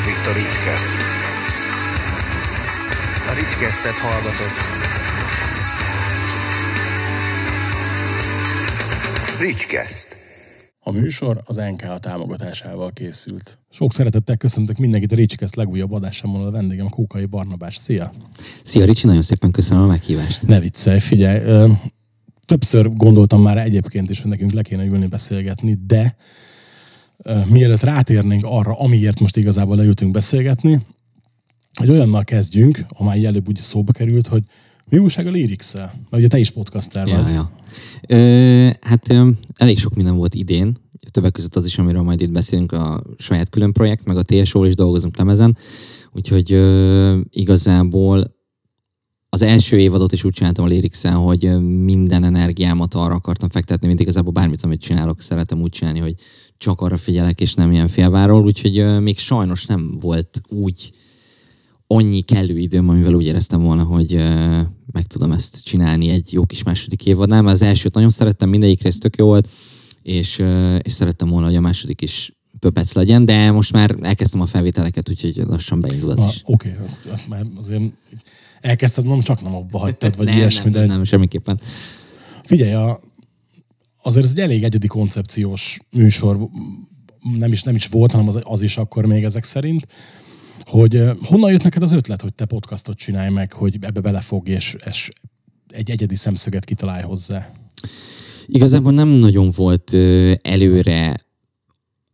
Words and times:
Ez 0.00 0.06
itt 0.06 0.26
a 0.32 0.34
Ricskeszt. 0.34 0.94
A 3.28 3.32
Ricskesztet 3.34 3.92
hallgatott. 3.92 4.58
Ricskeszt. 9.40 10.14
A 10.80 10.90
műsor 10.90 11.40
az 11.44 11.56
NKA 11.56 11.98
támogatásával 11.98 12.92
készült. 12.92 13.58
Sok 13.70 13.92
szeretettel 13.92 14.36
köszöntök 14.36 14.76
mindenkit 14.76 15.12
a 15.12 15.14
Ricskeszt 15.14 15.56
legújabb 15.56 15.92
adásában 15.92 16.46
a 16.46 16.50
vendégem 16.50 16.88
Kókai 16.88 17.24
Barnabás. 17.24 17.76
Szia! 17.76 18.12
Szia 18.62 18.84
Ricsi, 18.84 19.06
nagyon 19.06 19.22
szépen 19.22 19.50
köszönöm 19.50 19.82
a 19.82 19.86
meghívást. 19.86 20.46
Ne 20.46 20.60
viccelj, 20.60 20.98
figyelj! 20.98 21.40
ö, 21.44 21.72
Többször 22.44 22.92
gondoltam 22.96 23.42
már 23.42 23.58
egyébként 23.58 24.10
is, 24.10 24.20
hogy 24.20 24.30
nekünk 24.30 24.52
le 24.52 24.62
kéne 24.62 24.84
ülni 24.84 25.06
beszélgetni, 25.06 25.78
de 25.86 26.16
mielőtt 27.48 27.82
rátérnénk 27.82 28.44
arra, 28.44 28.78
amiért 28.78 29.20
most 29.20 29.36
igazából 29.36 29.76
leültünk 29.76 30.12
beszélgetni, 30.12 30.80
hogy 31.74 31.90
olyannal 31.90 32.24
kezdjünk, 32.24 32.84
így 33.16 33.24
előbb 33.24 33.48
úgy 33.48 33.56
szóba 33.56 33.92
került, 33.92 34.26
hogy 34.26 34.42
mi 34.88 34.98
újság 34.98 35.26
a 35.26 35.30
lyrics 35.30 35.74
Mert 35.74 35.96
ugye 36.12 36.28
te 36.28 36.38
is 36.38 36.50
podcaster 36.50 37.04
vagy. 37.04 37.12
Ja, 37.12 37.28
ja. 37.28 37.50
Ö, 38.08 38.70
hát 38.80 39.10
ö, 39.10 39.30
elég 39.56 39.78
sok 39.78 39.94
minden 39.94 40.16
volt 40.16 40.34
idén, 40.34 40.76
többek 41.10 41.32
között 41.32 41.56
az 41.56 41.66
is, 41.66 41.78
amiről 41.78 42.02
majd 42.02 42.20
itt 42.20 42.30
beszélünk, 42.30 42.72
a 42.72 43.02
saját 43.18 43.50
külön 43.50 43.72
projekt, 43.72 44.04
meg 44.04 44.16
a 44.16 44.22
TSO-ról 44.22 44.68
is 44.68 44.74
dolgozunk 44.74 45.16
lemezen, 45.16 45.56
úgyhogy 46.12 46.52
ö, 46.52 47.18
igazából 47.30 48.38
az 49.28 49.42
első 49.42 49.78
évadot 49.78 50.12
is 50.12 50.24
úgy 50.24 50.32
csináltam 50.32 50.64
a 50.64 50.68
lyrics 50.68 51.02
hogy 51.02 51.60
minden 51.84 52.24
energiámat 52.24 52.94
arra 52.94 53.14
akartam 53.14 53.48
fektetni, 53.48 53.86
mint 53.86 54.00
igazából 54.00 54.32
bármit, 54.32 54.62
amit 54.62 54.80
csinálok, 54.80 55.20
szeretem 55.20 55.60
úgy 55.60 55.70
csinálni, 55.70 55.98
hogy 55.98 56.14
csak 56.60 56.80
arra 56.80 56.96
figyelek, 56.96 57.40
és 57.40 57.54
nem 57.54 57.72
ilyen 57.72 57.88
félváról, 57.88 58.42
úgyhogy 58.42 59.00
még 59.02 59.18
sajnos 59.18 59.66
nem 59.66 59.98
volt 59.98 60.40
úgy 60.48 60.92
annyi 61.86 62.20
kellő 62.20 62.58
időm, 62.58 62.88
amivel 62.88 63.14
úgy 63.14 63.26
éreztem 63.26 63.62
volna, 63.62 63.82
hogy 63.82 64.12
meg 64.92 65.06
tudom 65.06 65.32
ezt 65.32 65.64
csinálni 65.64 66.08
egy 66.08 66.32
jó 66.32 66.44
kis 66.44 66.62
második 66.62 67.06
évadnál, 67.06 67.42
mert 67.42 67.54
az 67.54 67.62
elsőt 67.62 67.94
nagyon 67.94 68.10
szerettem, 68.10 68.48
mindegyik 68.48 68.82
rész 68.82 68.98
tök 68.98 69.16
jó 69.16 69.26
volt, 69.26 69.48
és, 70.02 70.42
és 70.82 70.92
szerettem 70.92 71.28
volna, 71.28 71.46
hogy 71.46 71.56
a 71.56 71.60
második 71.60 72.00
is 72.00 72.32
pöpec 72.58 72.92
legyen, 72.92 73.24
de 73.24 73.50
most 73.50 73.72
már 73.72 73.96
elkezdtem 74.00 74.40
a 74.40 74.46
felvételeket, 74.46 75.08
úgyhogy 75.08 75.42
lassan 75.48 75.80
beindul 75.80 76.10
az 76.10 76.18
Na, 76.18 76.28
is. 76.28 76.42
Oké, 76.44 76.76
okay. 77.04 77.24
mert 77.28 77.46
azért 77.56 77.82
elkezdted, 78.60 79.06
nem 79.06 79.20
csak 79.20 79.42
nem 79.42 79.54
abba 79.54 79.78
hagytad, 79.78 80.16
vagy 80.16 80.26
nem, 80.26 80.36
ilyesmi, 80.36 80.70
nem, 80.70 80.80
de 80.80 80.86
nem, 80.86 81.04
semmiképpen. 81.04 81.60
Figyelj, 82.44 82.72
a, 82.72 83.00
azért 84.02 84.24
ez 84.24 84.30
egy 84.30 84.40
elég 84.40 84.64
egyedi 84.64 84.86
koncepciós 84.86 85.78
műsor, 85.90 86.48
nem 87.38 87.52
is, 87.52 87.62
nem 87.62 87.74
is 87.74 87.86
volt, 87.86 88.12
hanem 88.12 88.28
az, 88.28 88.38
az 88.42 88.62
is 88.62 88.76
akkor 88.76 89.06
még 89.06 89.24
ezek 89.24 89.44
szerint, 89.44 89.86
hogy 90.64 91.02
honnan 91.22 91.50
jött 91.50 91.62
neked 91.62 91.82
az 91.82 91.92
ötlet, 91.92 92.20
hogy 92.22 92.34
te 92.34 92.44
podcastot 92.44 92.96
csinálj 92.96 93.30
meg, 93.30 93.52
hogy 93.52 93.76
ebbe 93.80 94.00
belefog, 94.00 94.48
és, 94.48 94.76
és 94.86 95.08
egy 95.68 95.90
egyedi 95.90 96.14
szemszöget 96.14 96.64
kitalálj 96.64 97.02
hozzá? 97.02 97.52
Igazából 98.46 98.92
nem 98.92 99.08
nagyon 99.08 99.50
volt 99.50 99.94
előre 100.42 101.16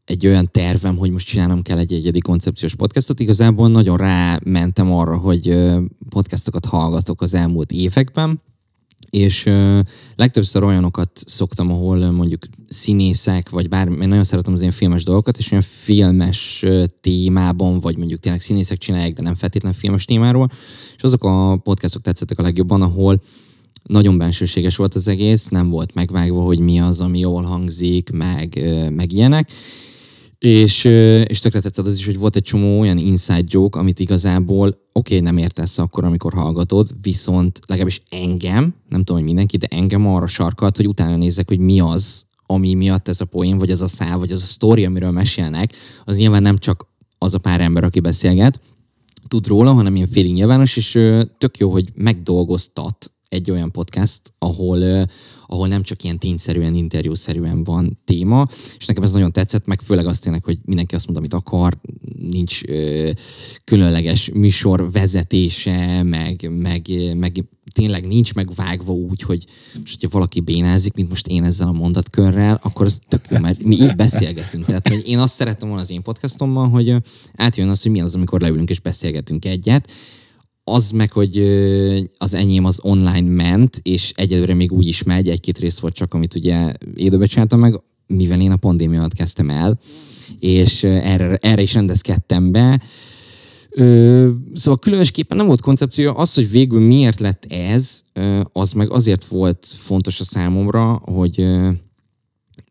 egy 0.05 0.27
olyan 0.27 0.51
tervem, 0.51 0.97
hogy 0.97 1.11
most 1.11 1.27
csinálnom 1.27 1.63
kell 1.63 1.79
egy 1.79 1.93
egyedi 1.93 2.19
koncepciós 2.19 2.75
podcastot. 2.75 3.21
Igazából 3.21 3.69
nagyon 3.69 3.97
rámentem 3.97 4.93
arra, 4.93 5.17
hogy 5.17 5.59
podcastokat 6.09 6.65
hallgatok 6.65 7.21
az 7.23 7.35
elmúlt 7.35 7.73
években, 7.73 8.41
és 9.17 9.51
legtöbbször 10.17 10.65
olyanokat 10.65 11.11
szoktam, 11.27 11.71
ahol 11.71 12.11
mondjuk 12.11 12.47
színészek, 12.69 13.49
vagy 13.49 13.69
bár 13.69 13.89
én 13.89 14.09
nagyon 14.09 14.25
szeretem 14.25 14.53
az 14.53 14.61
ilyen 14.61 14.73
filmes 14.73 15.05
dolgokat, 15.05 15.39
és 15.39 15.51
olyan 15.51 15.65
filmes 15.65 16.65
témában, 17.01 17.81
vagy 17.81 17.97
mondjuk 17.97 18.21
tényleg 18.21 18.41
színészek 18.41 18.79
csinálják, 18.79 19.13
de 19.13 19.23
nem 19.23 19.35
feltétlen 19.35 19.73
filmes 19.73 20.05
témáról, 20.05 20.51
és 20.97 21.03
azok 21.03 21.25
a 21.25 21.57
podcastok 21.63 22.03
tetszettek 22.03 22.39
a 22.39 22.43
legjobban, 22.43 22.83
ahol 22.83 23.23
nagyon 23.83 24.19
bensőséges 24.19 24.77
volt 24.77 24.95
az 24.95 25.09
egész, 25.09 25.47
nem 25.47 25.69
volt 25.69 25.95
megvágva, 25.95 26.43
hogy 26.43 26.59
mi 26.59 26.81
az, 26.81 27.01
ami 27.01 27.19
jól 27.19 27.43
hangzik, 27.43 28.11
meg, 28.11 28.61
meg 28.95 29.13
ilyenek. 29.13 29.51
És, 30.39 30.85
és 31.25 31.39
tökre 31.39 31.61
tetszett 31.61 31.87
az 31.87 31.99
is, 31.99 32.07
hogy 32.07 32.19
volt 32.19 32.37
egy 32.37 32.43
csomó 32.43 32.81
olyan 32.81 32.99
inside 32.99 33.45
joke, 33.47 33.79
amit 33.79 33.99
igazából 33.99 34.69
oké, 34.69 34.79
okay, 34.93 35.21
nem 35.21 35.37
értesz 35.37 35.79
akkor, 35.79 36.05
amikor 36.05 36.33
hallgatod, 36.33 36.89
viszont 37.03 37.61
legalábbis 37.67 38.01
engem, 38.11 38.75
nem 38.89 38.99
tudom, 38.99 39.17
hogy 39.17 39.25
mindenki, 39.25 39.57
de 39.57 39.67
engem 39.71 40.07
arra 40.07 40.27
sarkalt, 40.27 40.77
hogy 40.77 40.89
utána 40.89 41.17
nézek, 41.17 41.49
hogy 41.49 41.59
mi 41.59 41.81
az, 41.81 42.25
ami 42.47 42.75
miatt 42.75 43.09
ez 43.09 43.21
a 43.21 43.25
poén, 43.25 43.59
vagy 43.59 43.71
az 43.71 43.83
a 43.83 43.89
szál, 43.89 44.19
vagy 44.19 44.33
az 44.33 44.43
a 44.43 44.47
sztori, 44.47 44.85
amiről 44.85 45.11
mesélnek, 45.11 45.73
az 46.05 46.17
nyilván 46.17 46.43
nem 46.43 46.59
csak 46.59 46.87
az 47.19 47.35
a 47.35 47.39
pár 47.39 47.61
ember, 47.61 47.85
aki 47.85 48.01
beszélget, 48.01 48.61
tud 49.29 49.47
róla, 49.47 49.73
hanem 49.73 49.97
ilyen 49.97 50.09
félig 50.09 50.33
nyilvános, 50.33 50.77
és 50.77 50.91
tök 51.39 51.59
jó, 51.59 51.71
hogy 51.71 51.89
megdolgoztat 51.95 53.13
egy 53.29 53.51
olyan 53.51 53.71
podcast, 53.71 54.21
ahol, 54.39 55.07
ahol 55.47 55.69
nem 55.69 55.83
csak 55.83 56.03
ilyen 56.03 56.19
tényszerűen, 56.19 56.75
interjúszerűen 56.75 57.65
van 57.65 57.99
téma, 58.05 58.49
és 58.79 58.87
nekem 58.87 59.03
ez 59.03 59.13
nagyon 59.13 59.33
tetszett, 59.33 59.67
meg 59.67 59.81
főleg 59.81 60.07
azt 60.07 60.23
tényleg, 60.23 60.45
hogy 60.45 60.59
mindenki 60.65 60.95
azt 60.95 61.07
mond, 61.07 61.19
amit 61.19 61.35
akar, 61.35 61.79
nincs 62.19 62.63
ö, 62.65 63.11
különleges 63.65 64.31
műsor 64.35 64.91
vezetése, 64.93 66.03
meg, 66.03 66.49
meg, 66.51 66.89
meg 67.17 67.45
tényleg 67.77 68.07
nincs 68.07 68.35
megvágva 68.35 68.93
úgy, 68.93 69.23
hogy 69.23 69.45
most, 69.79 69.95
hogyha 70.01 70.09
valaki 70.19 70.41
bénázik, 70.41 70.95
mint 70.95 71.09
most 71.09 71.27
én 71.27 71.45
ezzel 71.45 71.69
a 71.69 71.73
mondatkörrel, 71.73 72.61
akkor 72.63 72.87
az 72.87 73.01
tök 73.09 73.27
jó, 73.31 73.39
mert 73.39 73.63
mi 73.63 73.75
így 73.75 73.97
beszélgetünk. 73.97 74.65
Tehát 74.65 74.89
hogy 74.89 75.03
én 75.09 75.19
azt 75.19 75.35
szerettem 75.35 75.69
volna 75.69 75.83
az 75.83 75.91
én 75.91 76.03
podcastomban, 76.03 76.69
hogy 76.69 76.95
átjön 77.35 77.69
az, 77.69 77.83
hogy 77.83 77.91
milyen 77.91 78.07
az, 78.07 78.15
amikor 78.15 78.41
leülünk 78.41 78.71
és 78.71 78.81
beszélgetünk 78.81 79.45
egyet, 79.45 79.91
az 80.69 80.91
meg, 80.91 81.13
hogy 81.13 81.39
az 82.19 82.35
enyém 82.35 82.65
az 82.65 82.79
online 82.83 83.31
ment, 83.31 83.81
és 83.83 84.13
egyelőre 84.15 84.55
még 84.55 84.73
úgy 84.73 84.87
is 84.87 85.03
megy, 85.03 85.29
egy-két 85.29 85.59
rész 85.59 85.79
volt 85.79 85.95
csak, 85.95 86.15
amit 86.15 86.35
ugye 86.35 86.73
élőbe 86.95 87.27
csináltam 87.27 87.61
meg, 87.61 87.81
mivel 88.07 88.41
én 88.41 88.51
a 88.51 88.57
pandémia 88.57 88.99
alatt 88.99 89.15
kezdtem 89.15 89.51
el, 89.51 89.79
és 90.41 90.83
erre, 90.83 91.37
erre 91.37 91.63
is 91.63 91.75
rendezkedtem 91.75 92.53
be. 92.53 92.81
Ö, 93.71 94.31
szóval 94.55 94.79
különösképpen 94.79 95.37
nem 95.37 95.47
volt 95.47 95.61
koncepció. 95.61 96.17
Az, 96.17 96.35
hogy 96.35 96.51
végül 96.51 96.81
miért 96.81 97.21
lett 97.21 97.45
ez, 97.53 98.03
az 98.53 98.73
meg 98.73 98.91
azért 98.91 99.25
volt 99.25 99.67
fontos 99.67 100.21
a 100.21 100.25
számomra, 100.25 101.01
hogy 101.05 101.47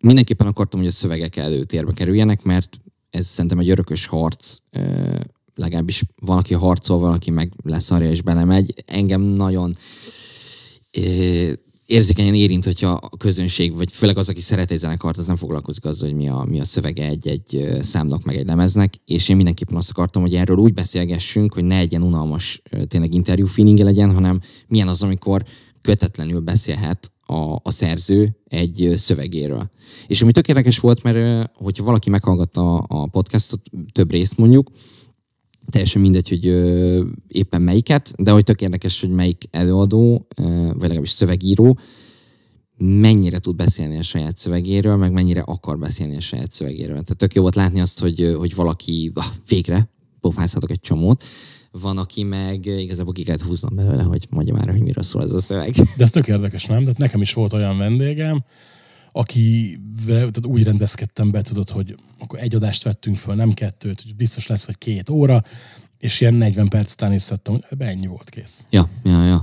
mindenképpen 0.01 0.47
akartam, 0.47 0.79
hogy 0.79 0.89
a 0.89 0.91
szövegek 0.91 1.35
előtérbe 1.35 1.93
kerüljenek, 1.93 2.43
mert 2.43 2.79
ez 3.09 3.25
szerintem 3.25 3.59
egy 3.59 3.69
örökös 3.69 4.05
harc, 4.05 4.57
legalábbis 5.55 6.03
valaki 6.21 6.53
harcol, 6.53 6.99
valaki 6.99 7.31
meg 7.31 7.53
leszarja 7.63 8.09
és 8.09 8.21
belemegy. 8.21 8.73
Engem 8.85 9.21
nagyon 9.21 9.73
érzékenyen 11.85 12.33
érint, 12.33 12.65
hogyha 12.65 12.91
a 12.91 13.17
közönség, 13.17 13.75
vagy 13.75 13.91
főleg 13.91 14.17
az, 14.17 14.29
aki 14.29 14.41
szeret 14.41 14.71
egy 14.71 14.77
zenekart, 14.77 15.17
az 15.17 15.27
nem 15.27 15.35
foglalkozik 15.35 15.85
azzal, 15.85 16.07
hogy 16.07 16.17
mi 16.17 16.29
a, 16.29 16.45
mi 16.49 16.59
a 16.59 16.65
szövege 16.65 17.07
egy-egy 17.07 17.77
számnak, 17.81 18.23
meg 18.23 18.35
egy 18.35 18.45
lemeznek, 18.45 18.93
és 19.05 19.29
én 19.29 19.35
mindenképpen 19.35 19.75
azt 19.75 19.89
akartam, 19.89 20.21
hogy 20.21 20.35
erről 20.35 20.57
úgy 20.57 20.73
beszélgessünk, 20.73 21.53
hogy 21.53 21.63
ne 21.63 21.77
egy 21.77 21.91
ilyen 21.91 22.03
unalmas 22.03 22.61
tényleg 22.87 23.13
interjú 23.13 23.45
feelingje 23.45 23.83
legyen, 23.83 24.13
hanem 24.13 24.39
milyen 24.67 24.87
az, 24.87 25.03
amikor 25.03 25.45
kötetlenül 25.81 26.39
beszélhet 26.39 27.11
a, 27.25 27.55
a 27.63 27.71
szerző 27.71 28.37
egy 28.47 28.93
szövegéről. 28.95 29.71
És 30.07 30.21
ami 30.21 30.31
tök 30.31 30.47
érdekes 30.47 30.79
volt, 30.79 31.03
mert 31.03 31.49
hogyha 31.53 31.83
valaki 31.83 32.09
meghallgatta 32.09 32.77
a 32.77 33.07
podcastot, 33.07 33.61
több 33.91 34.11
részt 34.11 34.37
mondjuk, 34.37 34.71
teljesen 35.69 36.01
mindegy, 36.01 36.29
hogy 36.29 36.45
éppen 37.27 37.61
melyiket, 37.61 38.13
de 38.17 38.31
hogy 38.31 38.43
tök 38.43 38.61
érdekes, 38.61 38.99
hogy 39.01 39.09
melyik 39.09 39.43
előadó, 39.51 40.27
vagy 40.35 40.81
legalábbis 40.81 41.09
szövegíró 41.09 41.79
mennyire 42.77 43.39
tud 43.39 43.55
beszélni 43.55 43.97
a 43.97 44.03
saját 44.03 44.37
szövegéről, 44.37 44.95
meg 44.95 45.11
mennyire 45.11 45.41
akar 45.41 45.79
beszélni 45.79 46.15
a 46.15 46.21
saját 46.21 46.51
szövegéről. 46.51 46.93
Tehát 46.93 47.17
tök 47.17 47.33
jó 47.33 47.41
volt 47.41 47.55
látni 47.55 47.79
azt, 47.79 47.99
hogy, 47.99 48.35
hogy 48.37 48.55
valaki 48.55 49.11
ah, 49.13 49.25
végre 49.47 49.89
pofázhatok 50.19 50.71
egy 50.71 50.81
csomót, 50.81 51.23
van, 51.71 51.97
aki 51.97 52.23
meg 52.23 52.65
igazából 52.65 53.13
ki 53.13 53.23
kellett 53.23 53.41
húznom 53.41 53.75
belőle, 53.75 54.03
hogy 54.03 54.27
mondja 54.29 54.53
már, 54.53 54.69
hogy 54.69 54.81
miről 54.81 55.03
szól 55.03 55.23
ez 55.23 55.33
a 55.33 55.41
szöveg. 55.41 55.73
De 55.73 56.03
ez 56.03 56.11
tök 56.11 56.27
érdekes, 56.27 56.65
nem? 56.65 56.83
De 56.83 56.93
nekem 56.97 57.21
is 57.21 57.33
volt 57.33 57.53
olyan 57.53 57.77
vendégem, 57.77 58.43
aki 59.17 59.79
tehát 60.05 60.45
úgy 60.45 60.63
rendezkedtem 60.63 61.31
be, 61.31 61.41
tudod, 61.41 61.69
hogy 61.69 61.95
akkor 62.19 62.39
egy 62.39 62.55
adást 62.55 62.83
vettünk 62.83 63.17
föl, 63.17 63.35
nem 63.35 63.51
kettőt, 63.51 64.01
hogy 64.01 64.15
biztos 64.15 64.47
lesz, 64.47 64.65
vagy 64.65 64.77
két 64.77 65.09
óra, 65.09 65.43
és 65.97 66.21
ilyen 66.21 66.33
40 66.33 66.67
perc 66.67 66.93
után 66.93 67.11
észrevettem, 67.11 67.53
hogy 67.53 67.63
ebbe 67.69 67.85
ennyi 67.85 68.07
volt 68.07 68.29
kész. 68.29 68.65
Ja, 68.69 68.89
ja, 69.03 69.25
ja. 69.25 69.41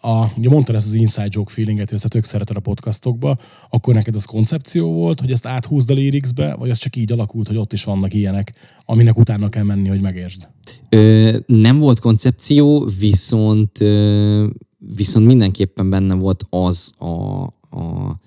A, 0.00 0.32
ugye 0.36 0.48
mondtad 0.48 0.74
ezt 0.74 0.86
az 0.86 0.94
inside 0.94 1.28
joke 1.30 1.52
feelinget, 1.52 1.88
hogy 1.88 1.98
ezt 1.98 2.08
tök 2.08 2.24
szereted 2.24 2.56
a 2.56 2.60
podcastokba, 2.60 3.38
akkor 3.70 3.94
neked 3.94 4.14
az 4.14 4.24
koncepció 4.24 4.92
volt, 4.92 5.20
hogy 5.20 5.32
ezt 5.32 5.46
áthúzd 5.46 5.90
a 5.90 5.94
lyricsbe, 5.94 6.54
vagy 6.54 6.70
ez 6.70 6.78
csak 6.78 6.96
így 6.96 7.12
alakult, 7.12 7.46
hogy 7.46 7.56
ott 7.56 7.72
is 7.72 7.84
vannak 7.84 8.14
ilyenek, 8.14 8.52
aminek 8.84 9.18
utána 9.18 9.48
kell 9.48 9.64
menni, 9.64 9.88
hogy 9.88 10.00
megértsd? 10.00 10.48
Ö, 10.88 11.38
nem 11.46 11.78
volt 11.78 12.00
koncepció, 12.00 12.90
viszont, 12.98 13.80
ö, 13.80 14.46
viszont 14.78 15.26
mindenképpen 15.26 15.90
benne 15.90 16.14
volt 16.14 16.46
az 16.50 16.92
a, 16.98 17.42
a 17.70 18.24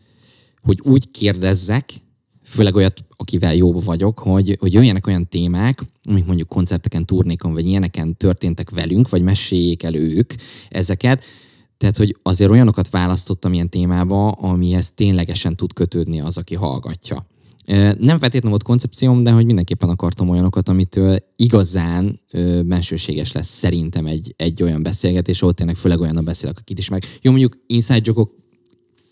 hogy 0.62 0.80
úgy 0.84 1.12
kérdezzek, 1.12 1.90
főleg 2.44 2.76
olyat, 2.76 3.04
akivel 3.16 3.56
jóba 3.56 3.80
vagyok, 3.80 4.20
hogy, 4.20 4.58
hogy 4.60 4.74
jöjjenek 4.74 5.08
olyan 5.08 5.28
témák, 5.28 5.84
amik 6.04 6.26
mondjuk 6.26 6.48
koncerteken, 6.48 7.06
turnékon, 7.06 7.54
vagy 7.54 7.68
ilyeneken 7.68 8.18
történtek 8.18 8.70
velünk, 8.70 9.10
vagy 9.10 9.22
meséljék 9.22 9.84
el 9.84 9.96
ők 9.96 10.34
ezeket, 10.70 11.24
tehát, 11.80 11.98
hogy 11.98 12.18
azért 12.24 12.52
olyanokat 12.52 12.90
választottam 12.90 13.54
ilyen 13.54 13.70
témába, 13.70 14.32
amihez 14.32 14.92
ténylegesen 14.92 15.56
tud 15.56 15.74
kötődni 15.74 16.22
az, 16.22 16.38
aki 16.38 16.56
hallgatja. 16.56 17.26
Nem 17.98 18.18
feltétlenül 18.18 18.50
volt 18.50 18.64
koncepcióm, 18.64 19.24
de 19.24 19.32
hogy 19.32 19.46
mindenképpen 19.46 19.90
akartam 19.90 20.30
olyanokat, 20.30 20.70
amitől 20.70 21.18
igazán 21.36 22.20
ö, 22.32 22.62
lesz 23.34 23.48
szerintem 23.48 24.06
egy, 24.06 24.34
egy 24.38 24.64
olyan 24.64 24.84
beszélgetés, 24.84 25.42
ahol 25.42 25.54
tényleg 25.54 25.76
főleg 25.76 26.00
olyan 26.00 26.24
beszélek, 26.24 26.58
akit 26.60 26.80
is 26.80 26.90
meg. 26.90 27.04
Jó, 27.22 27.32
mondjuk 27.32 27.58
inside 27.68 28.02
joke 28.04 28.32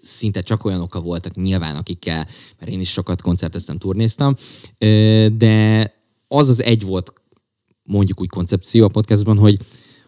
szinte 0.07 0.41
csak 0.41 0.65
olyan 0.65 0.81
oka 0.81 1.01
voltak 1.01 1.35
nyilván, 1.35 1.75
akikkel, 1.75 2.27
mert 2.59 2.71
én 2.71 2.79
is 2.79 2.91
sokat 2.91 3.21
koncerteztem, 3.21 3.77
turnéztam, 3.77 4.35
de 5.37 5.93
az 6.27 6.49
az 6.49 6.63
egy 6.63 6.85
volt 6.85 7.13
mondjuk 7.83 8.21
úgy 8.21 8.29
koncepció 8.29 8.85
a 8.85 8.87
podcastban, 8.87 9.37
hogy, 9.37 9.59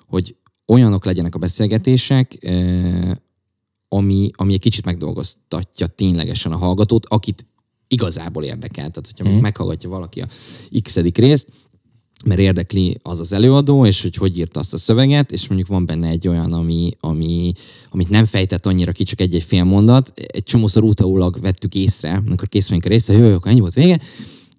hogy 0.07 0.35
olyanok 0.67 1.05
legyenek 1.05 1.35
a 1.35 1.39
beszélgetések, 1.39 2.37
ami, 3.87 4.29
ami 4.35 4.53
egy 4.53 4.59
kicsit 4.59 4.85
megdolgoztatja 4.85 5.87
ténylegesen 5.87 6.51
a 6.51 6.57
hallgatót, 6.57 7.05
akit 7.05 7.45
igazából 7.87 8.43
érdekel. 8.43 8.89
Tehát, 8.89 9.11
hogyha 9.15 9.35
mm. 9.35 9.41
meghallgatja 9.41 9.89
valaki 9.89 10.21
a 10.21 10.27
x 10.81 10.95
részt, 10.95 11.47
mert 12.25 12.39
érdekli 12.39 12.99
az 13.03 13.19
az 13.19 13.33
előadó, 13.33 13.85
és 13.85 14.01
hogy 14.01 14.15
hogy 14.15 14.37
írta 14.37 14.59
azt 14.59 14.73
a 14.73 14.77
szöveget, 14.77 15.31
és 15.31 15.47
mondjuk 15.47 15.69
van 15.69 15.85
benne 15.85 16.07
egy 16.07 16.27
olyan, 16.27 16.53
ami, 16.53 16.91
ami, 16.99 17.51
amit 17.89 18.09
nem 18.09 18.25
fejtett 18.25 18.65
annyira 18.65 18.91
ki, 18.91 19.03
csak 19.03 19.21
egy-egy 19.21 19.43
fél 19.43 19.63
mondat. 19.63 20.11
Egy 20.15 20.43
csomószor 20.43 20.83
utólag 20.83 21.39
vettük 21.41 21.75
észre, 21.75 22.21
amikor 22.25 22.47
kész 22.47 22.67
vagyunk 22.67 22.85
a 22.85 22.89
része, 22.89 23.13
jó, 23.13 23.33
akkor 23.33 23.51
ennyi 23.51 23.59
volt 23.59 23.73
vége, 23.73 23.99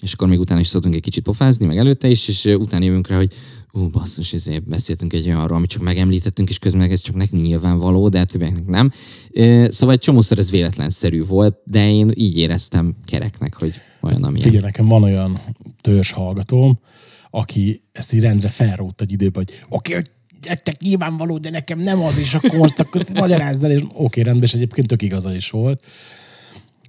és 0.01 0.13
akkor 0.13 0.29
még 0.29 0.39
utána 0.39 0.61
is 0.61 0.69
szoktunk 0.69 0.95
egy 0.95 1.01
kicsit 1.01 1.23
pofázni, 1.23 1.67
meg 1.67 1.77
előtte 1.77 2.09
is, 2.09 2.29
és 2.29 2.45
utána 2.45 2.85
jövünk 2.85 3.09
rá, 3.09 3.17
hogy 3.17 3.33
ú, 3.73 3.89
basszus, 3.89 4.33
ezért 4.33 4.69
beszéltünk 4.69 5.13
egy 5.13 5.27
olyanról, 5.27 5.57
amit 5.57 5.71
csak 5.71 5.83
megemlítettünk, 5.83 6.49
és 6.49 6.59
közben 6.59 6.91
ez 6.91 7.01
csak 7.01 7.15
nekünk 7.15 7.43
nyilvánvaló, 7.43 8.09
de 8.09 8.21
a 8.21 8.25
többieknek 8.25 8.67
nem. 8.67 8.91
Szóval 9.69 9.95
egy 9.95 10.01
csomószor 10.01 10.39
ez 10.39 10.51
véletlenszerű 10.51 11.25
volt, 11.25 11.57
de 11.65 11.91
én 11.91 12.11
így 12.15 12.37
éreztem 12.39 12.95
kereknek, 13.07 13.55
hogy 13.55 13.75
olyan, 14.01 14.25
ami. 14.25 14.41
Figyelj, 14.41 14.63
nekem 14.63 14.87
van 14.87 15.03
olyan 15.03 15.41
törzs 15.81 16.13
hallgatóm, 16.13 16.79
aki 17.31 17.83
ezt 17.93 18.13
így 18.13 18.21
rendre 18.21 18.49
felrótt 18.49 19.01
egy 19.01 19.13
időben, 19.13 19.45
hogy 19.45 19.65
oké, 19.69 19.93
okay, 19.93 20.05
nektek 20.47 20.81
nyilvánvaló, 20.81 21.39
de 21.39 21.51
nekem 21.51 21.79
nem 21.79 22.01
az, 22.03 22.19
és 22.19 22.35
akkor 22.35 22.59
most 22.59 22.79
akkor 22.81 23.05
magyarázd 23.15 23.65
el, 23.65 23.71
és 23.71 23.83
oké, 23.83 23.95
okay, 23.95 24.23
rendben, 24.23 24.45
és 24.45 24.55
egyébként 24.55 24.87
tök 24.87 25.03
igaza 25.03 25.35
is 25.35 25.51
volt. 25.51 25.85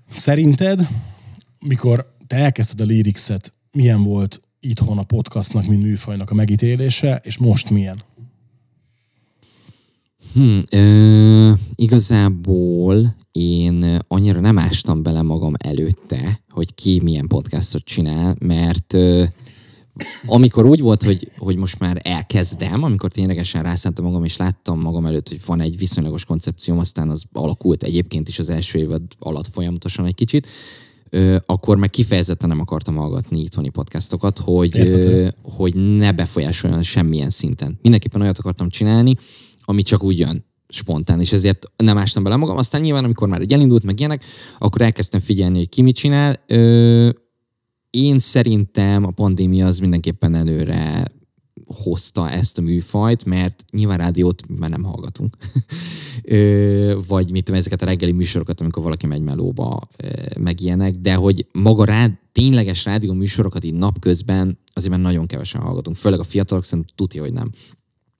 Szerinted, 0.10 0.88
mikor 1.60 2.14
te 2.28 2.36
elkezdted 2.36 2.82
a 2.82 2.84
lyricset, 2.84 3.54
milyen 3.72 4.04
volt 4.04 4.42
itthon 4.60 4.98
a 4.98 5.04
podcastnak, 5.04 5.66
mint 5.66 5.84
műfajnak 5.84 6.32
a 6.32 6.34
megítélése, 6.34 7.22
és 7.24 7.38
most 7.38 7.70
milyen? 7.70 7.98
Hmm, 10.34 10.64
ö, 10.70 11.52
igazából 11.76 13.16
én 13.32 14.00
annyira 14.08 14.40
nem 14.40 14.58
ástam 14.58 15.04
bele 15.04 15.22
magam 15.22 15.54
előtte, 15.58 16.40
hogy 16.50 16.76
ki 16.76 17.00
milyen 17.04 17.28
podcastot 17.28 17.84
csinál, 17.84 18.36
mert 18.40 18.94
ö, 18.94 19.24
amikor 20.26 20.66
úgy 20.66 20.80
volt, 20.80 21.04
hogy, 21.04 21.32
hogy 21.38 21.56
most 21.56 21.80
már 21.80 22.00
elkezdem, 22.04 22.84
amikor 22.84 23.12
ténylegesen 23.12 23.64
rászántam 23.64 24.06
magam, 24.06 24.24
és 24.24 24.38
láttam 24.38 24.80
magam 24.80 25.06
előtt, 25.06 25.30
hogy 25.30 25.40
van 25.46 25.62
egy 25.62 25.78
viszonylagos 25.78 26.26
koncepcióm, 26.26 26.80
aztán 26.80 27.10
az 27.10 27.24
alakult 27.32 27.84
egyébként 27.84 28.28
is 28.28 28.40
az 28.40 28.50
első 28.50 28.80
évad 28.80 29.02
alatt 29.20 29.48
folyamatosan 29.48 30.06
egy 30.06 30.16
kicsit, 30.16 30.48
akkor 31.46 31.78
meg 31.78 31.90
kifejezetten 31.90 32.50
nem 32.50 32.60
akartam 32.60 32.96
hallgatni 32.96 33.40
itthoni 33.40 33.70
podcastokat, 33.70 34.40
hogy, 34.40 34.80
ö, 34.80 35.28
hogy 35.42 35.76
ne 35.76 36.12
befolyásoljon 36.12 36.84
semmilyen 36.84 37.30
szinten. 37.30 37.80
Mindenképpen 37.82 38.22
olyat 38.22 38.38
akartam 38.38 38.70
csinálni, 38.70 39.16
ami 39.64 39.82
csak 39.82 40.04
úgy 40.04 40.20
jön 40.20 40.46
spontán, 40.68 41.20
és 41.20 41.32
ezért 41.32 41.66
nem 41.76 41.98
ástam 41.98 42.24
bele 42.24 42.36
magam. 42.36 42.58
Aztán 42.58 42.82
nyilván, 42.82 43.04
amikor 43.04 43.28
már 43.28 43.42
egy 43.42 43.54
elindult, 43.54 43.84
meg 43.84 44.00
ilyenek, 44.00 44.26
akkor 44.60 44.82
elkezdtem 44.82 45.20
figyelni, 45.20 45.58
hogy 45.58 45.70
ki 45.70 45.82
mit 45.82 45.96
csinál. 45.96 46.44
Én 47.92 48.20
szerintem 48.20 49.06
a 49.06 49.12
pandémia 49.12 49.66
az 49.66 49.80
mindenképpen 49.80 50.36
előre 50.36 51.08
hozta 51.66 52.30
ezt 52.30 52.58
a 52.58 52.62
műfajt, 52.62 53.26
mert 53.26 53.64
nyilván 53.72 53.98
rádiót 53.98 54.60
már 54.60 54.70
nem 54.70 54.84
hallgatunk. 54.84 55.38
Vagy 57.08 57.32
mit 57.32 57.44
tudom, 57.44 57.60
ezeket 57.60 57.82
a 57.82 57.86
reggeli 57.86 58.12
műsorokat, 58.12 58.62
amikor 58.62 58.84
valaki 58.84 59.08
megy 59.08 59.22
melóba, 59.22 59.88
meg 60.40 60.62
ilyenek, 60.62 60.96
de 60.96 61.14
hogy 61.14 61.48
maga 61.54 61.86
rá, 61.86 62.10
tényleges 62.32 62.86
rádió 62.86 63.14
műsorokat 63.14 63.64
így 63.64 63.74
napközben 63.74 64.60
azért 64.74 64.92
már 64.92 65.02
nagyon 65.02 65.26
kevesen 65.26 65.62
hallgatunk. 65.62 65.98
Főleg 65.98 66.20
a 66.20 66.24
fiatalok 66.24 66.64
szerintem 66.64 66.96
tudja, 66.96 67.22
hogy 67.22 67.34
nem. 67.34 67.52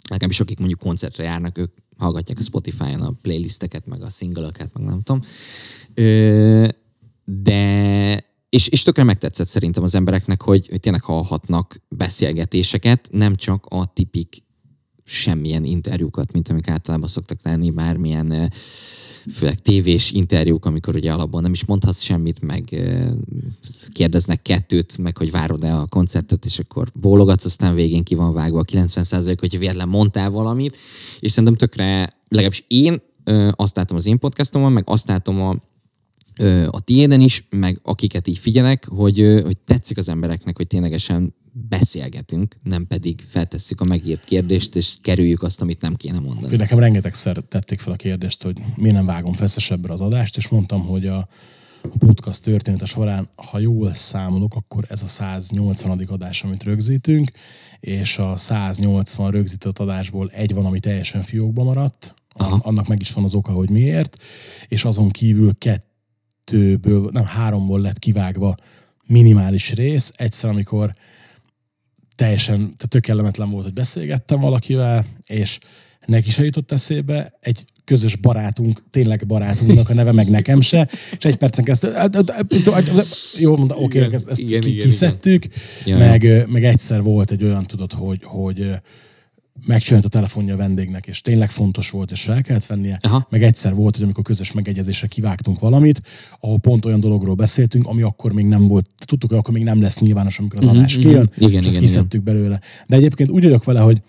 Nekem 0.10 0.30
is 0.30 0.40
akik 0.40 0.58
mondjuk 0.58 0.80
koncertre 0.80 1.24
járnak, 1.24 1.58
ők 1.58 1.72
hallgatják 1.98 2.40
a 2.40 2.44
Spotify-on 2.44 3.02
a 3.02 3.14
playlisteket, 3.22 3.86
meg 3.88 4.02
a 4.02 4.10
single 4.10 4.52
meg 4.74 4.86
nem 4.86 5.02
tudom. 5.02 5.22
De 7.26 8.31
és, 8.52 8.68
és 8.68 8.84
tökre 8.84 9.04
megtetszett 9.04 9.48
szerintem 9.48 9.84
az 9.84 9.96
embereknek, 9.96 10.42
hogy, 10.42 10.68
hogy 10.70 10.80
tényleg 10.80 11.04
hallhatnak 11.04 11.82
beszélgetéseket, 11.90 13.10
nem 13.12 13.36
csak 13.36 13.66
a 13.70 13.94
tipik 13.94 14.44
semmilyen 15.06 15.64
interjúkat, 15.64 16.32
mint 16.32 16.50
amik 16.50 16.70
általában 16.70 17.08
szoktak 17.08 17.38
lenni, 17.44 17.70
bármilyen 17.70 18.52
főleg 19.34 19.60
tévés 19.60 20.12
interjúk, 20.12 20.66
amikor 20.66 20.96
ugye 20.96 21.12
alapban 21.12 21.42
nem 21.42 21.52
is 21.52 21.66
mondhatsz 21.66 22.02
semmit, 22.02 22.42
meg 22.42 22.82
kérdeznek 23.92 24.42
kettőt, 24.42 24.98
meg 24.98 25.18
hogy 25.18 25.32
várod-e 25.32 25.76
a 25.76 25.86
koncertet, 25.86 26.46
és 26.46 26.60
akkor 26.60 26.92
bólogatsz, 26.94 27.46
aztán 27.46 27.76
végén 27.76 28.04
ki 28.04 28.16
van 28.16 28.34
vágva 28.34 28.60
a 28.60 28.64
90% 28.64 29.38
hogyha 29.40 29.60
véletlen 29.60 29.90
mondtál 29.90 30.30
valamit, 30.30 30.78
és 31.20 31.32
szerintem 31.32 31.58
tökre, 31.58 32.18
legalábbis 32.28 32.64
én 32.68 33.02
azt 33.52 33.76
látom 33.76 33.98
az 33.98 34.06
én 34.06 34.20
podcastomon, 34.20 34.72
meg 34.72 34.84
azt 34.88 35.08
látom 35.08 35.42
a 35.42 35.56
a 36.68 36.80
tiéden 36.80 37.22
is, 37.22 37.48
meg 37.50 37.80
akiket 37.84 38.28
így 38.28 38.38
figyelek, 38.38 38.86
hogy, 38.86 39.42
hogy 39.44 39.58
tetszik 39.66 39.98
az 39.98 40.10
embereknek, 40.10 40.58
hogy 40.58 40.68
ténylegesen 40.68 41.34
beszélgetünk, 41.54 42.56
nem 42.64 42.88
pedig 42.88 43.24
feltesszük 43.28 43.82
a 43.82 43.86
megírt 43.86 44.24
kérdést, 44.24 44.76
és 44.76 44.94
kerüljük 45.02 45.44
azt, 45.44 45.62
amit 45.62 45.82
nem 45.82 45.96
kéne 45.96 46.20
mondani. 46.20 46.56
Nekem 46.56 46.80
rengetegszer 46.80 47.38
tették 47.38 47.80
fel 47.80 47.94
a 47.94 47.96
kérdést, 47.96 48.44
hogy 48.44 48.58
miért 48.76 48.96
nem 48.96 49.06
vágom 49.06 49.34
feszesebbre 49.34 49.94
az 49.94 50.02
adást, 50.02 50.38
és 50.38 50.48
mondtam, 50.48 50.82
hogy 50.82 51.08
a, 51.08 51.28
a 51.82 51.98
podcast 52.00 52.44
története 52.44 52.86
során, 52.86 53.30
ha 53.36 53.60
jól 53.60 53.94
számolok, 53.94 54.56
akkor 54.56 54.86
ez 54.90 55.04
a 55.04 55.08
180. 55.08 56.00
adás, 56.08 56.44
amit 56.44 56.64
rögzítünk, 56.64 57.32
és 57.80 58.18
a 58.18 58.38
180 58.38 59.32
rögzített 59.32 59.80
adásból 59.80 60.30
egy 60.30 60.54
van, 60.54 60.66
ami 60.66 60.80
teljesen 60.80 61.22
fiókba 61.22 61.64
maradt, 61.64 62.14
Aha. 62.34 62.60
annak 62.64 62.88
meg 62.88 63.02
is 63.02 63.12
van 63.12 63.24
az 63.24 63.34
oka, 63.34 63.52
hogy 63.52 63.70
miért, 63.70 64.18
és 64.68 64.86
azon 64.86 65.10
kívül 65.10 65.58
kettő 65.58 65.91
kettőből, 66.44 67.10
nem 67.14 67.26
háromból 67.26 67.82
lett 67.82 68.00
kivágva 68.00 68.56
minimális 69.06 69.74
rész. 69.74 70.12
Egyszer, 70.16 70.50
amikor 70.50 70.94
teljesen, 72.16 72.58
tehát 72.58 72.90
tök 72.90 73.02
kellemetlen 73.02 73.50
volt, 73.50 73.64
hogy 73.64 73.74
beszélgettem 73.74 74.40
valakivel, 74.40 75.06
és 75.26 75.58
neki 76.06 76.30
se 76.30 76.44
jutott 76.44 76.72
eszébe, 76.72 77.34
egy 77.40 77.64
közös 77.84 78.16
barátunk, 78.16 78.84
tényleg 78.90 79.26
barátunknak 79.28 79.90
a 79.90 79.94
neve, 79.94 80.12
meg 80.12 80.30
nekem 80.30 80.62
se, 80.62 80.90
és 81.18 81.26
egy 81.26 81.36
percen 81.36 81.64
keresztül, 81.64 81.94
jó 83.38 83.58
mondta, 83.58 83.76
oké, 83.76 84.02
okay, 84.02 84.14
ezt, 84.14 84.30
ezt 84.30 84.40
igen, 84.40 84.62
kiszedtük, 84.62 85.46
igen. 85.86 85.98
meg, 85.98 86.48
meg 86.48 86.64
egyszer 86.64 87.02
volt 87.02 87.32
egy 87.32 87.44
olyan, 87.44 87.64
tudod, 87.64 87.94
hogy, 87.94 88.20
hogy 88.24 88.72
megcsinált 89.66 90.06
a 90.06 90.10
telefonja 90.10 90.54
a 90.54 90.58
vendégnek, 90.58 91.08
és 91.08 91.22
tényleg 91.22 91.52
fontos 91.52 91.90
volt, 91.90 92.12
és 92.12 92.22
fel 92.22 92.42
kellett 92.42 92.66
vennie. 92.66 92.98
Aha. 93.02 93.28
Meg 93.30 93.44
egyszer 93.44 93.76
volt, 93.76 93.96
hogy 93.96 94.04
amikor 94.04 94.24
közös 94.24 94.52
megegyezésre 94.52 95.08
kivágtunk 95.08 95.60
valamit, 95.60 96.02
ahol 96.40 96.60
pont 96.60 96.86
olyan 96.86 97.00
dologról 97.00 97.36
beszéltünk, 97.36 97.88
ami 97.88 98.02
akkor 98.02 98.32
még 98.32 98.46
nem 98.46 98.68
volt, 98.68 98.88
tudtuk, 99.06 99.30
hogy 99.30 99.40
akkor 99.40 99.54
még 99.54 99.64
nem 99.64 99.82
lesz 99.82 100.00
nyilvános, 100.00 100.40
amikor 100.40 100.60
az 100.60 100.66
mhm, 100.66 100.76
adás 100.76 100.98
mm-hmm. 100.98 101.08
kijön, 101.08 101.30
igen, 101.38 101.64
és 101.64 101.72
igen, 101.72 101.84
ezt 101.84 102.14
igen. 102.14 102.24
belőle. 102.24 102.62
De 102.88 102.96
egyébként 102.96 103.30
úgy 103.30 103.44
vagyok 103.44 103.64
vele, 103.64 103.80
hogy 103.80 104.02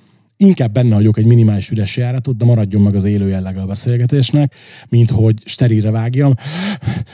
inkább 0.42 0.72
benne 0.72 0.94
hagyok 0.94 1.18
egy 1.18 1.26
minimális 1.26 1.70
üres 1.70 1.96
járatot, 1.96 2.36
de 2.36 2.44
maradjon 2.44 2.82
meg 2.82 2.94
az 2.94 3.04
élő 3.04 3.28
jellege 3.28 3.60
a 3.60 3.66
beszélgetésnek, 3.66 4.54
mint 4.88 5.10
hogy 5.10 5.36
sterilre 5.44 5.90
vágjam, 5.90 6.34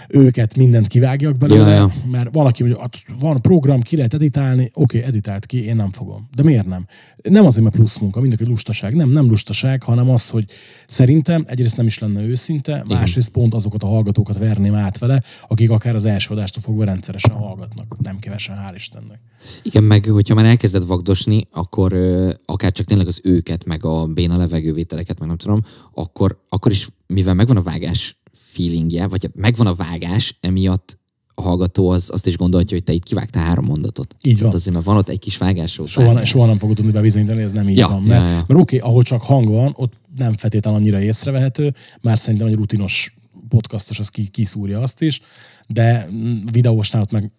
őket 0.09 0.57
mindent 0.57 0.87
kivágjak 0.87 1.37
belőle, 1.37 1.71
ja, 1.71 1.75
ja. 1.75 1.93
mert 2.11 2.35
valaki 2.35 2.63
mondja, 2.63 2.81
hát 2.81 2.97
van 3.21 3.41
program, 3.41 3.81
ki 3.81 3.97
lehet 3.97 4.15
editálni, 4.15 4.71
oké, 4.75 4.97
okay, 4.99 5.09
editált 5.09 5.47
ki, 5.47 5.65
én 5.65 5.77
nem 5.77 5.93
fogom. 5.93 6.29
De 6.35 6.43
miért 6.43 6.67
nem? 6.67 6.87
Nem 7.23 7.47
azért, 7.47 7.65
mert 7.65 7.77
plusz 7.77 7.99
munka, 7.99 8.21
mindenki 8.21 8.45
lustaság. 8.45 8.95
Nem, 8.95 9.11
nem 9.11 9.29
lustaság, 9.29 9.83
hanem 9.83 10.11
az, 10.11 10.29
hogy 10.29 10.45
szerintem 10.87 11.45
egyrészt 11.47 11.77
nem 11.77 11.87
is 11.87 11.99
lenne 11.99 12.23
őszinte, 12.23 12.85
másrészt 12.89 13.31
pont 13.31 13.55
azokat 13.55 13.83
a 13.83 13.87
hallgatókat 13.87 14.39
verném 14.39 14.75
át 14.75 14.99
vele, 14.99 15.23
akik 15.49 15.71
akár 15.71 15.95
az 15.95 16.05
első 16.05 16.35
adástól 16.35 16.63
fogva 16.63 16.85
rendszeresen 16.85 17.35
hallgatnak. 17.35 17.97
Nem 18.03 18.19
kevesen, 18.19 18.57
hál' 18.57 18.75
Istennek. 18.75 19.21
Igen, 19.63 19.85
meg 19.85 20.05
hogyha 20.05 20.35
már 20.35 20.45
elkezded 20.45 20.87
vagdosni, 20.87 21.47
akkor 21.51 21.93
ö, 21.93 22.33
akár 22.45 22.73
csak 22.73 22.87
tényleg 22.87 23.07
az 23.07 23.18
őket, 23.23 23.65
meg 23.65 23.85
a 23.85 24.07
béna 24.07 24.37
levegővételeket, 24.37 25.19
meg 25.19 25.29
nem 25.29 25.37
tudom, 25.37 25.63
akkor, 25.95 26.45
akkor 26.49 26.73
is, 26.73 26.89
mivel 27.07 27.35
megvan 27.35 27.57
a 27.57 27.63
vágás 27.63 28.19
feelingje, 28.33 29.07
vagy 29.07 29.23
hát 29.23 29.35
megvan 29.35 29.67
a 29.67 29.75
vágás, 29.75 30.37
emiatt 30.41 30.99
a 31.35 31.43
hallgató 31.43 31.89
az 31.89 32.11
azt 32.13 32.27
is 32.27 32.37
gondolja, 32.37 32.67
hogy 32.71 32.83
te 32.83 32.93
itt 32.93 33.03
kivágtál 33.03 33.45
három 33.45 33.65
mondatot. 33.65 34.17
Így 34.23 34.33
van. 34.33 34.41
Tehát 34.41 34.55
azért, 34.55 34.75
mert 34.75 34.87
van 34.87 34.97
ott 34.97 35.09
egy 35.09 35.19
kis 35.19 35.37
vágás. 35.39 35.79
ott 35.79 35.87
Soha, 35.87 36.07
bármi. 36.13 36.27
soha 36.27 36.47
nem 36.47 36.59
fogod 36.59 36.77
tudni 36.77 36.91
bebizonyítani, 36.91 37.43
ez 37.43 37.53
nem 37.53 37.69
így 37.69 37.77
Ja, 37.77 37.89
van. 37.89 38.03
ja, 38.03 38.09
Mert, 38.09 38.21
ja. 38.25 38.45
mert 38.49 38.61
oké, 38.61 38.79
ahol 38.79 39.03
csak 39.03 39.23
hang 39.23 39.49
van, 39.49 39.73
ott 39.77 39.93
nem 40.17 40.33
feltétlenül 40.33 40.81
annyira 40.81 41.01
észrevehető, 41.01 41.75
már 42.01 42.19
szerintem 42.19 42.49
egy 42.49 42.55
rutinos 42.55 43.15
podcastos 43.49 43.99
az 43.99 44.09
ki, 44.09 44.29
kiszúrja 44.29 44.81
azt 44.81 45.01
is, 45.03 45.21
de 45.69 46.09
videósnál 46.53 47.03
ott 47.03 47.13
meg 47.13 47.33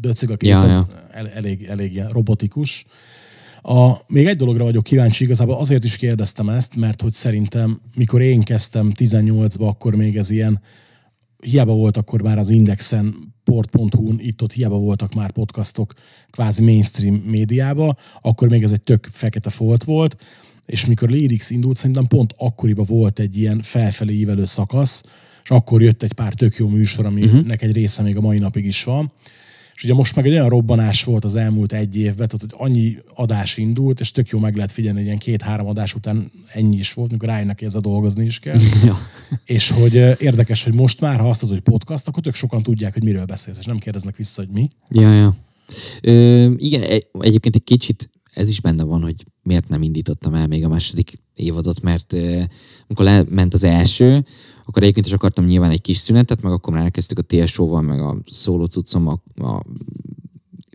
döcög 0.00 0.30
a 0.30 0.36
kép, 0.36 0.50
Ja, 0.50 0.60
az 0.60 0.70
ja. 0.70 0.86
El, 1.10 1.28
elég, 1.28 1.62
elég 1.64 2.02
robotikus. 2.10 2.84
A, 3.62 3.92
még 4.06 4.26
egy 4.26 4.36
dologra 4.36 4.64
vagyok 4.64 4.84
kíváncsi, 4.84 5.24
igazából 5.24 5.56
azért 5.56 5.84
is 5.84 5.96
kérdeztem 5.96 6.48
ezt, 6.48 6.76
mert 6.76 7.02
hogy 7.02 7.12
szerintem, 7.12 7.80
mikor 7.94 8.20
én 8.20 8.40
kezdtem 8.40 8.92
18-ba, 8.96 9.68
akkor 9.68 9.94
még 9.94 10.16
ez 10.16 10.30
ilyen, 10.30 10.60
hiába 11.40 11.72
volt 11.72 11.96
akkor 11.96 12.22
már 12.22 12.38
az 12.38 12.50
Indexen, 12.50 13.14
port.hu-n, 13.44 14.18
itt-ott 14.18 14.52
hiába 14.52 14.76
voltak 14.76 15.14
már 15.14 15.30
podcastok 15.30 15.92
kvázi 16.30 16.62
mainstream 16.62 17.14
médiába, 17.14 17.96
akkor 18.22 18.48
még 18.48 18.62
ez 18.62 18.72
egy 18.72 18.82
tök 18.82 19.08
fekete 19.12 19.50
folt 19.50 19.84
volt, 19.84 20.16
és 20.66 20.86
mikor 20.86 21.08
Lyrix 21.08 21.50
indult, 21.50 21.76
szerintem 21.76 22.06
pont 22.06 22.34
akkoriban 22.36 22.84
volt 22.88 23.18
egy 23.18 23.36
ilyen 23.36 23.60
felfelé 23.62 24.12
ívelő 24.12 24.44
szakasz, 24.44 25.02
és 25.42 25.50
akkor 25.50 25.82
jött 25.82 26.02
egy 26.02 26.12
pár 26.12 26.34
tök 26.34 26.56
jó 26.56 26.68
műsor, 26.68 27.04
aminek 27.04 27.32
uh-huh. 27.32 27.52
egy 27.58 27.72
része 27.72 28.02
még 28.02 28.16
a 28.16 28.20
mai 28.20 28.38
napig 28.38 28.64
is 28.64 28.84
van. 28.84 29.12
És 29.80 29.86
ugye 29.86 29.94
most 29.94 30.14
meg 30.16 30.26
egy 30.26 30.32
olyan 30.32 30.48
robbanás 30.48 31.04
volt 31.04 31.24
az 31.24 31.34
elmúlt 31.34 31.72
egy 31.72 31.96
évben, 31.96 32.28
tehát 32.28 32.40
hogy 32.40 32.54
annyi 32.56 32.96
adás 33.14 33.56
indult, 33.56 34.00
és 34.00 34.10
tök 34.10 34.28
jó 34.28 34.38
meg 34.38 34.54
lehet 34.54 34.72
figyelni, 34.72 34.98
hogy 34.98 35.06
ilyen 35.06 35.18
két-három 35.18 35.66
adás 35.66 35.94
után 35.94 36.30
ennyi 36.52 36.76
is 36.76 36.92
volt, 36.92 37.10
mikor 37.10 37.28
rájönnek, 37.28 37.62
ezzel 37.62 37.80
dolgozni 37.80 38.24
is 38.24 38.38
kell. 38.38 38.58
Ja. 38.84 38.98
És 39.44 39.70
hogy 39.70 39.94
érdekes, 40.18 40.64
hogy 40.64 40.74
most 40.74 41.00
már, 41.00 41.18
ha 41.20 41.28
azt 41.28 41.40
tudod, 41.40 41.54
hogy 41.54 41.72
podcast, 41.72 42.08
akkor 42.08 42.22
tök 42.22 42.34
sokan 42.34 42.62
tudják, 42.62 42.92
hogy 42.92 43.02
miről 43.02 43.24
beszélsz, 43.24 43.58
és 43.58 43.64
nem 43.64 43.78
kérdeznek 43.78 44.16
vissza, 44.16 44.42
hogy 44.42 44.50
mi. 44.52 44.68
Ja, 44.88 45.14
ja. 45.14 45.36
Ö, 46.02 46.50
igen, 46.56 46.82
egy- 46.82 47.06
egyébként 47.20 47.54
egy 47.54 47.64
kicsit 47.64 48.09
ez 48.32 48.48
is 48.48 48.60
benne 48.60 48.82
van, 48.82 49.02
hogy 49.02 49.24
miért 49.42 49.68
nem 49.68 49.82
indítottam 49.82 50.34
el 50.34 50.46
még 50.46 50.64
a 50.64 50.68
második 50.68 51.22
évadot, 51.34 51.82
mert 51.82 52.12
ö, 52.12 52.40
amikor 52.86 53.04
lement 53.04 53.54
az 53.54 53.64
első, 53.64 54.24
akkor 54.64 54.82
egyébként 54.82 55.06
is 55.06 55.12
akartam 55.12 55.44
nyilván 55.44 55.70
egy 55.70 55.80
kis 55.80 55.98
szünetet, 55.98 56.42
meg 56.42 56.52
akkor 56.52 56.72
már 56.72 56.82
elkezdtük 56.82 57.18
a 57.18 57.22
TSO-val, 57.22 57.80
meg 57.82 58.00
a 58.00 58.16
szóló 58.30 58.64
cuccom, 58.64 59.06
a, 59.06 59.22
a 59.46 59.62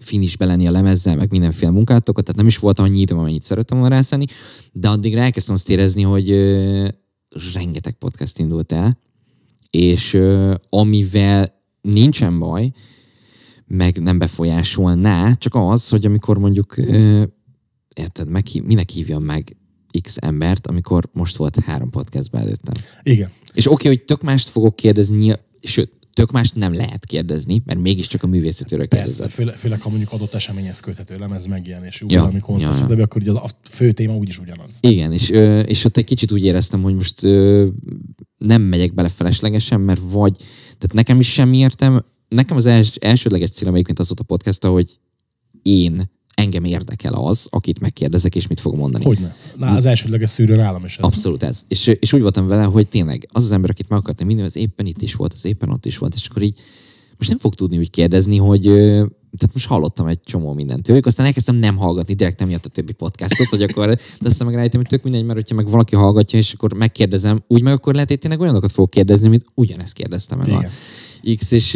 finisbe 0.02 0.46
lenni 0.46 0.68
a 0.68 0.72
lemezzel, 0.72 1.16
meg 1.16 1.32
mindenféle 1.32 1.72
munkátokat, 1.72 2.24
tehát 2.24 2.40
nem 2.40 2.50
is 2.50 2.58
volt 2.58 2.80
annyi 2.80 3.00
időm, 3.00 3.18
amennyit 3.18 3.44
szerettem 3.44 3.78
volna 3.78 3.96
rászállni, 3.96 4.26
de 4.72 4.90
addigra 4.90 5.20
elkezdtem 5.20 5.56
azt 5.56 5.70
érezni, 5.70 6.02
hogy 6.02 6.32
ö, 6.32 6.88
rengeteg 7.54 7.94
podcast 7.94 8.40
indult 8.40 8.72
el, 8.72 8.98
és 9.70 10.14
ö, 10.14 10.54
amivel 10.70 11.64
nincsen 11.82 12.40
baj, 12.40 12.72
meg 13.68 14.02
nem 14.02 14.18
befolyásolná, 14.18 15.34
csak 15.34 15.56
az, 15.56 15.90
hogy 15.90 16.06
amikor 16.06 16.38
mondjuk, 16.38 16.78
ö, 16.78 17.24
érted, 17.96 18.30
meg, 18.30 18.44
minek 18.64 18.90
hívjam 18.90 19.24
meg 19.24 19.58
X 20.02 20.18
embert, 20.22 20.68
amikor 20.68 21.10
most 21.14 21.36
volt 21.36 21.60
három 21.60 21.90
podcastben 21.90 22.42
előttem. 22.42 22.74
Igen. 23.04 23.30
És 23.54 23.72
oké, 23.72 23.88
hogy 23.88 24.04
tök 24.04 24.22
mást 24.22 24.50
fogok 24.50 24.76
kérdezni, 24.76 25.34
sőt, 25.62 25.92
tök 26.14 26.32
mást 26.32 26.56
nem 26.56 26.74
lehet 26.74 27.06
kérdezni, 27.06 27.62
mert 27.66 27.80
mégiscsak 27.80 28.24
a 28.24 28.28
művészetőről 28.28 28.88
Persze, 28.88 29.04
kérdezek. 29.06 29.30
főleg, 29.30 29.58
főleg, 29.58 29.82
ha 29.82 29.90
mondjuk 29.90 30.12
adott 30.12 30.34
eseményhez 30.34 30.80
köthető 30.80 31.18
lemez 31.18 31.46
megjelenés, 31.46 32.04
Ja, 32.08 32.20
valami 32.20 32.40
koncert, 32.40 32.90
ja, 32.90 33.04
akkor 33.04 33.22
ugye 33.22 33.32
az 33.32 33.38
a 33.38 33.50
fő 33.70 33.92
téma 33.92 34.16
úgyis 34.16 34.40
ugyanaz. 34.40 34.78
Igen, 34.80 35.14
és, 35.14 35.30
és 35.66 35.86
ott 35.86 35.98
egy 35.98 36.04
kicsit 36.04 36.32
úgy 36.32 36.44
éreztem, 36.44 36.82
hogy 36.82 36.96
most 36.96 37.22
nem 38.38 38.62
megyek 38.62 38.94
bele 38.94 39.10
feleslegesen, 39.10 39.82
mert 39.82 40.02
vagy, 40.12 40.36
tehát 40.64 40.94
nekem 40.94 41.20
is 41.20 41.32
semmi 41.32 41.58
értem, 41.58 42.06
nekem 42.28 42.58
az 42.58 42.66
els, 42.66 42.96
elsődleges 42.96 43.50
célom 43.50 43.74
egyébként 43.74 44.00
az 44.00 44.08
volt 44.08 44.20
a 44.20 44.24
podcast, 44.24 44.66
hogy 44.66 45.00
én, 45.62 46.10
engem 46.36 46.64
érdekel 46.64 47.14
az, 47.14 47.48
akit 47.50 47.80
megkérdezek, 47.80 48.36
és 48.36 48.48
mit 48.48 48.60
fog 48.60 48.76
mondani. 48.76 49.04
Hogyne? 49.04 49.36
Na, 49.58 49.68
az 49.68 49.86
elsődleges 49.86 50.30
szűrő 50.30 50.56
nálam 50.56 50.86
is 50.86 50.98
ez. 50.98 51.04
Abszolút 51.04 51.44
ez. 51.44 51.64
És, 51.68 51.88
és 51.88 52.14
úgy 52.14 52.22
voltam 52.22 52.48
vele, 52.48 52.64
hogy 52.64 52.88
tényleg 52.88 53.28
az 53.32 53.44
az 53.44 53.52
ember, 53.52 53.70
akit 53.70 53.90
meg 53.90 54.00
akartam 54.00 54.28
minden, 54.28 54.46
az 54.46 54.56
éppen 54.56 54.86
itt 54.86 55.02
is 55.02 55.16
volt, 55.16 55.34
az 55.34 55.46
éppen 55.46 55.70
ott 55.70 55.86
is 55.86 55.98
volt, 55.98 56.14
és 56.14 56.28
akkor 56.28 56.42
így 56.42 56.60
most 57.18 57.30
nem 57.30 57.40
fog 57.40 57.56
tudni 57.56 57.78
úgy 57.78 57.90
kérdezni, 57.90 58.38
hogy 58.38 58.62
tehát 59.38 59.54
most 59.54 59.68
hallottam 59.68 60.08
egy 60.08 60.20
csomó 60.24 60.54
mindent 60.54 60.84
tőlük, 60.84 61.06
aztán 61.06 61.26
elkezdtem 61.26 61.56
nem 61.56 61.78
hallgatni, 61.78 62.14
direkt 62.14 62.44
jött 62.50 62.66
a 62.66 62.70
többi 62.70 62.92
podcastot, 62.92 63.50
hogy 63.50 63.62
akkor, 63.62 63.88
de 63.88 64.28
aztán 64.28 64.48
meg 64.48 64.56
rájöttem, 64.56 64.80
hogy 64.80 64.90
tök 64.90 65.04
mindegy, 65.04 65.24
mert 65.24 65.36
hogyha 65.36 65.56
meg 65.56 65.70
valaki 65.70 65.96
hallgatja, 65.96 66.40
és 66.40 66.54
akkor 66.54 66.74
megkérdezem, 66.74 67.44
úgy 67.48 67.62
meg 67.62 67.74
akkor 67.74 67.94
lehet, 67.94 68.10
hogy 68.10 68.20
tényleg 68.20 68.40
olyanokat 68.40 68.72
fogok 68.72 68.90
kérdezni, 68.90 69.28
mint 69.28 69.46
ugyanezt 69.54 69.94
kérdeztem 69.94 70.38
meg 70.38 70.48
Igen. 70.48 70.70
a 71.24 71.36
X, 71.38 71.52
és, 71.52 71.74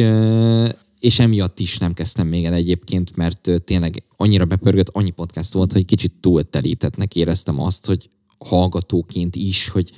és 0.99 1.19
emiatt 1.19 1.59
is 1.59 1.77
nem 1.77 1.93
kezdtem 1.93 2.27
még 2.27 2.45
el 2.45 2.53
egyébként, 2.53 3.15
mert 3.15 3.49
tényleg 3.65 4.03
annyira 4.17 4.45
bepörgött, 4.45 4.89
annyi 4.89 5.09
podcast 5.09 5.53
volt, 5.53 5.73
hogy 5.73 5.85
kicsit 5.85 6.13
túltelítettnek 6.19 7.15
éreztem 7.15 7.59
azt, 7.59 7.85
hogy 7.85 8.09
hallgatóként 8.37 9.35
is, 9.35 9.67
hogy 9.67 9.91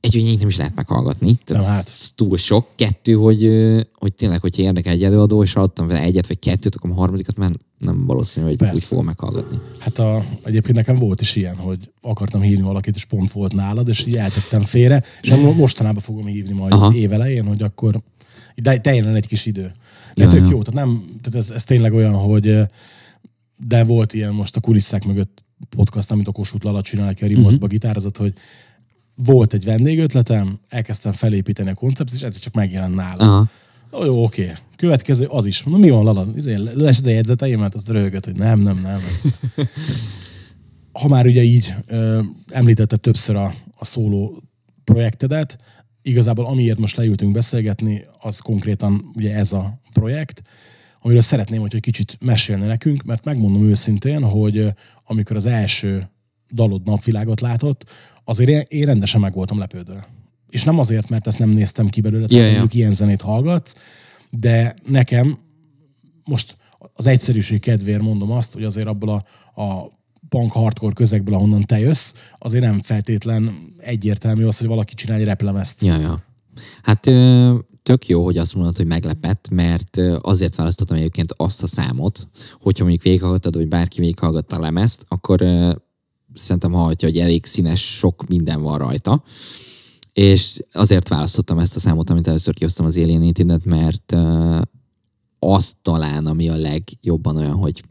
egy, 0.00 0.14
hogy 0.14 0.38
nem 0.38 0.48
is 0.48 0.56
lehet 0.56 0.74
meghallgatni. 0.74 1.38
Tehát 1.44 1.62
Nem, 1.62 1.72
hát. 1.72 1.86
ez 1.86 2.10
túl 2.14 2.36
sok. 2.36 2.66
Kettő, 2.74 3.12
hogy, 3.12 3.50
hogy 3.94 4.12
tényleg, 4.12 4.40
hogyha 4.40 4.62
érdekel 4.62 4.92
egy 4.92 5.04
előadó, 5.04 5.42
és 5.42 5.52
hallottam 5.52 5.86
vele 5.86 6.00
egyet 6.02 6.26
vagy 6.26 6.38
kettőt, 6.38 6.74
akkor 6.74 6.90
a 6.90 6.94
harmadikat 6.94 7.36
már 7.36 7.50
nem 7.78 8.06
valószínű, 8.06 8.46
hogy 8.46 8.56
Persze. 8.56 8.74
úgy 8.74 8.82
fogom 8.82 9.04
meghallgatni. 9.04 9.58
Hát 9.78 9.98
a, 9.98 10.24
egyébként 10.42 10.76
nekem 10.76 10.96
volt 10.96 11.20
is 11.20 11.36
ilyen, 11.36 11.56
hogy 11.56 11.90
akartam 12.00 12.40
hívni 12.40 12.62
valakit, 12.62 12.96
és 12.96 13.04
pont 13.04 13.32
volt 13.32 13.52
nálad, 13.52 13.88
és 13.88 14.06
így 14.06 14.16
eltettem 14.16 14.62
félre, 14.62 15.04
és 15.22 15.28
mo- 15.30 15.56
mostanában 15.56 16.02
fogom 16.02 16.26
hívni 16.26 16.52
majd 16.52 16.72
Aha. 16.72 16.86
az 16.86 16.94
év 16.94 17.12
elején, 17.12 17.46
hogy 17.46 17.62
akkor 17.62 18.02
de 18.62 18.78
teljen 18.78 19.14
egy 19.14 19.26
kis 19.26 19.46
idő. 19.46 19.74
De 20.16 20.22
Ja, 20.22 20.28
tök 20.30 20.40
ja. 20.40 20.48
jó, 20.50 20.62
tehát, 20.62 20.86
nem, 20.86 21.04
tehát 21.22 21.38
ez, 21.38 21.50
ez, 21.50 21.64
tényleg 21.64 21.92
olyan, 21.92 22.12
hogy 22.14 22.48
eh, 22.48 22.66
de 23.56 23.84
volt 23.84 24.12
ilyen 24.12 24.32
most 24.34 24.56
a 24.56 24.60
kulisszák 24.60 25.04
mögött 25.04 25.44
podcast, 25.68 26.10
amit 26.10 26.28
a 26.28 26.32
Kossuth 26.32 26.64
Lala 26.64 26.82
csinál, 26.82 27.08
aki 27.08 27.24
a 27.24 27.26
Rimosba 27.26 27.48
Mhm. 27.50 27.54
uh-huh. 27.54 27.70
gitározott, 27.70 28.16
hogy 28.16 28.34
volt 29.14 29.52
egy 29.52 29.64
vendégötletem, 29.64 30.58
elkezdtem 30.68 31.12
felépíteni 31.12 31.70
a 31.70 31.74
koncepciót, 31.74 32.20
és 32.20 32.26
ez 32.26 32.38
csak 32.38 32.54
megjelent 32.54 32.94
nálam. 32.94 33.28
Aha. 33.28 33.48
Ó, 33.92 34.04
jó, 34.04 34.24
oké. 34.24 34.52
Következő 34.76 35.26
az 35.26 35.46
is. 35.46 35.62
Na 35.62 35.76
mi 35.76 35.90
van, 35.90 36.04
Lala? 36.04 36.26
Izé, 36.34 36.54
Lesd 36.74 37.06
a 37.06 37.10
jegyzeteimet, 37.10 37.74
azt 37.74 37.88
röhögött, 37.88 38.24
hogy 38.24 38.36
nem, 38.36 38.60
nem, 38.60 38.80
nem. 38.82 39.00
Ha 40.92 41.08
már 41.08 41.26
ugye 41.26 41.42
így 41.42 41.74
ö, 41.86 42.22
említette 42.48 42.96
többször 42.96 43.36
a, 43.36 43.54
a 43.78 43.84
szóló 43.84 44.42
projektedet, 44.84 45.58
igazából 46.02 46.46
amiért 46.46 46.78
most 46.78 46.96
leültünk 46.96 47.32
beszélgetni, 47.32 48.04
az 48.20 48.38
konkrétan 48.38 49.10
ugye 49.14 49.34
ez 49.34 49.52
a 49.52 49.80
projekt, 49.98 50.42
amiről 51.00 51.22
szeretném, 51.22 51.60
hogy 51.60 51.74
egy 51.74 51.80
kicsit 51.80 52.16
mesélne 52.20 52.66
nekünk, 52.66 53.02
mert 53.02 53.24
megmondom 53.24 53.64
őszintén, 53.64 54.24
hogy 54.24 54.66
amikor 55.04 55.36
az 55.36 55.46
első 55.46 56.10
dalod 56.50 56.82
napvilágot 56.84 57.40
látott, 57.40 57.84
azért 58.24 58.72
én, 58.72 58.84
rendesen 58.84 59.20
meg 59.20 59.34
voltam 59.34 59.58
lepődve. 59.58 60.06
És 60.48 60.64
nem 60.64 60.78
azért, 60.78 61.08
mert 61.08 61.26
ezt 61.26 61.38
nem 61.38 61.48
néztem 61.48 61.86
ki 61.86 62.00
belőle, 62.00 62.26
yeah, 62.28 62.50
mondjuk 62.50 62.74
ilyen 62.74 62.92
zenét 62.92 63.20
hallgatsz, 63.20 63.76
de 64.30 64.74
nekem 64.86 65.38
most 66.24 66.56
az 66.94 67.06
egyszerűség 67.06 67.60
kedvéért 67.60 68.02
mondom 68.02 68.30
azt, 68.30 68.52
hogy 68.52 68.64
azért 68.64 68.86
abból 68.86 69.08
a, 69.08 69.62
a 69.62 69.90
punk 70.28 70.52
hardcore 70.52 70.92
közegből, 70.92 71.34
ahonnan 71.34 71.62
te 71.62 71.78
jössz, 71.78 72.12
azért 72.38 72.64
nem 72.64 72.80
feltétlen 72.82 73.72
egyértelmű 73.78 74.44
az, 74.44 74.58
hogy 74.58 74.68
valaki 74.68 74.94
csinál 74.94 75.18
egy 75.18 75.24
replemezt. 75.24 75.82
Ja, 75.82 76.00
ja. 76.00 76.22
Hát 76.82 77.06
ö, 77.06 77.54
tök 77.86 78.08
jó, 78.08 78.24
hogy 78.24 78.38
azt 78.38 78.54
mondod, 78.54 78.76
hogy 78.76 78.86
meglepett, 78.86 79.48
mert 79.50 80.00
azért 80.20 80.54
választottam 80.54 80.96
egyébként 80.96 81.34
azt 81.36 81.62
a 81.62 81.66
számot, 81.66 82.28
hogyha 82.60 82.82
mondjuk 82.82 83.04
végighallgattad, 83.04 83.56
vagy 83.56 83.68
bárki 83.68 84.00
végighallgatta 84.00 84.56
a 84.56 84.60
lemezt, 84.60 85.04
akkor 85.08 85.38
szerintem 86.34 86.72
hallhatja, 86.72 87.08
hogy 87.08 87.18
elég 87.18 87.46
színes, 87.46 87.96
sok 87.96 88.26
minden 88.28 88.62
van 88.62 88.78
rajta. 88.78 89.22
És 90.12 90.60
azért 90.72 91.08
választottam 91.08 91.58
ezt 91.58 91.76
a 91.76 91.80
számot, 91.80 92.10
amit 92.10 92.28
először 92.28 92.54
kihoztam 92.54 92.86
az 92.86 92.96
Alien 92.96 93.22
Internet, 93.22 93.64
mert 93.64 94.16
az 95.38 95.74
talán, 95.82 96.26
ami 96.26 96.48
a 96.48 96.56
legjobban 96.56 97.36
olyan, 97.36 97.54
hogy 97.54 97.84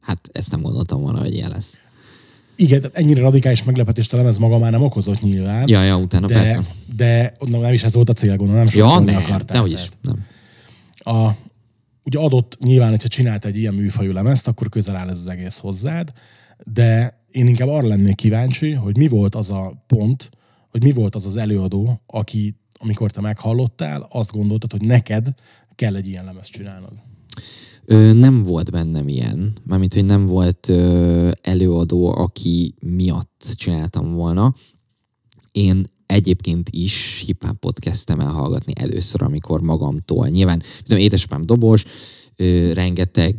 hát 0.00 0.28
ezt 0.32 0.50
nem 0.50 0.62
gondoltam 0.62 1.00
volna, 1.00 1.18
hogy 1.18 1.34
ilyen 1.34 1.50
lesz. 1.50 1.80
Igen, 2.60 2.80
tehát 2.80 2.96
ennyire 2.96 3.20
radikális 3.20 3.64
meglepetést 3.64 4.12
a 4.12 4.16
lemez 4.16 4.38
maga 4.38 4.58
már 4.58 4.70
nem 4.70 4.82
okozott 4.82 5.20
nyilván. 5.22 5.68
Ja, 5.68 5.82
ja, 5.82 5.96
utána 5.96 6.26
de, 6.26 6.34
persze. 6.34 6.64
de 6.96 7.34
nem, 7.38 7.60
nem 7.60 7.72
is 7.72 7.82
ez 7.82 7.94
volt 7.94 8.08
a 8.08 8.12
cél, 8.12 8.36
gondolom, 8.36 8.62
nem 8.64 8.72
Ja, 8.74 8.98
nem, 8.98 9.16
akartál. 9.16 9.44
dehogy 9.44 9.72
is. 9.72 9.88
Nem. 10.02 10.24
A, 11.16 11.30
ugye 12.02 12.18
adott 12.18 12.58
nyilván, 12.60 12.90
hogyha 12.90 13.08
csinált 13.08 13.44
egy 13.44 13.56
ilyen 13.56 13.74
műfajú 13.74 14.12
lemezt, 14.12 14.48
akkor 14.48 14.68
közel 14.68 14.96
áll 14.96 15.08
ez 15.08 15.18
az 15.18 15.28
egész 15.28 15.58
hozzád, 15.58 16.12
de 16.64 17.18
én 17.30 17.46
inkább 17.46 17.68
arra 17.68 17.86
lennék 17.86 18.14
kíváncsi, 18.14 18.72
hogy 18.72 18.96
mi 18.96 19.08
volt 19.08 19.34
az 19.34 19.50
a 19.50 19.84
pont, 19.86 20.30
hogy 20.70 20.82
mi 20.82 20.92
volt 20.92 21.14
az 21.14 21.26
az 21.26 21.36
előadó, 21.36 22.00
aki, 22.06 22.56
amikor 22.78 23.10
te 23.10 23.20
meghallottál, 23.20 24.06
azt 24.10 24.32
gondoltad, 24.32 24.70
hogy 24.70 24.86
neked 24.86 25.28
kell 25.74 25.96
egy 25.96 26.08
ilyen 26.08 26.24
lemezt 26.24 26.50
csinálnod. 26.50 26.92
Ö, 27.92 28.12
nem 28.12 28.42
volt 28.42 28.70
bennem 28.70 29.08
ilyen. 29.08 29.52
Mármint, 29.62 29.94
hogy 29.94 30.04
nem 30.04 30.26
volt 30.26 30.68
ö, 30.68 31.30
előadó, 31.42 32.14
aki 32.14 32.74
miatt 32.80 33.52
csináltam 33.54 34.14
volna. 34.14 34.54
Én 35.52 35.84
egyébként 36.06 36.68
is 36.68 37.22
hip-hopot 37.26 37.78
kezdtem 37.78 38.20
el 38.20 38.30
hallgatni 38.30 38.72
először, 38.76 39.22
amikor 39.22 39.60
magamtól. 39.60 40.28
Nyilván, 40.28 40.62
tudom, 40.82 40.98
édesapám 40.98 41.46
dobos, 41.46 41.84
rengeteg 42.72 43.36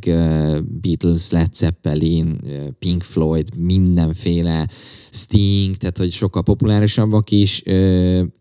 Beatles, 0.81 1.29
Led 1.31 1.55
Zeppelin, 1.55 2.39
Pink 2.79 3.03
Floyd, 3.03 3.58
mindenféle 3.58 4.67
Sting, 5.12 5.75
tehát 5.75 5.98
hogy 5.98 6.12
sokkal 6.12 6.43
populárisabbak 6.43 7.31
is 7.31 7.62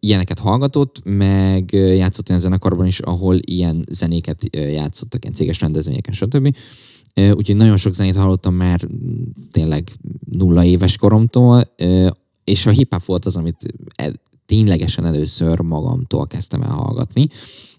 ilyeneket 0.00 0.38
hallgatott, 0.38 1.00
meg 1.04 1.72
játszott 1.72 2.28
olyan 2.28 2.40
zenekarban 2.40 2.86
is, 2.86 3.00
ahol 3.00 3.38
ilyen 3.40 3.84
zenéket 3.90 4.56
játszottak, 4.56 5.22
ilyen 5.22 5.34
céges 5.34 5.60
rendezvényeken, 5.60 6.14
stb. 6.14 6.56
Úgyhogy 7.14 7.56
nagyon 7.56 7.76
sok 7.76 7.94
zenét 7.94 8.16
hallottam 8.16 8.54
már 8.54 8.86
tényleg 9.50 9.90
nulla 10.30 10.64
éves 10.64 10.96
koromtól, 10.96 11.74
és 12.44 12.66
a 12.66 12.70
hip-hop 12.70 13.04
volt 13.04 13.24
az, 13.24 13.36
amit 13.36 13.74
el, 13.94 14.12
ténylegesen 14.46 15.04
először 15.04 15.60
magamtól 15.60 16.26
kezdtem 16.26 16.62
el 16.62 16.70
hallgatni. 16.70 17.28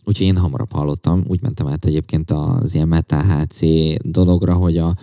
Úgyhogy 0.04 0.26
én 0.26 0.38
hamarabb 0.38 0.72
hallottam, 0.72 1.24
úgy 1.28 1.42
mentem 1.42 1.68
át 1.68 1.86
egyébként 1.86 2.32
az 2.32 2.74
ilyen 2.74 2.88
Metal 2.88 3.24
HC 3.24 3.60
dologra, 4.04 4.54
hogy 4.54 4.78
a 4.78 4.96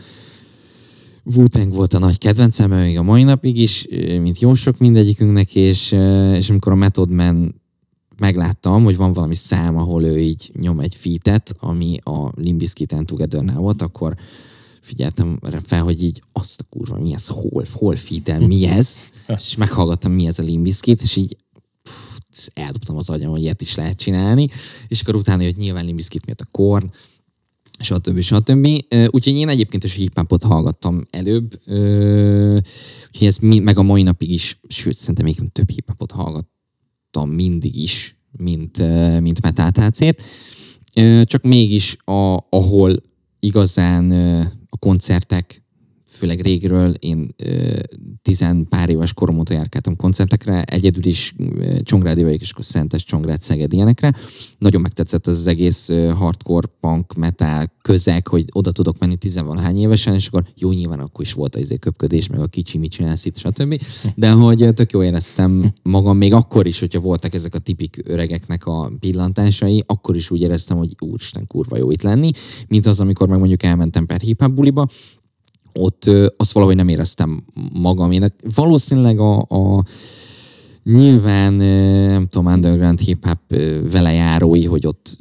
wu 1.24 1.44
volt 1.68 1.94
a 1.94 1.98
nagy 1.98 2.18
kedvencem, 2.18 2.70
még 2.70 2.98
a 2.98 3.02
mai 3.02 3.22
napig 3.22 3.58
is, 3.58 3.86
mint 4.20 4.38
jó 4.38 4.54
sok 4.54 4.78
mindegyikünknek, 4.78 5.54
és, 5.54 5.92
és 6.34 6.50
amikor 6.50 6.72
a 6.72 6.74
Method 6.74 7.10
Man 7.10 7.54
megláttam, 8.18 8.84
hogy 8.84 8.96
van 8.96 9.12
valami 9.12 9.34
szám, 9.34 9.76
ahol 9.76 10.04
ő 10.04 10.18
így 10.18 10.50
nyom 10.60 10.80
egy 10.80 10.94
featet, 10.94 11.54
ami 11.58 11.96
a 12.02 12.30
Limbiskit 12.34 12.92
and 12.92 13.06
together 13.06 13.54
volt, 13.54 13.82
akkor 13.82 14.14
figyeltem 14.80 15.40
fel, 15.62 15.82
hogy 15.82 16.02
így 16.02 16.22
azt 16.32 16.60
a 16.60 16.64
kurva, 16.70 16.98
mi 16.98 17.14
ez, 17.14 17.26
hol, 17.26 17.64
hol 17.72 17.96
featel, 17.96 18.46
mi 18.46 18.66
ez? 18.66 18.98
és 19.36 19.56
meghallgattam, 19.56 20.12
mi 20.12 20.26
ez 20.26 20.38
a 20.38 20.42
Limbiskit, 20.42 21.02
és 21.02 21.16
így 21.16 21.36
eldobtam 22.54 22.96
az 22.96 23.08
agyam, 23.08 23.30
hogy 23.30 23.42
ilyet 23.42 23.60
is 23.60 23.74
lehet 23.74 23.98
csinálni, 23.98 24.48
és 24.88 25.00
akkor 25.00 25.14
utána, 25.14 25.42
hogy 25.42 25.56
nyilván 25.56 25.84
Limbiskit 25.84 26.26
miatt 26.26 26.40
a 26.40 26.48
Korn, 26.50 26.90
stb. 27.78 28.20
stb. 28.20 28.66
Úgyhogy 29.10 29.36
én 29.36 29.48
egyébként 29.48 29.84
is 29.84 29.94
hip-hopot 29.94 30.42
hallgattam 30.42 31.06
előbb, 31.10 31.60
úgyhogy 33.06 33.26
ez 33.26 33.36
mi, 33.36 33.58
meg 33.58 33.78
a 33.78 33.82
mai 33.82 34.02
napig 34.02 34.30
is, 34.30 34.60
sőt, 34.68 34.98
szerintem 34.98 35.24
még 35.24 35.52
több 35.52 35.70
hip-hopot 35.70 36.10
hallgattam 36.10 37.30
mindig 37.30 37.76
is, 37.76 38.16
mint, 38.38 38.78
mint 39.20 39.42
metátácét. 39.42 40.22
Csak 41.24 41.42
mégis, 41.42 41.96
a, 42.04 42.46
ahol 42.50 43.02
igazán 43.40 44.10
a 44.68 44.76
koncertek, 44.76 45.62
főleg 46.18 46.40
régről, 46.40 46.90
én 46.90 47.34
ö, 47.36 47.76
tizen 48.22 48.66
pár 48.68 48.88
éves 48.88 49.12
korom 49.12 49.38
óta 49.38 49.54
járkáltam 49.54 49.96
koncertekre, 49.96 50.62
egyedül 50.62 51.04
is 51.04 51.34
Csongrádi 51.82 52.22
vagyok, 52.22 52.40
és 52.40 52.50
akkor 52.50 52.64
Szentes, 52.64 53.04
Csongrád, 53.04 53.42
Szeged 53.42 53.72
ilyenekre. 53.72 54.12
Nagyon 54.58 54.80
megtetszett 54.80 55.26
ez 55.26 55.38
az 55.38 55.46
egész 55.46 55.88
hardcore, 56.14 56.68
punk, 56.80 57.14
metal 57.14 57.72
közeg, 57.82 58.26
hogy 58.26 58.44
oda 58.52 58.72
tudok 58.72 58.98
menni 58.98 59.16
tizenvalahány 59.16 59.78
évesen, 59.78 60.14
és 60.14 60.26
akkor 60.26 60.44
jó, 60.54 60.72
nyilván 60.72 60.98
akkor 60.98 61.24
is 61.24 61.32
volt 61.32 61.54
az 61.54 61.60
izé 61.60 61.76
köpködés, 61.76 62.28
meg 62.28 62.40
a 62.40 62.46
kicsi, 62.46 62.78
mit 62.78 62.90
csinálsz 62.90 63.24
itt, 63.24 63.36
stb. 63.36 63.80
De 64.14 64.30
hogy 64.30 64.74
tök 64.74 64.92
jól 64.92 65.04
éreztem 65.04 65.74
magam, 65.82 66.16
még 66.16 66.32
akkor 66.32 66.66
is, 66.66 66.80
hogyha 66.80 67.00
voltak 67.00 67.34
ezek 67.34 67.54
a 67.54 67.58
tipik 67.58 68.02
öregeknek 68.04 68.66
a 68.66 68.92
pillantásai, 69.00 69.84
akkor 69.86 70.16
is 70.16 70.30
úgy 70.30 70.40
éreztem, 70.40 70.76
hogy 70.76 70.94
úristen, 70.98 71.46
kurva 71.46 71.76
jó 71.76 71.90
itt 71.90 72.02
lenni, 72.02 72.30
mint 72.68 72.86
az, 72.86 73.00
amikor 73.00 73.28
meg 73.28 73.38
mondjuk 73.38 73.62
elmentem 73.62 74.06
per 74.06 74.20
hip 74.20 74.50
buliba, 74.50 74.88
ott 75.78 76.10
azt 76.36 76.52
valahogy 76.52 76.76
nem 76.76 76.88
éreztem 76.88 77.44
magamének. 77.72 78.34
Valószínűleg 78.54 79.18
a, 79.18 79.38
a 79.38 79.84
nyilván, 80.84 81.52
nem 81.52 82.26
tudom, 82.26 82.52
underground 82.52 83.00
hip-hop 83.00 83.40
velejárói, 83.90 84.64
hogy 84.64 84.86
ott 84.86 85.16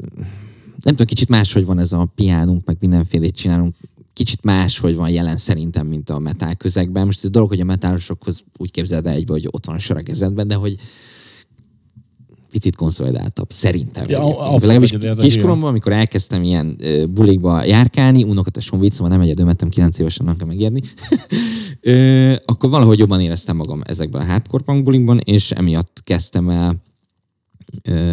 nem 0.84 0.96
tudom, 0.96 1.06
kicsit 1.08 1.30
máshogy 1.30 1.66
van 1.66 1.80
ez 1.80 1.92
a 1.92 2.12
piánunk, 2.16 2.66
meg 2.66 2.78
mindenfélét 2.80 3.36
csinálunk, 3.36 3.76
kicsit 4.14 4.44
más, 4.44 4.78
hogy 4.80 4.96
van 4.96 5.10
jelen 5.10 5.38
szerintem, 5.38 5.88
mint 5.88 6.10
a 6.10 6.20
metal 6.20 6.56
közegben. 6.56 7.06
Most 7.06 7.18
ez 7.18 7.26
a 7.26 7.30
dolog, 7.30 7.50
hogy 7.50 7.60
a 7.60 7.66
metálosokhoz 7.66 8.44
úgy 8.58 8.72
képzeld 8.72 9.06
el 9.06 9.14
egybe, 9.14 9.32
hogy 9.32 9.48
ott 9.52 9.66
van 9.66 9.80
a 9.88 10.02
kezedben, 10.04 10.48
de 10.48 10.56
hogy 10.56 10.76
picit 12.52 12.76
konszolidáltabb, 12.76 13.52
szerintem. 13.52 14.10
Ja, 14.10 14.26
Legalábbis 14.52 14.96
kiskoromban, 15.18 15.70
amikor 15.70 15.92
elkezdtem 15.92 16.44
ilyen 16.44 16.76
ö, 16.80 17.06
bulikba 17.06 17.64
járkálni, 17.64 18.24
unokatesom 18.24 18.80
vicc, 18.80 18.94
szóval 18.94 19.10
nem 19.10 19.22
egyedül 19.22 19.56
9 19.70 20.00
évesen, 20.00 20.26
nem 20.26 20.38
kell 20.38 20.48
megérni, 20.48 20.82
ö, 21.82 22.34
akkor 22.46 22.70
valahogy 22.70 23.00
jobban 23.00 23.22
éreztem 23.22 23.56
magam 23.56 23.82
ezekben 23.86 24.22
a 24.22 24.26
hardcore 24.26 24.64
punk 24.64 24.84
bulikban, 24.84 25.20
és 25.20 25.52
emiatt 25.52 26.02
kezdtem 26.04 26.50
el 26.50 26.86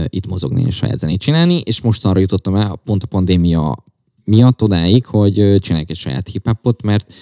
itt 0.09 0.27
mozogni 0.27 0.63
és 0.67 0.75
saját 0.75 0.99
zenét 0.99 1.21
csinálni, 1.21 1.61
és 1.65 1.81
most 1.81 2.07
arra 2.07 2.19
jutottam 2.19 2.55
el, 2.55 2.81
pont 2.85 3.03
a 3.03 3.07
pandémia 3.07 3.77
miatt 4.25 4.63
odáig, 4.63 5.05
hogy 5.05 5.39
ö, 5.39 5.59
csinálják 5.59 5.91
egy 5.91 5.97
saját 5.97 6.29
hip-hopot, 6.29 6.83
mert 6.83 7.13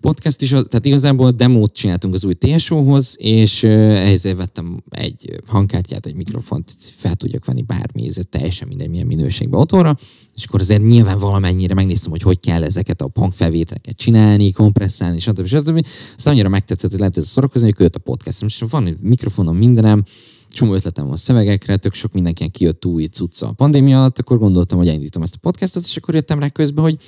podcast 0.00 0.42
is, 0.42 0.48
tehát 0.48 0.84
igazából 0.84 1.30
demót 1.30 1.74
csináltunk 1.74 2.14
az 2.14 2.24
új 2.24 2.34
TSO-hoz, 2.34 3.16
és 3.18 3.62
ehhez 3.64 4.32
vettem 4.36 4.82
egy 4.90 5.40
hangkártyát, 5.46 6.06
egy 6.06 6.14
mikrofont, 6.14 6.76
fel 6.96 7.14
tudjak 7.14 7.44
venni 7.44 7.62
bármi, 7.62 8.08
ez 8.08 8.16
teljesen 8.30 8.68
mindegy, 8.68 8.88
milyen 8.88 9.06
minőségben 9.06 9.60
otthonra, 9.60 9.98
és 10.34 10.44
akkor 10.44 10.60
azért 10.60 10.82
nyilván 10.82 11.18
valamennyire 11.18 11.74
megnéztem, 11.74 12.10
hogy 12.10 12.22
hogy 12.22 12.40
kell 12.40 12.62
ezeket 12.62 13.02
a 13.02 13.10
hangfelvételeket 13.14 13.96
csinálni, 13.96 14.52
kompresszálni, 14.52 15.18
stb. 15.18 15.46
stb. 15.46 15.86
Aztán 16.16 16.32
annyira 16.32 16.48
megtetszett, 16.48 16.90
hogy 16.90 17.00
lehet 17.00 17.16
ez 17.16 17.28
szórakozni, 17.28 17.66
hogy 17.66 17.76
költ 17.76 17.96
a 17.96 17.98
podcast. 17.98 18.42
Most 18.42 18.70
van 18.70 18.86
egy 18.86 18.96
mikrofonom, 19.00 19.56
mindenem, 19.56 20.04
csomó 20.50 20.74
ötletem 20.74 21.06
van 21.06 21.16
szövegekre, 21.16 21.76
tök 21.76 21.94
sok 21.94 22.12
mindenkinek 22.12 22.52
kijött 22.52 22.86
új 22.86 23.04
cucca 23.04 23.48
a 23.48 23.52
pandémia 23.52 23.98
alatt, 23.98 24.18
akkor 24.18 24.38
gondoltam, 24.38 24.78
hogy 24.78 24.88
elindítom 24.88 25.22
ezt 25.22 25.34
a 25.34 25.38
podcastot, 25.40 25.84
és 25.84 25.96
akkor 25.96 26.14
jöttem 26.14 26.38
rá 26.38 26.48
közben, 26.48 26.84
hogy 26.84 26.98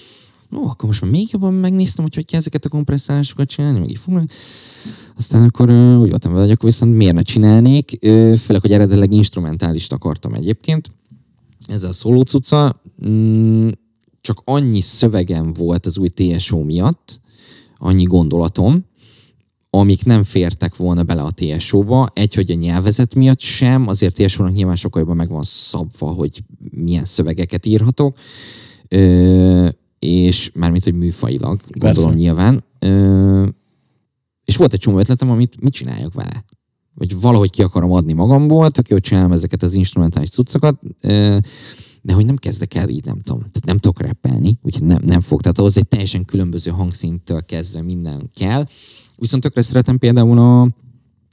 ó, 0.56 0.64
akkor 0.64 0.88
most 0.88 1.00
már 1.00 1.10
még 1.10 1.28
jobban 1.32 1.54
megnéztem, 1.54 2.04
hogy 2.04 2.14
hogy 2.14 2.24
kell 2.24 2.38
ezeket 2.38 2.64
a 2.64 2.68
kompresszálásokat 2.68 3.48
csinálni, 3.48 3.78
meg 3.78 3.90
így 3.90 3.98
fognak. 3.98 4.30
Aztán 5.16 5.44
akkor 5.44 5.70
úgy 5.70 6.08
voltam 6.08 6.32
vele, 6.32 6.44
hogy 6.44 6.52
akkor 6.52 6.70
viszont 6.70 6.96
miért 6.96 7.14
ne 7.14 7.22
csinálnék, 7.22 7.98
főleg, 8.38 8.60
hogy 8.60 8.72
eredetileg 8.72 9.12
instrumentálist 9.12 9.92
akartam 9.92 10.34
egyébként. 10.34 10.90
Ez 11.66 11.82
a 11.82 11.92
szóló 11.92 12.22
cucca, 12.22 12.82
mm, 13.06 13.68
csak 14.20 14.42
annyi 14.44 14.80
szövegem 14.80 15.52
volt 15.52 15.86
az 15.86 15.98
új 15.98 16.08
TSO 16.08 16.62
miatt, 16.62 17.20
annyi 17.78 18.02
gondolatom, 18.02 18.84
amik 19.70 20.04
nem 20.04 20.24
fértek 20.24 20.76
volna 20.76 21.02
bele 21.02 21.22
a 21.22 21.32
TSO-ba. 21.34 22.10
Egy, 22.14 22.34
hogy 22.34 22.50
a 22.50 22.54
nyelvezet 22.54 23.14
miatt 23.14 23.40
sem, 23.40 23.88
azért 23.88 24.14
TSO-nak 24.14 24.54
nyilván 24.54 24.76
sokkal 24.76 25.00
jobban 25.00 25.16
meg 25.16 25.28
van 25.28 25.44
szabva, 25.44 26.06
hogy 26.06 26.42
milyen 26.70 27.04
szövegeket 27.04 27.66
írhatok, 27.66 28.16
és 30.00 30.50
mármint, 30.54 30.84
hogy 30.84 30.94
műfajilag, 30.94 31.60
gondolom 31.68 32.04
Persze. 32.04 32.18
nyilván. 32.18 32.64
Ö, 32.78 33.46
és 34.44 34.56
volt 34.56 34.72
egy 34.72 34.78
csomó 34.78 34.98
ötletem, 34.98 35.30
amit 35.30 35.60
mit 35.60 35.72
csináljak 35.72 36.14
vele. 36.14 36.44
Vagy 36.94 37.20
valahogy 37.20 37.50
ki 37.50 37.62
akarom 37.62 37.92
adni 37.92 38.12
magamból, 38.12 38.70
tök 38.70 38.88
jó, 38.88 38.94
hogy 38.94 39.04
csinálom 39.04 39.32
ezeket 39.32 39.62
az 39.62 39.74
instrumentális 39.74 40.30
cuccokat, 40.30 40.80
ö, 41.00 41.38
de 42.02 42.12
hogy 42.12 42.24
nem 42.24 42.36
kezdek 42.36 42.74
el 42.74 42.88
így, 42.88 43.04
nem 43.04 43.20
tudom. 43.22 43.40
Tehát 43.40 43.64
nem 43.64 43.78
tudok 43.78 44.00
rappelni, 44.00 44.58
úgyhogy 44.62 44.86
nem, 44.86 45.02
nem 45.04 45.20
fog. 45.20 45.40
Tehát 45.40 45.58
ahhoz 45.58 45.76
egy 45.76 45.88
teljesen 45.88 46.24
különböző 46.24 46.70
hangszintől 46.70 47.44
kezdve 47.44 47.82
minden 47.82 48.30
kell. 48.34 48.66
Viszont 49.16 49.42
tökre 49.42 49.62
szeretem 49.62 49.98
például 49.98 50.38
a 50.38 50.68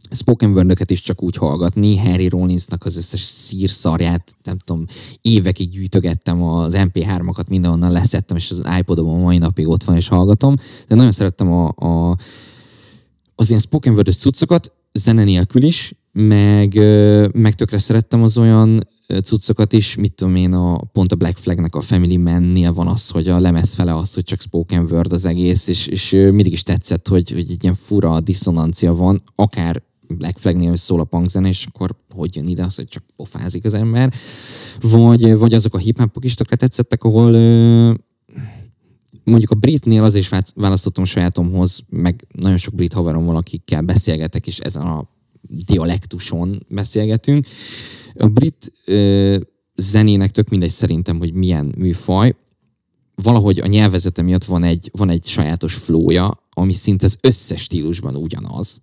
spoken 0.10 0.52
word 0.52 0.92
is 0.92 1.02
csak 1.02 1.24
úgy 1.24 1.36
hallgatni. 1.36 1.98
Harry 1.98 2.28
Rollinsnak 2.28 2.86
az 2.86 2.98
összes 2.98 3.22
szírszarját, 3.22 4.36
nem 4.44 4.58
tudom, 4.58 4.86
évekig 5.22 5.70
gyűjtögettem 5.70 6.44
az 6.44 6.74
MP3-akat, 6.78 7.48
mindenhonnan 7.48 7.92
leszettem, 7.92 8.38
és 8.38 8.50
az 8.50 8.68
iPodom 8.80 9.10
a 9.10 9.18
mai 9.18 9.38
napig 9.38 9.68
ott 9.68 9.84
van, 9.84 9.96
és 9.96 10.08
hallgatom. 10.08 10.56
De 10.88 10.96
nagyon 10.96 11.12
szerettem 11.12 11.52
a, 11.52 11.68
a 11.68 12.18
az 13.40 13.50
ilyen 13.50 13.62
spoken 13.62 13.94
word 13.94 14.14
cuccokat, 14.14 14.74
zene 14.94 15.24
nélkül 15.24 15.64
is, 15.64 15.94
meg, 16.12 16.74
meg 17.34 17.56
tökre 17.56 17.78
szerettem 17.78 18.24
az 18.24 18.38
olyan 18.38 18.88
cuccokat 19.24 19.74
is, 19.74 19.96
mit 19.96 20.14
tudom 20.14 20.36
én, 20.36 20.54
a, 20.54 20.78
pont 20.78 21.12
a 21.12 21.16
Black 21.16 21.38
Flagnek 21.38 21.76
a 21.76 21.82
Family 21.82 22.18
Man-nél 22.18 22.74
van 22.74 22.88
az, 22.88 23.10
hogy 23.10 23.28
a 23.28 23.40
lemez 23.40 23.74
fele 23.74 23.96
az, 23.96 24.14
hogy 24.14 24.24
csak 24.24 24.42
spoken 24.42 24.88
word 24.92 25.14
az 25.14 25.26
egész, 25.26 25.68
és, 25.68 25.88
és 25.88 26.12
mindig 26.12 26.52
is 26.52 26.64
tetszett, 26.64 27.08
hogy, 27.08 27.30
hogy 27.30 27.52
egy 27.52 27.64
ilyen 27.64 27.76
fura 27.76 28.20
diszonancia 28.20 28.96
van, 28.96 29.24
akár 29.36 29.82
Black 30.08 30.38
Flagnél, 30.38 30.76
szól 30.76 31.00
a 31.00 31.04
punkzene, 31.04 31.48
és 31.48 31.66
akkor 31.66 31.96
hogy 32.10 32.36
jön 32.36 32.48
ide 32.48 32.64
az, 32.64 32.76
hogy 32.76 32.88
csak 32.88 33.04
pofázik 33.16 33.66
az 33.66 33.74
ember. 33.74 34.14
Vagy, 34.82 35.38
vagy 35.38 35.54
azok 35.54 35.74
a 35.74 35.78
hip 35.78 36.02
is 36.20 36.34
tökre 36.34 36.56
tetszettek, 36.56 37.04
ahol 37.04 37.34
ö, 37.34 37.94
mondjuk 39.24 39.52
a 39.52 39.56
britnél 39.56 40.04
azért 40.04 40.24
is 40.24 40.30
vá- 40.30 40.54
választottam 40.56 41.06
sajátomhoz, 41.06 41.80
meg 41.90 42.28
nagyon 42.34 42.58
sok 42.58 42.76
brit 42.76 42.94
haverom 42.94 43.30
akikkel 43.30 43.82
beszélgetek, 43.82 44.48
és 44.48 44.60
ezen 44.60 44.86
a 44.86 45.10
dialektuson 45.42 46.66
beszélgetünk. 46.70 47.46
A 48.16 48.28
brit 48.28 48.72
ö, 48.86 49.38
zenének 49.76 50.32
tök 50.32 50.50
mindegy 50.50 50.72
szerintem, 50.72 51.18
hogy 51.18 51.34
milyen 51.34 51.74
műfaj. 51.78 52.36
Valahogy 53.16 53.60
a 53.60 53.68
nyelvezete 53.68 54.22
miatt 54.22 54.44
van 54.44 54.64
egy, 54.64 54.90
van 54.94 55.10
egy 55.10 55.26
sajátos 55.26 55.74
flója, 55.74 56.48
ami 56.50 56.74
szinte 56.74 57.06
az 57.06 57.18
összes 57.22 57.62
stílusban 57.62 58.16
ugyanaz. 58.16 58.82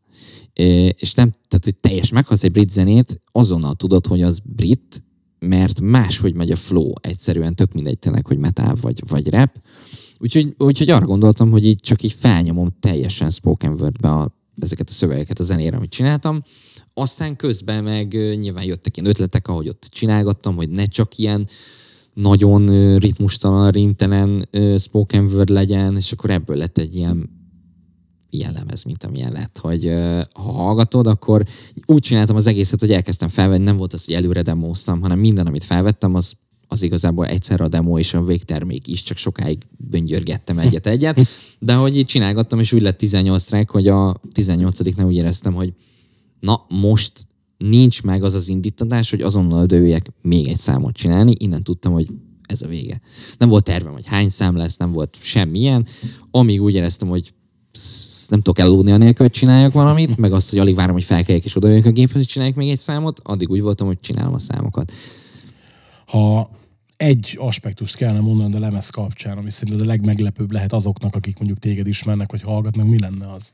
És 0.55 1.14
nem, 1.14 1.31
tehát 1.31 1.64
hogy 1.64 1.77
teljes 1.77 2.11
meghalsz 2.11 2.43
egy 2.43 2.53
brit 2.53 2.71
zenét, 2.71 3.21
azonnal 3.33 3.75
tudod, 3.75 4.07
hogy 4.07 4.23
az 4.23 4.40
brit, 4.45 5.03
mert 5.38 5.81
máshogy 5.81 6.35
megy 6.35 6.51
a 6.51 6.57
flow 6.57 6.93
egyszerűen, 7.01 7.55
tök 7.55 7.73
mindegy 7.73 7.99
tényleg, 7.99 8.27
hogy 8.27 8.38
metal 8.38 8.77
vagy, 8.81 9.03
vagy 9.09 9.29
rap. 9.29 9.61
Úgyhogy, 10.19 10.55
úgyhogy 10.59 10.90
arra 10.90 11.07
gondoltam, 11.07 11.51
hogy 11.51 11.67
így 11.67 11.81
csak 11.81 12.03
így 12.03 12.12
felnyomom 12.12 12.77
teljesen 12.81 13.31
spoken 13.31 13.73
wordbe 13.81 14.09
a, 14.09 14.37
ezeket 14.61 14.88
a 14.88 14.93
szövegeket 14.93 15.38
a 15.38 15.43
zenére, 15.45 15.77
amit 15.77 15.90
csináltam. 15.90 16.43
Aztán 16.95 17.37
közben 17.37 17.85
meg 17.85 18.12
nyilván 18.38 18.64
jöttek 18.64 18.97
ilyen 18.97 19.09
ötletek, 19.09 19.49
ahogy 19.49 19.69
ott 19.69 19.87
csinálgattam, 19.90 20.57
hogy 20.57 20.69
ne 20.69 20.85
csak 20.85 21.19
ilyen 21.19 21.49
nagyon 22.14 22.97
ritmustalan, 22.99 23.71
rimtelen 23.71 24.49
spoken 24.79 25.25
word 25.25 25.49
legyen, 25.49 25.97
és 25.97 26.12
akkor 26.12 26.31
ebből 26.31 26.57
lett 26.57 26.79
egy 26.79 26.95
ilyen 26.95 27.31
ilyen 28.35 28.68
mint 28.85 29.05
amilyen 29.05 29.33
lett, 29.33 29.59
hogy 29.59 29.92
ha 30.33 30.53
hallgatod, 30.53 31.07
akkor 31.07 31.44
úgy 31.87 32.03
csináltam 32.03 32.37
az 32.37 32.47
egészet, 32.47 32.81
hogy 32.81 32.92
elkezdtem 32.92 33.29
felvenni, 33.29 33.64
nem 33.64 33.77
volt 33.77 33.92
az, 33.92 34.05
hogy 34.05 34.14
előre 34.14 34.42
demóztam, 34.42 35.01
hanem 35.01 35.18
minden, 35.18 35.47
amit 35.47 35.64
felvettem, 35.64 36.14
az 36.14 36.33
az 36.68 36.83
igazából 36.83 37.27
egyszer 37.27 37.61
a 37.61 37.68
demo 37.68 37.99
és 37.99 38.14
a 38.14 38.25
végtermék 38.25 38.87
is, 38.87 39.03
csak 39.03 39.16
sokáig 39.16 39.62
böngyörgettem 39.77 40.59
egyet-egyet, 40.59 41.20
de 41.59 41.75
hogy 41.75 41.97
így 41.97 42.07
csinálgattam, 42.07 42.61
és 42.61 42.73
úgy 42.73 42.83
lett 42.83 42.99
18 42.99 43.44
track, 43.44 43.70
hogy 43.70 43.88
a 43.88 44.20
18 44.33 44.79
nem 44.97 45.07
úgy 45.07 45.14
éreztem, 45.14 45.55
hogy 45.55 45.73
na 46.40 46.64
most 46.68 47.27
nincs 47.57 48.03
meg 48.03 48.23
az 48.23 48.35
az 48.35 48.49
indítatás, 48.49 49.11
hogy 49.11 49.20
azonnal 49.20 49.66
dőjek 49.66 50.07
még 50.23 50.49
egy 50.49 50.59
számot 50.59 50.94
csinálni, 50.94 51.35
innen 51.38 51.62
tudtam, 51.62 51.92
hogy 51.92 52.09
ez 52.47 52.62
a 52.62 52.66
vége. 52.66 53.01
Nem 53.38 53.49
volt 53.49 53.64
tervem, 53.64 53.92
hogy 53.92 54.07
hány 54.07 54.29
szám 54.29 54.57
lesz, 54.57 54.77
nem 54.77 54.92
volt 54.92 55.16
semmilyen, 55.20 55.87
amíg 56.31 56.62
úgy 56.62 56.75
éreztem, 56.75 57.09
hogy 57.09 57.33
nem 58.29 58.41
tudok 58.41 58.59
elaludni 58.59 58.91
anélkül, 58.91 59.27
hogy 59.27 59.35
csináljak 59.35 59.73
valamit, 59.73 60.17
meg 60.17 60.33
azt, 60.33 60.51
hogy 60.51 60.59
alig 60.59 60.75
várom, 60.75 60.95
hogy 60.95 61.05
felkeljek 61.05 61.45
és 61.45 61.57
odajöjjek 61.57 61.85
a 61.85 61.91
géphez, 61.91 62.17
hogy 62.17 62.27
csináljak 62.27 62.57
még 62.57 62.71
egy 62.71 62.79
számot, 62.79 63.21
addig 63.23 63.51
úgy 63.51 63.61
voltam, 63.61 63.87
hogy 63.87 64.01
csinálom 64.01 64.35
a 64.35 64.39
számokat. 64.39 64.93
Ha 66.07 66.51
egy 66.97 67.37
aspektust 67.41 67.97
kellene 67.97 68.21
mondani 68.21 68.55
a 68.57 68.59
lemez 68.59 68.91
kapcsán, 68.91 69.39
ami 69.39 69.51
szerintem 69.51 69.87
a 69.87 69.89
legmeglepőbb 69.89 70.53
lehet 70.53 70.73
azoknak, 70.73 71.15
akik 71.15 71.39
mondjuk 71.39 71.59
téged 71.59 71.87
ismernek, 71.87 72.31
vagy 72.31 72.43
hallgatnak, 72.43 72.87
mi 72.87 72.99
lenne 72.99 73.33
az? 73.33 73.53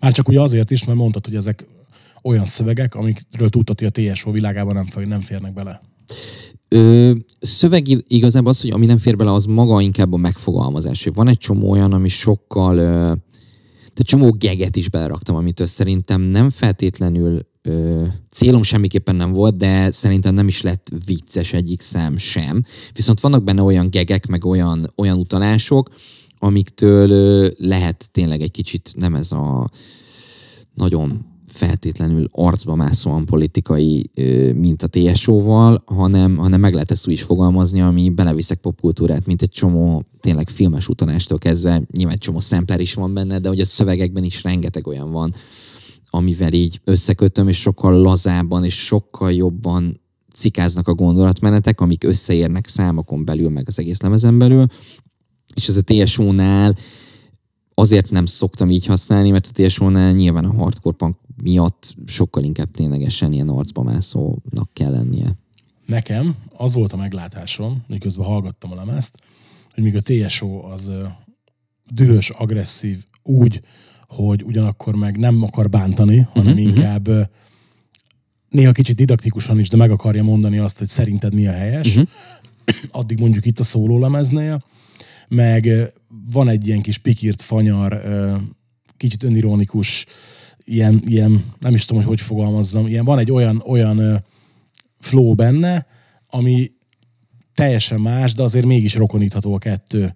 Már 0.00 0.12
csak 0.12 0.28
ugye 0.28 0.40
azért 0.40 0.70
is, 0.70 0.84
mert 0.84 0.98
mondtad, 0.98 1.24
hogy 1.24 1.36
ezek 1.36 1.66
olyan 2.22 2.44
szövegek, 2.44 2.94
amikről 2.94 3.48
tudtad, 3.48 3.78
hogy 3.80 3.92
a 3.94 4.12
TSO 4.12 4.30
világában 4.30 4.74
nem, 4.74 5.08
nem 5.08 5.20
férnek 5.20 5.52
bele. 5.52 5.82
Ö, 6.68 7.12
szöveg 7.40 7.86
igazából 8.06 8.50
az, 8.50 8.60
hogy 8.60 8.70
ami 8.70 8.86
nem 8.86 8.98
fér 8.98 9.16
bele, 9.16 9.32
az 9.32 9.44
maga 9.44 9.80
inkább 9.80 10.12
a 10.12 10.16
megfogalmazás. 10.16 11.08
Van 11.14 11.28
egy 11.28 11.38
csomó 11.38 11.70
olyan, 11.70 11.92
ami 11.92 12.08
sokkal... 12.08 12.78
Ö, 12.78 13.12
de 13.94 14.02
csomó 14.02 14.30
geget 14.30 14.76
is 14.76 14.88
beleraktam, 14.88 15.36
amitől 15.36 15.66
szerintem 15.66 16.20
nem 16.20 16.50
feltétlenül 16.50 17.46
ö, 17.62 18.04
célom 18.30 18.62
semmiképpen 18.62 19.14
nem 19.14 19.32
volt, 19.32 19.56
de 19.56 19.90
szerintem 19.90 20.34
nem 20.34 20.48
is 20.48 20.62
lett 20.62 20.88
vicces 21.06 21.52
egyik 21.52 21.80
szám 21.80 22.16
sem. 22.16 22.64
Viszont 22.92 23.20
vannak 23.20 23.44
benne 23.44 23.62
olyan 23.62 23.90
gegek, 23.90 24.26
meg 24.26 24.44
olyan, 24.44 24.92
olyan 24.96 25.18
utalások, 25.18 25.90
amiktől 26.38 27.10
ö, 27.10 27.50
lehet 27.56 28.08
tényleg 28.12 28.40
egy 28.40 28.50
kicsit 28.50 28.92
nem 28.96 29.14
ez 29.14 29.32
a 29.32 29.70
nagyon 30.74 31.31
feltétlenül 31.52 32.28
arcba 32.30 32.74
mászóan 32.74 33.24
politikai, 33.24 34.10
mint 34.54 34.82
a 34.82 34.86
TSO-val, 34.86 35.82
hanem, 35.86 36.36
hanem 36.36 36.60
meg 36.60 36.72
lehet 36.72 36.90
ezt 36.90 37.06
úgy 37.06 37.12
is 37.12 37.22
fogalmazni, 37.22 37.80
ami 37.80 38.10
beleviszek 38.10 38.58
popkultúrát, 38.58 39.26
mint 39.26 39.42
egy 39.42 39.50
csomó 39.50 40.04
tényleg 40.20 40.48
filmes 40.48 40.88
utanástól 40.88 41.38
kezdve, 41.38 41.82
nyilván 41.90 42.14
egy 42.14 42.20
csomó 42.20 42.40
szempler 42.40 42.80
is 42.80 42.94
van 42.94 43.14
benne, 43.14 43.38
de 43.38 43.48
hogy 43.48 43.60
a 43.60 43.64
szövegekben 43.64 44.24
is 44.24 44.42
rengeteg 44.42 44.86
olyan 44.86 45.12
van, 45.12 45.34
amivel 46.10 46.52
így 46.52 46.80
összekötöm, 46.84 47.48
és 47.48 47.60
sokkal 47.60 48.00
lazábban 48.00 48.64
és 48.64 48.74
sokkal 48.74 49.32
jobban 49.32 50.00
cikáznak 50.36 50.88
a 50.88 50.94
gondolatmenetek, 50.94 51.80
amik 51.80 52.04
összeérnek 52.04 52.68
számokon 52.68 53.24
belül, 53.24 53.50
meg 53.50 53.64
az 53.66 53.78
egész 53.78 54.00
lemezen 54.00 54.38
belül. 54.38 54.66
És 55.54 55.68
ez 55.68 55.76
a 55.76 55.82
TSO-nál 55.82 56.76
azért 57.74 58.10
nem 58.10 58.26
szoktam 58.26 58.70
így 58.70 58.86
használni, 58.86 59.30
mert 59.30 59.46
a 59.46 59.62
TSO-nál 59.62 60.12
nyilván 60.12 60.44
a 60.44 60.54
hardcore 60.54 60.96
punk 60.96 61.16
miatt 61.42 61.94
sokkal 62.06 62.42
inkább 62.44 62.70
ténylegesen 62.70 63.32
ilyen 63.32 63.48
arcba 63.48 63.82
mászónak 63.82 64.70
kell 64.72 64.90
lennie. 64.90 65.36
Nekem 65.86 66.36
az 66.56 66.74
volt 66.74 66.92
a 66.92 66.96
meglátásom, 66.96 67.84
miközben 67.86 68.26
hallgattam 68.26 68.72
a 68.72 68.74
lemezt, 68.74 69.22
hogy 69.74 69.82
míg 69.82 69.96
a 69.96 70.00
TSO 70.00 70.70
az 70.70 70.90
dühös, 71.90 72.30
agresszív, 72.30 73.04
úgy, 73.22 73.60
hogy 74.06 74.42
ugyanakkor 74.42 74.94
meg 74.94 75.18
nem 75.18 75.42
akar 75.42 75.68
bántani, 75.68 76.26
hanem 76.32 76.52
uh-huh, 76.52 76.62
inkább 76.62 77.08
uh-huh. 77.08 77.26
néha 78.48 78.72
kicsit 78.72 78.96
didaktikusan 78.96 79.58
is, 79.58 79.68
de 79.68 79.76
meg 79.76 79.90
akarja 79.90 80.22
mondani 80.22 80.58
azt, 80.58 80.78
hogy 80.78 80.86
szerinted 80.86 81.34
mi 81.34 81.46
a 81.46 81.52
helyes. 81.52 81.88
Uh-huh. 81.88 82.08
Addig 83.00 83.18
mondjuk 83.18 83.46
itt 83.46 83.58
a 83.58 83.62
szólólemeznél, 83.62 84.64
meg 85.28 85.92
van 86.30 86.48
egy 86.48 86.66
ilyen 86.66 86.80
kis 86.80 86.98
pikírt 86.98 87.42
fanyar, 87.42 88.02
kicsit 88.96 89.22
önironikus, 89.22 90.06
ilyen, 90.64 91.02
ilyen, 91.06 91.44
nem 91.60 91.74
is 91.74 91.84
tudom, 91.84 92.02
hogy 92.02 92.10
hogy 92.10 92.26
fogalmazzam, 92.26 92.86
ilyen, 92.86 93.04
van 93.04 93.18
egy 93.18 93.32
olyan, 93.32 93.62
olyan 93.66 94.24
flow 94.98 95.34
benne, 95.34 95.86
ami 96.26 96.70
teljesen 97.54 98.00
más, 98.00 98.34
de 98.34 98.42
azért 98.42 98.66
mégis 98.66 98.94
rokonítható 98.94 99.54
a 99.54 99.58
kettő 99.58 100.14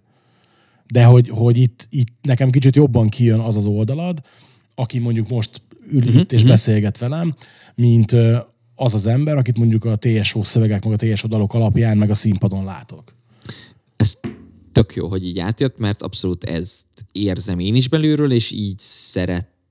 de 0.87 1.05
hogy, 1.05 1.29
hogy 1.29 1.59
itt, 1.59 1.87
itt 1.91 2.13
nekem 2.23 2.51
kicsit 2.51 2.77
jobban 2.77 3.09
kijön 3.09 3.41
az 3.41 3.57
az 3.57 3.67
oldalad, 3.67 4.21
aki 4.75 4.99
mondjuk 4.99 5.29
most 5.29 5.63
ül 5.91 6.03
uh-huh, 6.03 6.21
itt 6.21 6.33
és 6.33 6.39
uh-huh. 6.39 6.51
beszélget 6.51 6.99
velem, 6.99 7.35
mint 7.75 8.13
az 8.75 8.95
az 8.95 9.07
ember, 9.07 9.37
akit 9.37 9.59
mondjuk 9.59 9.85
a 9.85 9.97
TSO 9.97 10.43
szövegek, 10.43 10.85
meg 10.85 10.93
a 10.93 10.97
TSO 10.97 11.29
dalok 11.29 11.55
alapján, 11.55 11.99
meg 11.99 12.11
a 12.11 12.15
színpadon 12.15 12.65
látok. 12.65 13.15
Ez 13.97 14.19
tök 14.73 14.95
jó, 14.95 15.09
hogy 15.09 15.27
így 15.27 15.39
átjött, 15.39 15.79
mert 15.79 16.03
abszolút 16.03 16.45
ezt 16.45 16.85
érzem 17.13 17.59
én 17.59 17.75
is 17.75 17.89
belülről, 17.89 18.33
és 18.33 18.51
így 18.51 18.79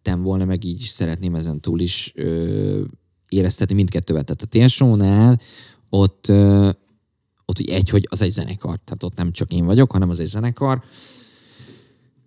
szerettem 0.05 0.23
volna, 0.23 0.45
meg 0.45 0.63
így 0.63 0.79
szeretném 0.79 1.35
ezen 1.35 1.59
túl 1.59 1.79
is 1.79 2.11
ö, 2.15 2.81
éreztetni 3.29 3.75
mindkettővel. 3.75 4.23
Tehát 4.23 4.41
a 4.41 4.67
TSO-nál 4.67 5.39
ott 5.89 6.27
ö, 6.27 6.69
ott 7.45 7.59
úgy 7.59 7.69
egy, 7.69 7.89
hogy 7.89 8.07
az 8.09 8.21
egy 8.21 8.31
zenekar, 8.31 8.79
tehát 8.83 9.03
ott 9.03 9.15
nem 9.17 9.31
csak 9.31 9.51
én 9.53 9.65
vagyok, 9.65 9.91
hanem 9.91 10.09
az 10.09 10.19
egy 10.19 10.27
zenekar, 10.27 10.83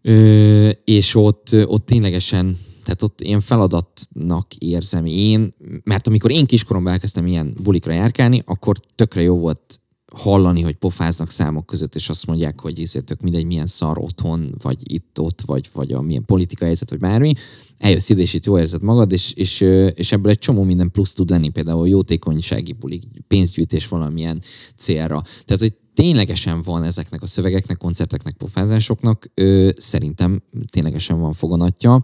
Ö, 0.03 0.71
és 0.85 1.15
ott, 1.15 1.51
ott 1.53 1.87
ténylegesen, 1.87 2.59
tehát 2.85 3.03
ott 3.03 3.21
ilyen 3.21 3.41
feladatnak 3.41 4.55
érzem 4.55 5.07
én, 5.07 5.55
mert 5.85 6.07
amikor 6.07 6.31
én 6.31 6.47
kiskoromban 6.47 6.93
elkezdtem 6.93 7.27
ilyen 7.27 7.57
bulikra 7.63 7.93
járkálni, 7.93 8.43
akkor 8.47 8.77
tökre 8.95 9.23
jó 9.23 9.39
volt 9.39 9.81
hallani, 10.17 10.61
hogy 10.61 10.75
pofáznak 10.75 11.31
számok 11.31 11.67
között, 11.67 11.95
és 11.95 12.09
azt 12.09 12.27
mondják, 12.27 12.61
hogy 12.61 12.81
ezért 12.81 13.23
mindegy, 13.23 13.45
milyen 13.45 13.67
szar 13.67 13.99
otthon, 13.99 14.55
vagy 14.63 14.93
itt-ott, 14.93 15.41
vagy, 15.41 15.71
vagy 15.73 15.93
a 15.93 16.01
milyen 16.01 16.25
politikai 16.25 16.67
helyzet, 16.67 16.91
vagy 16.91 16.99
bármi. 16.99 17.33
Eljössz 17.79 18.09
ide, 18.09 18.23
és 18.23 18.35
itt 18.35 18.45
jó 18.45 18.59
érzed 18.59 18.83
magad, 18.83 19.13
és, 19.13 19.33
és, 19.33 19.61
és 19.95 20.13
ebből 20.13 20.31
egy 20.31 20.39
csomó 20.39 20.63
minden 20.63 20.91
plusz 20.91 21.13
tud 21.13 21.31
lenni, 21.31 21.49
például 21.49 21.89
jótékonysági 21.89 22.73
bulik, 22.73 23.03
pénzgyűjtés 23.27 23.89
valamilyen 23.89 24.43
célra. 24.77 25.23
Tehát, 25.45 25.63
hogy 25.63 25.75
ténylegesen 25.95 26.63
van 26.63 26.83
ezeknek 26.85 27.23
a 27.23 27.27
szövegeknek, 27.27 27.77
koncerteknek, 27.77 28.37
pofázásoknak, 28.37 29.31
ö, 29.35 29.71
szerintem 29.77 30.43
ténylegesen 30.71 31.21
van 31.21 31.33
foganatja, 31.33 32.03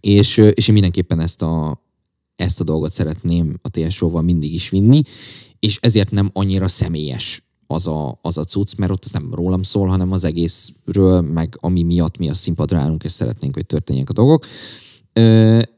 és, 0.00 0.36
és 0.36 0.68
én 0.68 0.72
mindenképpen 0.72 1.20
ezt 1.20 1.42
a, 1.42 1.82
ezt 2.36 2.60
a 2.60 2.64
dolgot 2.64 2.92
szeretném 2.92 3.58
a 3.62 3.68
TSO-val 3.70 4.22
mindig 4.22 4.54
is 4.54 4.68
vinni, 4.68 5.02
és 5.60 5.78
ezért 5.80 6.10
nem 6.10 6.30
annyira 6.32 6.68
személyes 6.68 7.42
az 7.66 7.86
a, 7.86 8.18
az 8.22 8.38
a 8.38 8.44
cucc, 8.44 8.76
mert 8.76 8.92
ott 8.92 9.04
ez 9.04 9.10
nem 9.10 9.34
rólam 9.34 9.62
szól, 9.62 9.86
hanem 9.86 10.12
az 10.12 10.24
egészről, 10.24 11.20
meg 11.20 11.56
ami 11.60 11.82
miatt 11.82 12.18
mi 12.18 12.28
a 12.28 12.34
színpadra 12.34 12.78
állunk, 12.78 13.04
és 13.04 13.12
szeretnénk, 13.12 13.54
hogy 13.54 13.66
történjenek 13.66 14.10
a 14.10 14.12
dolgok. 14.12 14.46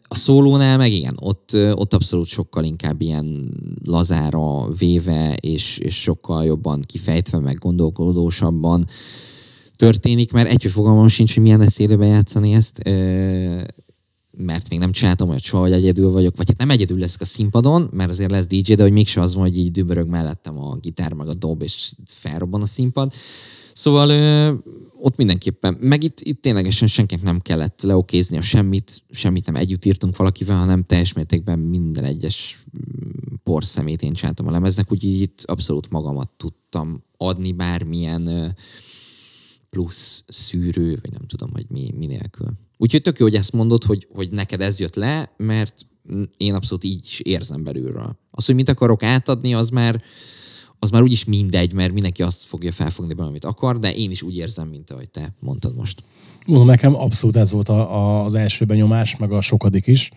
A 0.09 0.15
szólónál 0.15 0.77
meg 0.77 0.93
igen, 0.93 1.15
ott, 1.21 1.51
ott 1.75 1.95
abszolút 1.95 2.27
sokkal 2.27 2.65
inkább 2.65 3.01
ilyen 3.01 3.55
lazára 3.85 4.73
véve, 4.73 5.35
és, 5.41 5.79
és 5.79 6.01
sokkal 6.01 6.45
jobban 6.45 6.83
kifejtve, 6.87 7.39
meg 7.39 7.57
gondolkodósabban 7.59 8.87
történik, 9.77 10.33
mert 10.33 10.51
egy 10.51 10.71
fogalmam 10.71 11.09
sincs, 11.09 11.35
hogy 11.35 11.43
milyen 11.43 11.59
lesz 11.59 11.79
élőben 11.79 12.09
játszani 12.09 12.53
ezt 12.53 12.79
mert 14.45 14.69
még 14.69 14.79
nem 14.79 14.93
csináltam 14.93 15.29
olyat 15.29 15.43
soha, 15.43 15.63
hogy 15.63 15.73
egyedül 15.73 16.11
vagyok, 16.11 16.37
vagy 16.37 16.49
hát 16.49 16.59
nem 16.59 16.71
egyedül 16.71 16.99
leszek 16.99 17.21
a 17.21 17.25
színpadon, 17.25 17.89
mert 17.93 18.11
azért 18.11 18.31
lesz 18.31 18.47
DJ, 18.47 18.75
de 18.75 18.83
hogy 18.83 18.93
mégse 18.93 19.21
az 19.21 19.35
van, 19.35 19.43
hogy 19.43 19.59
így 19.59 19.71
dübörög 19.71 20.09
mellettem 20.09 20.59
a 20.59 20.77
gitár, 20.77 21.13
meg 21.13 21.29
a 21.29 21.35
dob, 21.35 21.63
és 21.63 21.93
felrobban 22.05 22.63
a 22.63 22.67
színpad. 22.67 23.13
Szóval 23.73 24.09
ö, 24.09 24.53
ott 25.01 25.17
mindenképpen, 25.17 25.77
meg 25.81 26.03
itt, 26.03 26.21
itt 26.21 26.43
ténylegesen 26.43 26.89
senkinek 26.89 27.25
nem 27.25 27.41
kellett 27.41 27.83
leokézni 27.83 28.37
a 28.37 28.43
semmit, 28.43 29.03
semmit 29.11 29.47
nem 29.47 29.57
együtt 29.57 29.85
írtunk 29.85 30.17
valakivel, 30.17 30.57
hanem 30.57 30.85
teljes 30.85 31.13
mértékben 31.13 31.59
minden 31.59 32.05
egyes 32.05 32.65
mm, 32.79 33.35
porszemét 33.43 34.03
én 34.03 34.13
csináltam 34.13 34.47
a 34.47 34.51
lemeznek, 34.51 34.93
úgyhogy 34.93 35.21
itt 35.21 35.43
abszolút 35.45 35.91
magamat 35.91 36.31
tudtam 36.37 37.03
adni 37.17 37.53
bármilyen 37.53 38.55
plusz 39.71 40.25
szűrő, 40.27 40.99
vagy 41.01 41.11
nem 41.11 41.27
tudom, 41.27 41.51
hogy 41.53 41.67
mi, 41.69 41.93
mi 41.97 42.07
nélkül. 42.07 42.49
Úgyhogy 42.83 43.03
tök 43.03 43.19
jó, 43.19 43.25
hogy 43.25 43.35
ezt 43.35 43.53
mondod, 43.53 43.85
hogy, 43.85 44.07
hogy 44.15 44.31
neked 44.31 44.61
ez 44.61 44.81
jött 44.81 44.95
le, 44.95 45.33
mert 45.37 45.87
én 46.37 46.55
abszolút 46.55 46.85
így 46.85 47.05
is 47.05 47.21
érzem 47.21 47.65
belülről. 47.65 48.19
Az, 48.31 48.47
hogy 48.47 48.55
mit 48.55 48.69
akarok 48.69 49.03
átadni, 49.03 49.55
az 49.55 49.69
már, 49.69 50.03
az 50.79 50.91
már 50.91 51.03
úgyis 51.03 51.25
mindegy, 51.25 51.73
mert 51.73 51.93
mindenki 51.93 52.23
azt 52.23 52.45
fogja 52.45 52.73
felfogni 52.73 53.13
belőle, 53.13 53.31
amit 53.31 53.45
akar, 53.45 53.79
de 53.79 53.95
én 53.95 54.11
is 54.11 54.23
úgy 54.23 54.37
érzem, 54.37 54.69
mint 54.69 54.91
ahogy 54.91 55.11
te 55.11 55.35
mondtad 55.41 55.77
most. 55.77 56.03
Mondom, 56.47 56.67
nekem 56.67 56.95
abszolút 56.95 57.37
ez 57.37 57.53
volt 57.53 57.69
a, 57.69 57.95
a, 57.95 58.25
az 58.25 58.35
első 58.35 58.65
benyomás, 58.65 59.17
meg 59.17 59.33
a 59.33 59.41
sokadik 59.41 59.87
is. 59.87 60.11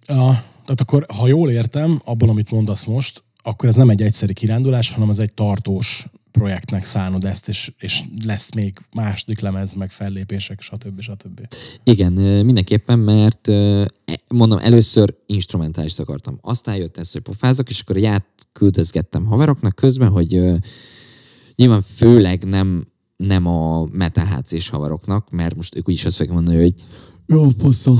A, 0.00 0.32
tehát 0.64 0.80
akkor, 0.80 1.06
ha 1.16 1.26
jól 1.26 1.50
értem, 1.50 2.00
abban, 2.04 2.28
amit 2.28 2.50
mondasz 2.50 2.84
most, 2.84 3.22
akkor 3.42 3.68
ez 3.68 3.74
nem 3.74 3.90
egy 3.90 4.02
egyszeri 4.02 4.32
kirándulás, 4.32 4.92
hanem 4.92 5.10
ez 5.10 5.18
egy 5.18 5.34
tartós 5.34 6.06
projektnek 6.32 6.84
szánod 6.84 7.24
ezt, 7.24 7.48
és, 7.48 7.72
és 7.78 8.02
lesz 8.24 8.54
még 8.54 8.78
második 8.94 9.40
lemez, 9.40 9.74
meg 9.74 9.90
fellépések, 9.90 10.60
stb. 10.60 11.00
stb. 11.00 11.54
Igen, 11.84 12.12
mindenképpen, 12.44 12.98
mert 12.98 13.48
e, 13.48 13.90
mondom, 14.28 14.58
először 14.58 15.14
instrumentális 15.26 15.98
akartam. 15.98 16.38
Aztán 16.40 16.76
jött 16.76 16.96
ez, 16.96 17.12
hogy 17.12 17.22
pofázok, 17.22 17.70
és 17.70 17.80
akkor 17.80 17.96
egy 17.96 18.04
átküldözgettem 18.04 19.24
haveroknak 19.24 19.74
közben, 19.74 20.08
hogy 20.08 20.42
nyilván 21.56 21.82
főleg 21.82 22.44
nem, 22.44 22.86
nem 23.16 23.46
a 23.46 23.84
metahc 23.84 24.68
haveroknak, 24.68 25.30
mert 25.30 25.56
most 25.56 25.76
ők 25.76 25.88
úgyis 25.88 26.04
azt 26.04 26.16
fogják 26.16 26.34
mondani, 26.34 26.60
hogy 26.60 26.74
jó, 27.30 27.48
faszom, 27.58 27.98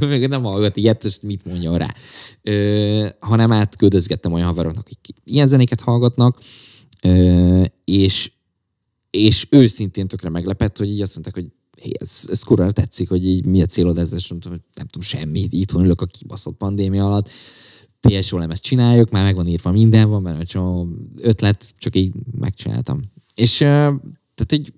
meg 0.00 0.28
nem 0.28 0.42
hallgat 0.42 0.76
ilyet, 0.76 1.04
és 1.04 1.18
mit 1.22 1.44
mondja 1.44 1.76
rá. 1.76 1.94
Ö, 2.42 3.08
hanem 3.20 3.52
átküldözgettem 3.52 4.32
olyan 4.32 4.46
haveroknak, 4.46 4.86
akik 4.86 5.16
ilyen 5.24 5.48
zenéket 5.48 5.80
hallgatnak, 5.80 6.38
és, 7.84 8.32
és 9.10 9.46
őszintén 9.50 10.08
tökre 10.08 10.28
meglepett, 10.28 10.78
hogy 10.78 10.88
így 10.88 11.00
azt 11.00 11.12
mondták, 11.12 11.34
hogy 11.34 11.52
hey, 11.80 11.92
ez, 12.00 12.26
ez 12.28 12.42
kurva 12.42 12.70
tetszik, 12.70 13.08
hogy 13.08 13.26
így 13.26 13.44
mi 13.44 13.62
a 13.62 13.66
célod 13.66 13.98
ezzel, 13.98 14.18
és 14.18 14.28
mondtam, 14.28 14.50
hogy 14.50 14.60
nem 14.74 14.86
tudom 14.86 15.08
semmi, 15.08 15.46
itthon 15.50 15.84
ülök 15.84 16.00
a 16.00 16.06
kibaszott 16.06 16.56
pandémia 16.56 17.06
alatt, 17.06 17.28
TSO 18.00 18.38
ezt 18.38 18.62
csináljuk, 18.62 19.10
már 19.10 19.24
megvan 19.24 19.46
írva 19.46 19.70
minden, 19.70 20.08
van 20.08 20.22
benne 20.22 20.44
csomó 20.44 20.88
ötlet, 21.16 21.74
csak 21.78 21.96
így 21.96 22.12
megcsináltam. 22.38 23.00
És 23.34 23.56
tehát 23.56 24.52
egy 24.52 24.72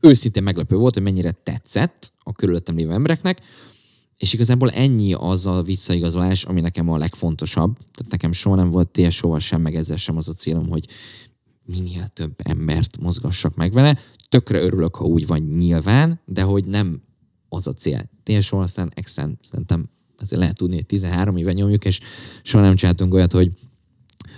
őszintén 0.00 0.42
meglepő 0.42 0.76
volt, 0.76 0.94
hogy 0.94 1.02
mennyire 1.02 1.30
tetszett 1.30 2.12
a 2.18 2.32
körülöttem 2.32 2.76
lévő 2.76 2.92
embereknek, 2.92 3.40
és 4.16 4.32
igazából 4.32 4.70
ennyi 4.70 5.12
az 5.12 5.46
a 5.46 5.62
visszaigazolás, 5.62 6.44
ami 6.44 6.60
nekem 6.60 6.88
a 6.88 6.96
legfontosabb. 6.96 7.74
Tehát 7.76 8.10
nekem 8.10 8.32
soha 8.32 8.56
nem 8.56 8.70
volt 8.70 8.88
TSO-val 8.88 9.38
sem, 9.38 9.60
meg 9.60 9.74
ezzel 9.74 9.96
sem 9.96 10.16
az 10.16 10.28
a 10.28 10.32
célom, 10.32 10.68
hogy 10.68 10.86
minél 11.72 12.06
több 12.12 12.34
embert 12.44 13.00
mozgassak 13.00 13.54
meg 13.54 13.72
vele. 13.72 13.98
Tökre 14.28 14.60
örülök, 14.60 14.96
ha 14.96 15.04
úgy 15.04 15.26
van 15.26 15.38
nyilván, 15.38 16.20
de 16.24 16.42
hogy 16.42 16.64
nem 16.64 17.02
az 17.48 17.66
a 17.66 17.72
cél. 17.72 18.10
TSO 18.22 18.56
aztán 18.56 18.92
extra 18.94 19.30
szerintem 19.42 19.88
azért 20.18 20.40
lehet 20.40 20.56
tudni, 20.56 20.74
hogy 20.74 20.86
13 20.86 21.36
éve 21.36 21.52
nyomjuk, 21.52 21.84
és 21.84 22.00
soha 22.42 22.64
nem 22.64 22.76
csináltunk 22.76 23.14
olyat, 23.14 23.32
hogy 23.32 23.50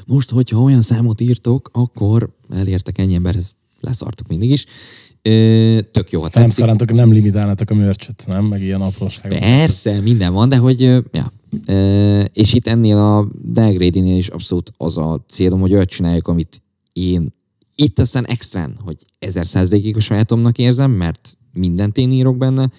most, 0.07 0.31
hogyha 0.31 0.63
olyan 0.63 0.83
számot 0.83 1.21
írtok, 1.21 1.71
akkor 1.73 2.37
elértek 2.51 2.99
ennyi 2.99 3.15
emberhez, 3.15 3.55
leszartok 3.81 4.29
mindig 4.29 4.51
is. 4.51 4.65
Ö, 5.23 5.79
tök 5.93 6.11
jó, 6.11 6.23
ha 6.23 6.29
Nem 6.35 6.51
szarántok, 6.51 6.93
nem 6.93 7.13
limitálnátok 7.13 7.71
a 7.71 7.75
mörcsöt, 7.75 8.25
nem? 8.27 8.45
Meg 8.45 8.63
ilyen 8.63 8.81
apróságok. 8.81 9.39
Persze, 9.39 10.01
minden 10.01 10.33
van, 10.33 10.49
de 10.49 10.57
hogy, 10.57 10.81
ja. 11.13 11.33
Ö, 11.67 12.23
és 12.33 12.53
itt 12.53 12.67
ennél 12.67 12.97
a 12.97 13.29
Delgrade-nél 13.43 14.17
is 14.17 14.29
abszolút 14.29 14.73
az 14.77 14.99
a 14.99 15.25
célom, 15.31 15.61
hogy 15.61 15.73
olyat 15.73 15.89
csináljuk, 15.89 16.29
amit 16.29 16.63
én 16.95 17.33
itt 17.75 17.99
aztán 17.99 18.27
extrán, 18.27 18.77
hogy 18.85 18.97
ezer 19.19 19.47
százalékig 19.47 19.97
a 19.97 20.01
sajátomnak 20.01 20.59
érzem, 20.59 20.91
mert 20.91 21.37
mindent 21.53 21.97
én 21.97 22.13
írok 22.13 22.37
benne. 22.37 22.71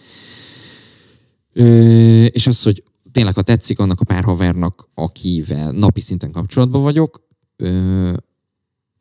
Ö, 1.53 2.25
és 2.25 2.47
az, 2.47 2.63
hogy 2.63 2.83
tényleg, 3.11 3.35
ha 3.35 3.41
tetszik 3.41 3.79
annak 3.79 3.99
a 3.99 4.05
pár 4.05 4.23
havernak, 4.23 4.87
akivel 4.93 5.71
napi 5.71 6.01
szinten 6.01 6.31
kapcsolatban 6.31 6.81
vagyok, 6.81 7.27
ö, 7.55 8.13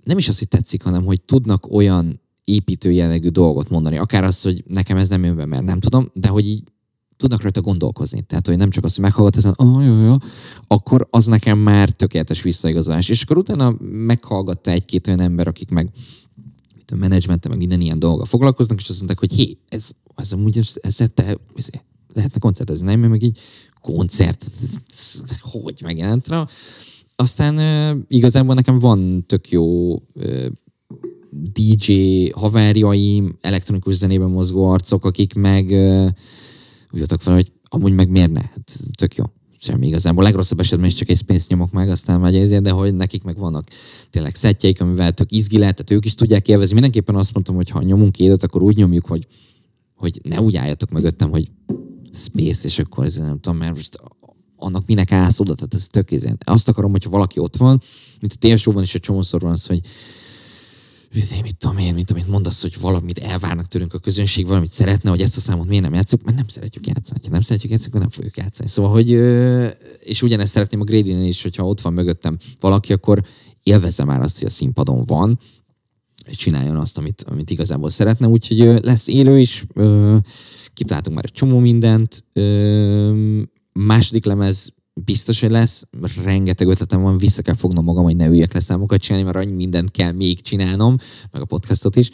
nem 0.05 0.19
is 0.19 0.29
az, 0.29 0.39
hogy 0.39 0.49
tetszik, 0.49 0.83
hanem 0.83 1.05
hogy 1.05 1.21
tudnak 1.21 1.73
olyan 1.73 2.21
építő 2.45 2.91
jellegű 2.91 3.29
dolgot 3.29 3.69
mondani. 3.69 3.97
Akár 3.97 4.25
az, 4.25 4.43
hogy 4.43 4.63
nekem 4.67 4.97
ez 4.97 5.09
nem 5.09 5.25
jön 5.25 5.37
be, 5.37 5.47
mert 5.47 5.65
nem 5.65 5.81
tudom, 5.81 6.11
de 6.15 6.29
hogy 6.29 6.49
így 6.49 6.63
tudnak 7.17 7.43
rajta 7.43 7.61
gondolkozni. 7.61 8.23
Tehát, 8.23 8.47
hogy 8.47 8.57
nem 8.57 8.71
csak 8.71 8.85
az, 8.85 8.95
hogy 8.95 9.05
meghallgat 9.05 9.37
ezen, 9.37 9.53
ah, 9.57 9.87
jó, 9.87 10.01
jó, 10.01 10.17
akkor 10.67 11.07
az 11.11 11.27
nekem 11.27 11.59
már 11.59 11.91
tökéletes 11.91 12.43
visszaigazolás. 12.43 13.09
És 13.09 13.23
akkor 13.23 13.37
utána 13.37 13.75
meghallgatta 13.81 14.71
egy-két 14.71 15.07
olyan 15.07 15.21
ember, 15.21 15.47
akik 15.49 15.71
meg 15.71 15.91
a 16.93 16.97
menedzsmente, 16.97 17.49
meg 17.49 17.59
minden 17.59 17.81
ilyen 17.81 17.99
dolga 17.99 18.25
foglalkoznak, 18.25 18.81
és 18.81 18.89
azt 18.89 18.99
mondták, 18.99 19.19
hogy 19.19 19.33
hé, 19.33 19.57
ez, 19.69 19.91
ez 20.15 20.33
amúgy, 20.33 20.59
ez, 20.59 20.73
ez, 20.81 20.97
te, 21.15 21.39
ez 21.57 21.69
lehetne 22.15 22.39
koncertezni, 22.39 22.87
nem? 22.87 23.11
Meg 23.11 23.23
így 23.23 23.39
koncert, 23.81 24.47
hogy 25.41 25.81
megjelent 25.83 26.29
rá. 26.29 26.47
Aztán 27.17 28.05
igazából 28.09 28.55
nekem 28.55 28.79
van 28.79 29.25
tök 29.27 29.51
jó 29.51 29.97
DJ 31.31 32.29
haverjaim, 32.35 33.39
elektronikus 33.41 33.95
zenében 33.95 34.31
mozgó 34.31 34.71
arcok, 34.71 35.05
akik 35.05 35.35
meg 35.35 35.75
úgy 36.95 37.01
jöttek 37.01 37.21
fel, 37.21 37.35
hogy 37.35 37.53
amúgy 37.69 37.93
meg 37.93 38.09
miért 38.09 38.31
ne? 38.31 38.41
Hát, 38.41 38.79
tök 38.97 39.17
jó. 39.17 39.25
Semmi 39.59 39.87
igazából. 39.87 40.23
A 40.23 40.27
legrosszabb 40.27 40.61
esetben 40.61 40.89
is 40.89 40.95
csak 40.95 41.09
egy 41.09 41.17
space 41.17 41.47
nyomok 41.49 41.73
meg, 41.73 41.89
aztán 41.89 42.21
megy 42.21 42.37
ezért, 42.37 42.63
de 42.63 42.71
hogy 42.71 42.95
nekik 42.95 43.23
meg 43.23 43.37
vannak 43.39 43.69
tényleg 44.11 44.35
szettjeik, 44.35 44.81
amivel 44.81 45.13
tök 45.13 45.33
izgi 45.33 45.59
lehet, 45.59 45.75
tehát 45.75 45.91
ők 45.91 46.05
is 46.05 46.15
tudják 46.15 46.49
élvezni. 46.49 46.73
Mindenképpen 46.73 47.15
azt 47.15 47.33
mondtam, 47.33 47.55
hogy 47.55 47.71
ha 47.71 47.83
nyomunk 47.83 48.19
édet, 48.19 48.43
akkor 48.43 48.63
úgy 48.63 48.77
nyomjuk, 48.77 49.07
hogy, 49.07 49.27
hogy 49.95 50.21
ne 50.23 50.41
úgy 50.41 50.57
álljatok 50.57 50.91
mögöttem, 50.91 51.31
hogy 51.31 51.51
space, 52.13 52.67
és 52.67 52.79
akkor 52.79 53.05
ez 53.05 53.17
nem 53.17 53.41
tudom, 53.41 53.59
mert 53.59 53.75
most 53.75 54.01
annak 54.57 54.87
minek 54.87 55.13
állsz 55.13 55.41
oda, 55.41 55.55
tehát 55.55 55.75
ez 55.75 55.87
tök 55.87 56.11
izén. 56.11 56.37
Azt 56.45 56.69
akarom, 56.69 56.91
hogyha 56.91 57.11
valaki 57.11 57.39
ott 57.39 57.57
van, 57.57 57.81
mint 58.21 58.37
a 58.41 58.47
TSO-ban 58.47 58.83
is 58.83 58.95
egy 58.95 59.01
csomószor 59.01 59.41
van 59.41 59.53
az, 59.53 59.67
hogy 59.67 59.81
Vizé, 61.15 61.41
mit 61.43 61.57
tudom 61.57 61.79
én, 61.79 61.95
mint 61.95 62.11
amit 62.11 62.29
mondasz, 62.29 62.63
hogy 62.63 62.81
valamit 62.81 63.19
elvárnak 63.19 63.67
tőlünk 63.67 63.95
a 63.95 63.99
közönség, 63.99 64.47
valamit 64.47 64.73
szeretne, 64.73 65.11
hogy 65.11 65.21
ezt 65.21 65.37
a 65.37 65.41
számot 65.41 65.67
miért 65.67 65.83
nem 65.83 65.95
játszunk, 65.95 66.25
mert 66.25 66.37
nem 66.37 66.49
szeretjük 66.49 66.87
játszani. 66.87 67.21
Ha 67.23 67.31
nem 67.31 67.41
szeretjük 67.41 67.71
játszani, 67.71 67.91
akkor 67.91 68.01
nem 68.01 68.11
fogjuk 68.11 68.37
játszani. 68.37 68.69
Szóval, 68.69 68.91
hogy, 68.91 69.11
és 70.09 70.23
ugyanezt 70.23 70.53
szeretném 70.53 70.81
a 70.81 70.85
grady 70.85 71.27
is, 71.27 71.43
hogyha 71.43 71.67
ott 71.67 71.81
van 71.81 71.93
mögöttem 71.93 72.39
valaki, 72.61 72.93
akkor 72.93 73.23
élvezze 73.63 74.05
már 74.05 74.21
azt, 74.21 74.39
hogy 74.39 74.47
a 74.47 74.51
színpadon 74.51 75.05
van, 75.05 75.39
és 76.27 76.37
csináljon 76.37 76.77
azt, 76.77 76.99
amit, 76.99 77.23
amit 77.23 77.51
igazából 77.51 77.91
szeretne. 77.91 78.27
Úgyhogy 78.27 78.85
lesz 78.85 79.09
élő 79.09 79.39
is, 79.41 79.65
kitaláltunk 80.73 81.17
már 81.17 81.25
egy 81.25 81.33
csomó 81.33 81.59
mindent. 81.59 82.25
Második 83.73 84.25
lemez 84.25 84.73
biztos, 84.95 85.41
hogy 85.41 85.51
lesz. 85.51 85.87
Rengeteg 86.25 86.69
ötletem 86.69 87.03
van, 87.03 87.19
vissza 87.19 87.43
kell 87.43 87.55
fognom 87.55 87.85
magam, 87.85 88.05
hogy 88.05 88.17
ne 88.17 88.27
üljek 88.27 88.53
le 88.53 88.61
számokat 88.61 89.01
csinálni, 89.01 89.25
mert 89.25 89.37
annyi 89.37 89.55
mindent 89.55 89.91
kell 89.91 90.13
még 90.13 90.43
csinálnom, 90.43 90.97
meg 91.31 91.43
a 91.43 91.45
podcastot 91.45 91.97
is. 91.97 92.11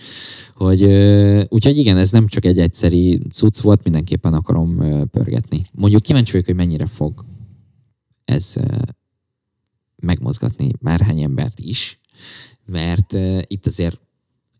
Hogy, 0.55 0.83
úgyhogy 1.49 1.77
igen, 1.77 1.97
ez 1.97 2.11
nem 2.11 2.27
csak 2.27 2.45
egy 2.45 2.59
egyszeri 2.59 3.21
cucc 3.33 3.61
volt, 3.61 3.85
mindenképpen 3.85 4.35
akarom 4.35 4.77
pörgetni. 5.11 5.67
Mondjuk 5.73 6.03
kíváncsi 6.03 6.31
vagyok, 6.31 6.47
hogy 6.47 6.57
mennyire 6.57 6.87
fog 6.87 7.25
ez 8.25 8.55
megmozgatni 10.03 10.71
bárhány 10.81 11.23
embert 11.23 11.61
is, 11.61 12.01
mert 12.67 13.17
itt 13.47 13.67
azért 13.67 14.01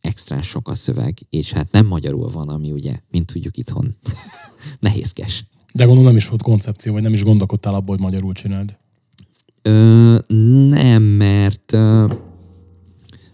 extra 0.01 0.43
sok 0.43 0.69
a 0.69 0.75
szöveg, 0.75 1.19
és 1.31 1.53
hát 1.53 1.73
nem 1.73 1.87
magyarul 1.87 2.31
van, 2.31 2.49
ami 2.49 2.73
ugye, 2.73 2.97
mint 3.11 3.27
tudjuk 3.27 3.57
itthon, 3.57 3.97
nehézkes. 4.81 5.45
De 5.73 5.85
gondolom 5.85 6.09
nem 6.09 6.17
is 6.17 6.29
volt 6.29 6.43
koncepció, 6.43 6.93
vagy 6.93 7.03
nem 7.03 7.13
is 7.13 7.25
gondolkodtál 7.25 7.75
abból, 7.75 7.95
hogy 7.97 8.05
magyarul 8.05 8.33
csináld. 8.33 8.79
Ö, 9.63 10.19
nem, 10.69 11.03
mert 11.03 11.77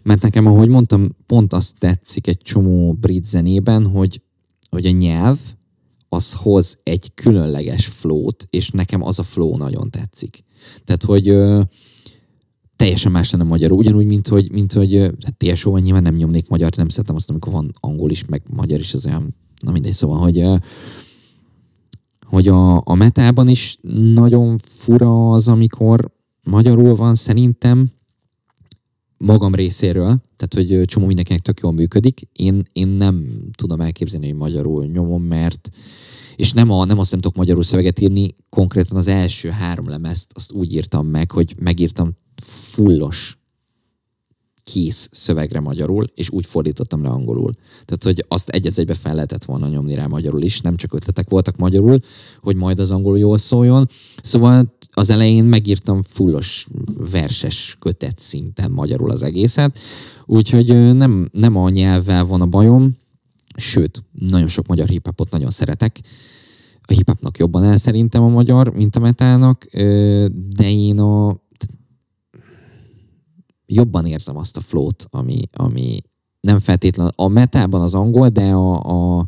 mert 0.03 0.23
nekem, 0.23 0.47
ahogy 0.47 0.69
mondtam, 0.69 1.09
pont 1.27 1.53
azt 1.53 1.79
tetszik 1.79 2.27
egy 2.27 2.39
csomó 2.39 2.93
brit 2.93 3.25
zenében, 3.25 3.87
hogy, 3.87 4.23
hogy 4.71 4.87
a 4.87 4.91
nyelv 4.91 5.39
az 6.09 6.33
hoz 6.33 6.79
egy 6.83 7.15
különleges 7.15 7.87
flót, 7.87 8.47
és 8.51 8.71
nekem 8.71 9.03
az 9.03 9.19
a 9.19 9.23
flow 9.23 9.57
nagyon 9.57 9.91
tetszik. 9.91 10.45
Tehát, 10.85 11.05
hogy 11.05 11.29
ö, 11.29 11.61
teljesen 12.77 13.13
más 13.13 13.31
lenne 13.31 13.45
magyarul, 13.45 13.79
ugyanúgy, 13.79 14.07
mint 14.07 14.29
hogy, 14.29 14.53
mint 14.53 14.73
hogy 14.73 14.95
hát 14.99 15.37
TSO-ban 15.37 15.81
nyilván 15.81 16.03
nem 16.03 16.15
nyomnék 16.15 16.49
magyar, 16.49 16.77
nem 16.77 16.89
szeretem 16.89 17.17
azt, 17.17 17.31
amikor 17.31 17.53
van 17.53 17.75
angol 17.81 18.11
is, 18.11 18.25
meg 18.25 18.43
magyar 18.55 18.79
is, 18.79 18.95
az 18.95 19.07
olyan, 19.07 19.35
na 19.61 19.73
mindegy, 19.73 19.93
szóval, 19.93 20.19
hogy 20.19 20.45
hogy 22.27 22.49
a, 22.49 22.77
a 22.85 22.95
metában 22.95 23.49
is 23.49 23.79
nagyon 24.15 24.59
fura 24.59 25.31
az, 25.31 25.49
amikor 25.49 26.11
magyarul 26.43 26.95
van 26.95 27.15
szerintem 27.15 27.91
magam 29.19 29.55
részéről, 29.55 30.23
tehát 30.37 30.71
hogy 30.71 30.85
csomó 30.85 31.07
mindenkinek 31.07 31.41
tök 31.41 31.61
jól 31.61 31.73
működik. 31.73 32.21
Én, 32.33 32.63
én 32.73 32.89
nem 32.89 33.41
tudom 33.53 33.81
elképzelni, 33.81 34.29
hogy 34.29 34.39
magyarul 34.39 34.85
nyomom, 34.85 35.23
mert 35.23 35.71
és 36.37 36.53
nem, 36.53 36.71
a, 36.71 36.85
nem 36.85 36.99
azt 36.99 37.11
nem 37.11 37.21
tudok 37.21 37.37
magyarul 37.37 37.63
szöveget 37.63 38.01
írni, 38.01 38.35
konkrétan 38.49 38.97
az 38.97 39.07
első 39.07 39.49
három 39.49 39.89
lemezt 39.89 40.31
azt 40.35 40.53
úgy 40.53 40.73
írtam 40.73 41.07
meg, 41.07 41.31
hogy 41.31 41.55
megírtam 41.59 42.11
fullos 42.43 43.36
kész 44.73 45.09
szövegre 45.13 45.61
magyarul, 45.61 46.05
és 46.15 46.31
úgy 46.31 46.47
fordítottam 46.47 47.03
le 47.03 47.09
angolul. 47.09 47.53
Tehát, 47.85 48.03
hogy 48.03 48.25
azt 48.29 48.49
egy 48.49 48.67
egybe 48.77 48.95
fel 48.95 49.15
lehetett 49.15 49.45
volna 49.45 49.69
nyomni 49.69 49.95
rá 49.95 50.07
magyarul 50.07 50.43
is, 50.43 50.61
nem 50.61 50.77
csak 50.77 50.95
ötletek 50.95 51.29
voltak 51.29 51.57
magyarul, 51.57 51.99
hogy 52.41 52.57
majd 52.57 52.79
az 52.81 52.91
angolul 52.91 53.19
jól 53.19 53.39
szóljon. 53.39 53.89
Szóval 54.23 54.75
az 54.91 55.11
elején 55.11 55.45
megírtam 55.45 56.03
fullos 56.03 56.67
verses 57.11 57.77
kötet 57.81 58.19
szinten 58.19 58.71
magyarul 58.71 59.11
az 59.11 59.23
egészet, 59.23 59.79
úgyhogy 60.25 60.97
nem, 60.97 61.29
nem 61.33 61.57
a 61.57 61.71
nyelvvel 61.71 62.25
van 62.25 62.41
a 62.41 62.47
bajom, 62.47 62.97
sőt, 63.57 64.03
nagyon 64.13 64.49
sok 64.49 64.67
magyar 64.67 64.89
hiphopot 64.89 65.31
nagyon 65.31 65.51
szeretek. 65.51 66.01
A 66.83 66.93
hiphopnak 66.93 67.39
jobban 67.39 67.65
el 67.65 67.77
szerintem 67.77 68.23
a 68.23 68.29
magyar, 68.29 68.69
mint 68.69 68.97
a 68.97 69.01
metának, 69.01 69.67
de 70.57 70.71
én 70.71 71.01
a 71.01 71.45
jobban 73.67 74.07
érzem 74.07 74.37
azt 74.37 74.57
a 74.57 74.61
flót, 74.61 75.07
ami, 75.11 75.41
ami 75.53 75.99
nem 76.41 76.59
feltétlenül 76.59 77.13
a 77.17 77.29
metában 77.29 77.81
az 77.81 77.95
angol, 77.95 78.29
de 78.29 78.51
a, 78.51 78.83
a, 78.83 79.27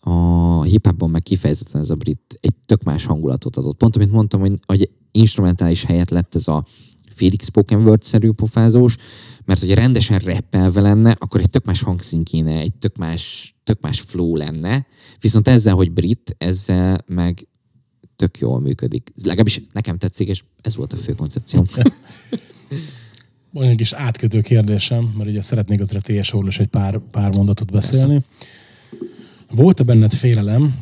a 0.00 0.62
hiphopban 0.62 1.10
meg 1.10 1.22
kifejezetten 1.22 1.80
ez 1.80 1.90
a 1.90 1.94
brit 1.94 2.38
egy 2.40 2.54
tök 2.66 2.82
más 2.82 3.04
hangulatot 3.04 3.56
adott. 3.56 3.76
Pont, 3.76 3.96
amit 3.96 4.12
mondtam, 4.12 4.40
hogy, 4.40 4.58
hogy 4.66 4.90
instrumentális 5.12 5.84
helyett 5.84 6.10
lett 6.10 6.34
ez 6.34 6.48
a 6.48 6.64
félig 7.14 7.42
spoken 7.42 7.86
word-szerű 7.86 8.30
pofázós, 8.30 8.96
mert 9.44 9.60
hogyha 9.60 9.74
rendesen 9.74 10.18
rappelve 10.18 10.80
lenne, 10.80 11.16
akkor 11.18 11.40
egy 11.40 11.50
tök 11.50 11.64
más 11.64 11.82
hangszín 11.82 12.24
kéne, 12.24 12.58
egy 12.58 12.72
tök 12.72 12.96
más, 12.96 13.54
tök 13.64 13.80
más 13.80 14.00
flow 14.00 14.36
lenne. 14.36 14.86
Viszont 15.20 15.48
ezzel, 15.48 15.74
hogy 15.74 15.92
brit, 15.92 16.34
ezzel 16.38 16.98
meg 17.06 17.48
tök 18.16 18.38
jól 18.38 18.60
működik. 18.60 19.12
Legalábbis 19.22 19.62
nekem 19.72 19.98
tetszik, 19.98 20.28
és 20.28 20.44
ez 20.60 20.76
volt 20.76 20.92
a 20.92 20.96
fő 20.96 21.12
koncepcióm. 21.14 21.64
Egy 23.52 23.76
kis 23.76 23.92
átkötő 23.92 24.40
kérdésem, 24.40 25.14
mert 25.16 25.30
ugye 25.30 25.42
szeretnék 25.42 25.80
azra 25.80 26.00
TS 26.00 26.34
is 26.46 26.58
egy 26.58 26.66
pár, 26.66 26.98
pár 27.10 27.36
mondatot 27.36 27.72
beszélni. 27.72 28.24
Volt-e 29.50 29.82
benned 29.82 30.12
félelem, 30.12 30.74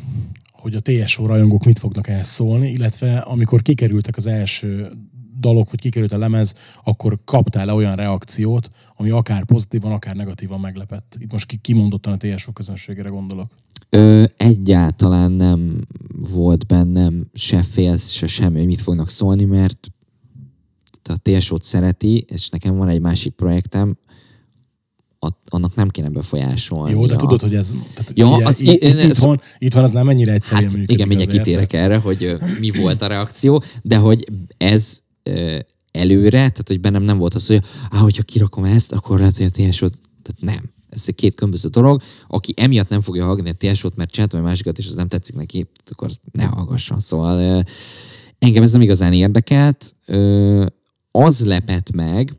hogy 0.51 0.75
a 0.75 0.79
TSO 0.79 1.25
rajongók 1.25 1.65
mit 1.65 1.79
fognak 1.79 2.07
ehhez 2.07 2.27
szólni, 2.27 2.69
illetve 2.69 3.17
amikor 3.17 3.61
kikerültek 3.61 4.17
az 4.17 4.27
első 4.27 4.91
dalok, 5.39 5.69
vagy 5.69 5.79
kikerült 5.79 6.11
a 6.11 6.17
lemez, 6.17 6.53
akkor 6.83 7.19
kaptál-e 7.25 7.73
olyan 7.73 7.95
reakciót, 7.95 8.69
ami 8.95 9.09
akár 9.09 9.45
pozitívan, 9.45 9.91
akár 9.91 10.15
negatívan 10.15 10.59
meglepett? 10.59 11.15
Itt 11.19 11.31
most 11.31 11.45
ki- 11.45 11.59
kimondottan 11.61 12.13
a 12.13 12.17
TSO 12.17 12.51
közönségére 12.51 13.09
gondolok. 13.09 13.51
Ö, 13.89 14.23
egyáltalán 14.37 15.31
nem 15.31 15.85
volt 16.33 16.65
bennem 16.65 17.27
se 17.33 17.61
félsz, 17.61 18.09
se 18.09 18.27
semmi, 18.27 18.57
hogy 18.57 18.67
mit 18.67 18.81
fognak 18.81 19.09
szólni, 19.09 19.43
mert 19.43 19.91
a 21.13 21.17
TSO-t 21.21 21.63
szereti, 21.63 22.25
és 22.27 22.49
nekem 22.49 22.77
van 22.77 22.87
egy 22.87 23.01
másik 23.01 23.33
projektem, 23.33 23.97
annak 25.49 25.75
nem 25.75 25.89
kéne 25.89 26.09
befolyásolni. 26.09 26.91
Jó, 26.91 27.05
de 27.05 27.13
a... 27.13 27.17
tudod, 27.17 27.41
hogy 27.41 27.55
ez... 27.55 27.73
Tehát, 27.93 28.11
Ja, 28.13 28.27
ugye, 28.35 28.45
az- 28.45 28.59
itt, 28.61 28.81
én- 28.81 28.99
itthon, 29.09 29.41
itthon 29.57 29.83
az 29.83 29.91
nem 29.91 30.09
ennyire 30.09 30.33
egyszerűen 30.33 30.63
Hát 30.63 30.71
működik. 30.71 30.95
igen, 30.95 31.07
mindjárt 31.07 31.31
kitérek 31.31 31.73
erre, 31.73 31.97
hogy 31.97 32.37
mi 32.59 32.69
volt 32.71 33.01
a 33.01 33.07
reakció, 33.07 33.63
de 33.81 33.97
hogy 33.97 34.25
ez 34.57 34.99
előre, 35.91 36.29
tehát 36.37 36.67
hogy 36.67 36.79
bennem 36.79 37.03
nem 37.03 37.17
volt 37.17 37.33
az, 37.33 37.47
hogy 37.47 37.61
ah, 37.89 37.99
hogyha 37.99 38.23
kirakom 38.23 38.63
ezt, 38.63 38.91
akkor 38.91 39.19
lehet, 39.19 39.37
hogy 39.37 39.45
a 39.45 39.49
TSO-t, 39.49 40.01
tehát 40.21 40.55
nem. 40.57 40.69
Ez 40.89 41.03
egy 41.07 41.15
két 41.15 41.35
különböző 41.35 41.67
dolog. 41.69 42.01
Aki 42.27 42.53
emiatt 42.55 42.89
nem 42.89 43.01
fogja 43.01 43.25
hallgatni 43.25 43.67
a 43.67 43.71
TSO-t, 43.73 43.95
mert 43.95 44.11
csináltam 44.11 44.39
egy 44.39 44.45
másikat, 44.45 44.77
és 44.77 44.87
az 44.87 44.95
nem 44.95 45.07
tetszik 45.07 45.35
neki, 45.35 45.65
akkor 45.89 46.09
ne 46.31 46.43
hallgasson. 46.43 46.99
Szóval 46.99 47.63
engem 48.39 48.63
ez 48.63 48.71
nem 48.71 48.81
igazán 48.81 49.13
érdekelt. 49.13 49.95
Az 51.19 51.45
lepett 51.45 51.91
meg, 51.91 52.37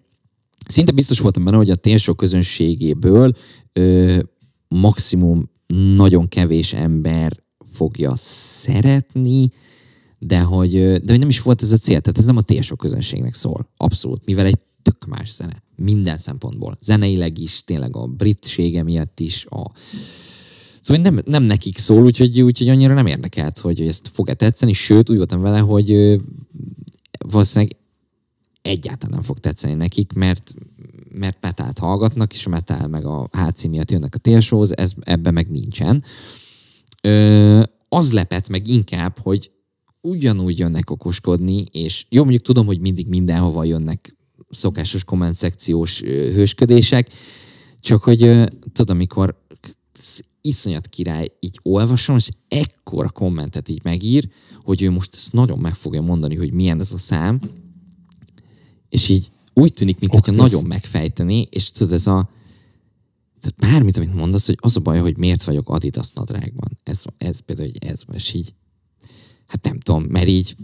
szinte 0.68 0.92
biztos 0.92 1.18
voltam 1.18 1.44
benne, 1.44 1.56
hogy 1.56 1.70
a 1.70 1.76
TSO 1.76 2.14
közönségéből 2.14 3.32
ö, 3.72 4.18
maximum 4.68 5.50
nagyon 5.96 6.28
kevés 6.28 6.72
ember 6.72 7.36
fogja 7.72 8.12
szeretni, 8.16 9.50
de 10.18 10.40
hogy, 10.40 10.72
de 10.72 11.10
hogy 11.10 11.18
nem 11.18 11.28
is 11.28 11.42
volt 11.42 11.62
ez 11.62 11.72
a 11.72 11.76
cél. 11.76 12.00
Tehát 12.00 12.18
ez 12.18 12.24
nem 12.24 12.36
a 12.36 12.42
TSO 12.42 12.76
közönségnek 12.76 13.34
szól. 13.34 13.68
Abszolút. 13.76 14.24
Mivel 14.24 14.46
egy 14.46 14.58
tök 14.82 15.06
más 15.06 15.32
zene. 15.32 15.62
Minden 15.76 16.18
szempontból. 16.18 16.76
Zeneileg 16.82 17.38
is, 17.38 17.62
tényleg 17.64 17.96
a 17.96 18.06
britsége 18.06 18.82
miatt 18.82 19.20
is, 19.20 19.46
a 19.50 19.70
Szóval 20.80 21.02
nem, 21.02 21.20
nem 21.24 21.42
nekik 21.42 21.78
szól, 21.78 22.02
úgyhogy, 22.02 22.40
úgyhogy 22.40 22.68
annyira 22.68 22.94
nem 22.94 23.06
érdekelt, 23.06 23.58
hogy 23.58 23.80
ezt 23.80 24.08
fog-e 24.12 24.34
tetszeni, 24.34 24.72
sőt 24.72 25.10
úgy 25.10 25.16
voltam 25.16 25.40
vele, 25.40 25.58
hogy 25.58 26.20
valószínűleg 27.18 27.76
egyáltalán 28.68 29.14
nem 29.14 29.26
fog 29.26 29.38
tetszeni 29.38 29.74
nekik, 29.74 30.12
mert, 30.12 30.54
mert 31.10 31.38
metált 31.40 31.78
hallgatnak, 31.78 32.32
és 32.32 32.46
a 32.46 32.48
metal 32.48 32.88
meg 32.88 33.06
a 33.06 33.28
HC 33.32 33.62
miatt 33.62 33.90
jönnek 33.90 34.14
a 34.14 34.18
TSO-hoz, 34.18 34.76
ez, 34.76 34.92
ebben 35.00 35.32
meg 35.32 35.50
nincsen. 35.50 36.04
Ö, 37.02 37.62
az 37.88 38.12
lepett 38.12 38.48
meg 38.48 38.68
inkább, 38.68 39.18
hogy 39.18 39.50
ugyanúgy 40.00 40.58
jönnek 40.58 40.90
okoskodni, 40.90 41.64
és 41.72 42.06
jó, 42.08 42.22
mondjuk 42.22 42.42
tudom, 42.42 42.66
hogy 42.66 42.80
mindig 42.80 43.06
mindenhova 43.06 43.64
jönnek 43.64 44.16
szokásos 44.50 45.04
komment 45.04 45.36
szekciós 45.36 46.00
hősködések, 46.00 47.10
csak 47.80 48.02
hogy 48.02 48.22
ö, 48.22 48.46
tudod, 48.72 48.90
amikor 48.90 49.46
iszonyat 50.40 50.86
király 50.86 51.28
így 51.40 51.58
olvasom, 51.62 52.16
és 52.16 52.28
ekkora 52.48 53.10
kommentet 53.10 53.68
így 53.68 53.80
megír, 53.84 54.28
hogy 54.62 54.82
ő 54.82 54.90
most 54.90 55.14
ezt 55.14 55.32
nagyon 55.32 55.58
meg 55.58 55.74
fogja 55.74 56.00
mondani, 56.00 56.34
hogy 56.34 56.52
milyen 56.52 56.80
ez 56.80 56.92
a 56.92 56.98
szám, 56.98 57.40
és 58.88 59.08
így 59.08 59.30
úgy 59.54 59.72
tűnik, 59.72 59.98
mintha 59.98 60.18
Okköz. 60.18 60.34
nagyon 60.34 60.64
megfejteni, 60.66 61.46
és 61.50 61.70
tudod, 61.70 61.92
ez 61.92 62.06
a 62.06 62.28
tehát 63.40 63.72
bármit, 63.72 63.96
amit 63.96 64.14
mondasz, 64.14 64.46
hogy 64.46 64.58
az 64.60 64.76
a 64.76 64.80
baj, 64.80 64.98
hogy 64.98 65.16
miért 65.16 65.44
vagyok 65.44 65.68
Adidas 65.68 66.12
nadrágban. 66.12 66.78
Ez, 66.82 67.02
ez 67.18 67.38
például, 67.38 67.68
hogy 67.68 67.90
ez 67.90 68.00
és 68.12 68.34
így 68.34 68.54
hát 69.46 69.64
nem 69.64 69.78
tudom, 69.78 70.02
mert 70.02 70.26
így 70.28 70.56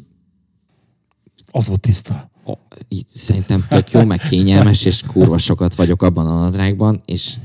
Az 1.51 1.67
volt 1.67 1.81
tiszta. 1.81 2.31
ó, 2.47 2.53
így 2.89 3.07
szerintem 3.09 3.67
tök 3.69 3.91
jó, 3.91 4.05
meg 4.05 4.21
kényelmes, 4.29 4.85
és 4.85 5.03
kurva 5.03 5.39
sokat 5.39 5.75
vagyok 5.75 6.03
abban 6.03 6.27
a 6.27 6.41
nadrágban, 6.41 7.03
és 7.07 7.37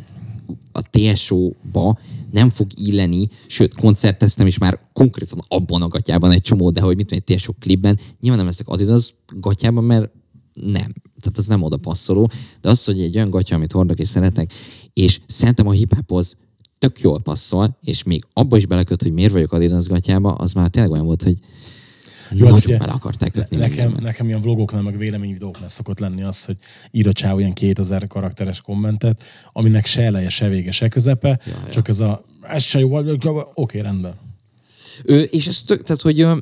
a 0.72 0.82
TSO-ba 0.90 2.00
nem 2.32 2.50
fog 2.50 2.68
illeni, 2.76 3.28
sőt, 3.48 3.76
koncerteztem 3.76 4.48
is 4.48 4.58
már 4.58 4.80
konkrétan 4.94 5.44
abban 5.48 5.82
a 5.82 5.88
gatyában 5.88 6.32
egy 6.32 6.42
csomó, 6.42 6.70
de 6.70 6.82
hogy 6.82 6.96
mit 6.96 7.08
tudom, 7.08 7.24
egy 7.26 7.38
TSO 7.38 7.54
klipben, 7.60 8.00
nyilván 8.20 8.40
nem 8.40 8.50
leszek 8.50 8.68
Adidas 8.68 9.14
gatyában, 9.36 9.84
mert 9.84 10.12
nem. 10.62 10.94
Tehát 11.20 11.38
az 11.38 11.48
nem 11.48 11.62
oda 11.62 11.78
passzoló, 11.78 12.30
de 12.62 12.70
az, 12.70 12.84
hogy 12.84 13.02
egy 13.02 13.16
olyan 13.16 13.30
gatya, 13.30 13.56
amit 13.56 13.72
hordok 13.72 14.00
és 14.00 14.08
szeretek, 14.08 14.54
és 14.94 15.20
szerintem 15.28 15.68
a 15.68 15.72
hip 15.72 15.96
tök 16.80 17.00
jól 17.00 17.22
passzol, 17.22 17.78
és 17.82 18.04
még 18.04 18.26
abba 18.34 18.58
is 18.58 18.66
beleköt, 18.66 19.02
hogy 19.02 19.12
miért 19.12 19.32
vagyok 19.32 19.54
Adidas 19.54 19.88
gatyába, 19.88 20.34
az 20.34 20.54
már 20.54 20.70
tényleg 20.70 20.92
olyan 20.92 21.06
volt, 21.06 21.24
hogy 21.24 21.38
Jó, 22.32 22.46
hát 22.46 22.54
nagyon 22.54 22.66
ugye 22.66 22.78
bele 22.78 22.92
akarták 22.92 23.32
kötni. 23.32 23.58
Nekem, 23.58 23.96
nekem 24.00 24.28
ilyen 24.28 24.42
vlogoknál, 24.42 24.82
meg 24.82 24.98
véleményvideóknál 24.98 25.68
szokott 25.68 26.00
lenni 26.00 26.24
az, 26.24 26.46
hogy 26.46 26.58
ír 26.92 27.08
a 27.08 27.14
csáv 27.14 27.40
ilyen 27.40 27.54
2000 27.54 28.08
karakteres 28.08 28.62
kommentet, 28.62 29.24
aminek 29.52 29.86
se 29.86 30.04
eleje, 30.04 30.30
se 30.30 30.48
vége, 30.48 30.72
se 30.72 30.88
közepe, 30.88 31.40
Ja, 31.46 31.54
ja. 31.66 31.72
csak 31.72 31.88
ez 31.88 32.00
a, 32.00 32.26
ez 32.42 32.64
se 32.64 32.80
jó, 32.80 33.00
oké, 33.54 33.80
rendben. 33.80 34.14
Ő, 35.04 35.22
és 35.22 35.48
ez 35.48 35.62
tök, 35.62 35.84
tehát, 35.84 36.02
hogy 36.02 36.22
ö, 36.22 36.38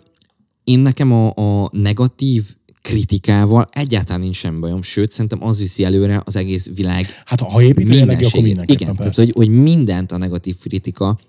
én 0.63 0.79
nekem 0.79 1.11
a, 1.11 1.33
a 1.35 1.69
negatív 1.71 2.55
kritikával 2.87 3.67
egyáltalán 3.71 4.21
nincs 4.21 4.35
semmi 4.35 4.59
bajom, 4.59 4.81
sőt, 4.81 5.11
szerintem 5.11 5.43
az 5.43 5.59
viszi 5.59 5.83
előre 5.83 6.21
az 6.25 6.35
egész 6.35 6.69
világ 6.75 7.05
Hát 7.25 7.41
ha 7.41 7.61
épít 7.61 7.89
a 7.89 7.93
jellegű, 7.93 8.25
akkor 8.25 8.41
mindenképpen 8.41 8.81
Igen, 8.81 8.95
tehát 8.95 9.15
hogy, 9.15 9.31
hogy 9.35 9.49
mindent 9.49 10.11
a 10.11 10.17
negatív 10.17 10.57
kritika 10.57 11.19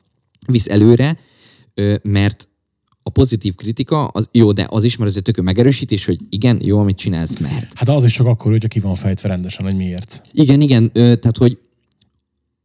visz 0.46 0.66
előre, 0.66 1.18
mert 2.02 2.48
a 3.02 3.10
pozitív 3.10 3.54
kritika, 3.54 4.06
az 4.06 4.28
jó, 4.32 4.52
de 4.52 4.66
az 4.70 4.84
is, 4.84 4.96
mert 4.96 5.10
ez 5.10 5.16
egy 5.16 5.22
tök 5.22 5.36
jó 5.36 5.42
megerősítés, 5.42 6.04
hogy 6.04 6.18
igen, 6.28 6.60
jó, 6.62 6.78
amit 6.78 6.96
csinálsz, 6.96 7.38
mehet. 7.38 7.68
Hát 7.74 7.88
az 7.88 8.04
is 8.04 8.12
csak 8.12 8.26
akkor, 8.26 8.50
hogyha 8.50 8.68
ki 8.68 8.80
van 8.80 8.94
fejtve 8.94 9.28
rendesen, 9.28 9.64
hogy 9.64 9.76
miért. 9.76 10.22
Igen, 10.32 10.60
igen, 10.60 10.92
tehát 10.92 11.36
hogy 11.36 11.58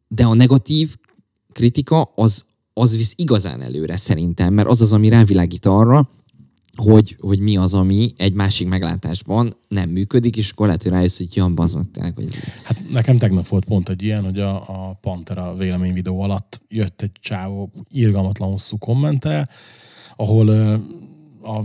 de 0.08 0.24
a 0.24 0.34
negatív 0.34 0.96
kritika 1.52 2.02
az, 2.16 2.46
az 2.74 2.96
visz 2.96 3.14
igazán 3.16 3.62
előre 3.62 3.98
szerintem, 3.98 4.54
mert 4.54 4.68
az 4.68 4.82
az, 4.82 4.94
ami 4.94 5.10
rávilágít 5.10 5.66
arra, 5.66 6.10
hogy, 6.76 7.16
hogy 7.20 7.40
mi 7.40 7.58
az, 7.58 7.74
ami 7.74 8.14
egy 8.18 8.34
másik 8.34 8.68
meglátásban 8.68 9.58
nem 9.68 9.90
működik, 9.90 10.38
és 10.38 10.50
akkor 10.50 10.66
lehet, 10.66 10.84
hogy 10.84 10.92
rájössz, 10.92 11.18
hogy 11.18 11.36
jön 11.36 11.56
baznak, 11.56 11.92
tényleg, 11.92 12.16
hogy 12.16 12.28
Hát 12.64 12.84
nekem 12.92 13.18
tegnap 13.18 13.48
volt 13.48 13.66
pont 13.66 13.90
egy 13.90 14.04
ilyen, 14.04 14.24
hogy 14.24 14.40
a, 14.40 14.56
a 14.56 14.98
Pantera 15.02 15.56
vélemény 15.56 15.94
videó 15.94 16.22
alatt 16.22 16.62
jött 16.70 17.02
egy 17.02 17.12
csávó 17.20 17.72
irgalmatlan 17.90 18.50
hosszú 18.50 18.78
kommentel, 18.78 19.50
ahol 20.16 20.50
a 21.44 21.64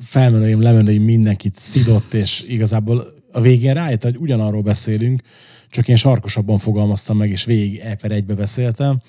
felmenőim, 0.00 0.60
lemenőim 0.60 1.02
mindenkit 1.02 1.58
szidott, 1.58 2.14
és 2.14 2.44
igazából 2.48 3.06
a 3.32 3.40
végén 3.40 3.74
rájött, 3.74 4.02
hogy 4.02 4.16
ugyanarról 4.16 4.62
beszélünk, 4.62 5.22
csak 5.70 5.88
én 5.88 5.96
sarkosabban 5.96 6.58
fogalmaztam 6.58 7.16
meg, 7.16 7.30
és 7.30 7.44
végig 7.44 7.78
e 7.78 7.94
per 7.94 8.10
egybe 8.10 8.34
beszéltem, 8.34 9.00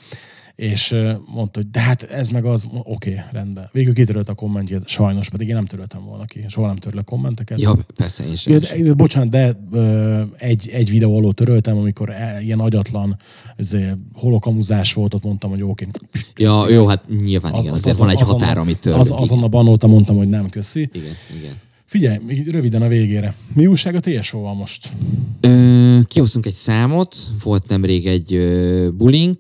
és 0.62 0.96
mondta, 1.26 1.60
hogy 1.60 1.70
de 1.70 1.80
hát 1.80 2.04
ez 2.04 2.30
meg 2.30 2.46
az, 2.46 2.68
oké, 2.84 3.10
okay, 3.10 3.24
rendben. 3.32 3.70
Végül 3.72 3.94
kitörölt 3.94 4.30
a 4.30 4.34
kommentjét, 4.34 4.88
sajnos, 4.88 5.30
pedig 5.30 5.48
én 5.48 5.54
nem 5.54 5.66
töröltem 5.66 6.04
volna 6.06 6.26
ki. 6.26 6.46
Soha 6.48 6.68
nem 6.68 6.76
törlök 6.76 7.06
kommenteket. 7.06 7.60
Ja, 7.60 7.74
persze, 7.96 8.26
én 8.26 8.36
sem. 8.36 8.54
Ja, 8.54 8.84
de, 8.84 8.94
bocsánat, 8.94 9.30
de 9.30 9.58
egy, 10.38 10.70
egy 10.70 10.90
videó 10.90 11.18
alól 11.18 11.34
töröltem, 11.34 11.78
amikor 11.78 12.10
e, 12.10 12.42
ilyen 12.42 12.60
agyatlan 12.60 13.18
holokamuzás 14.14 14.94
volt, 14.94 15.14
ott 15.14 15.24
mondtam, 15.24 15.50
hogy 15.50 15.64
oké. 15.64 15.88
Ja, 16.36 16.70
jó, 16.70 16.88
hát 16.88 17.04
nyilván 17.20 17.56
igen, 17.56 17.74
azért 17.74 17.98
van 17.98 18.10
egy 18.10 18.22
határ, 18.22 18.58
amit 18.58 18.80
törlök. 18.80 19.02
Az, 19.02 19.12
azonnal 19.12 19.50
banoltam, 19.50 19.90
mondtam, 19.90 20.16
hogy 20.16 20.30
nem 20.30 20.50
köszi. 20.50 20.90
Igen, 20.94 21.16
igen. 21.38 21.54
Figyelj, 21.92 22.18
még 22.26 22.52
röviden 22.52 22.82
a 22.82 22.88
végére. 22.88 23.36
Mi 23.54 23.66
újság 23.66 23.96
a 23.96 24.00
TSO-val 24.00 24.54
most? 24.54 24.94
Ö, 25.42 26.00
egy 26.42 26.54
számot, 26.54 27.16
volt 27.44 27.68
nemrég 27.68 28.08
egy 28.08 28.40
bulink, 28.94 29.40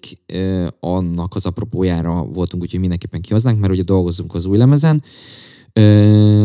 annak 0.79 1.35
az 1.35 1.45
apropójára 1.45 2.23
voltunk, 2.23 2.63
úgyhogy 2.63 2.79
mindenképpen 2.79 3.21
kihoznánk, 3.21 3.59
mert 3.59 3.73
ugye 3.73 3.83
dolgozunk 3.83 4.33
az 4.33 4.45
új 4.45 4.57
lemezen, 4.57 5.03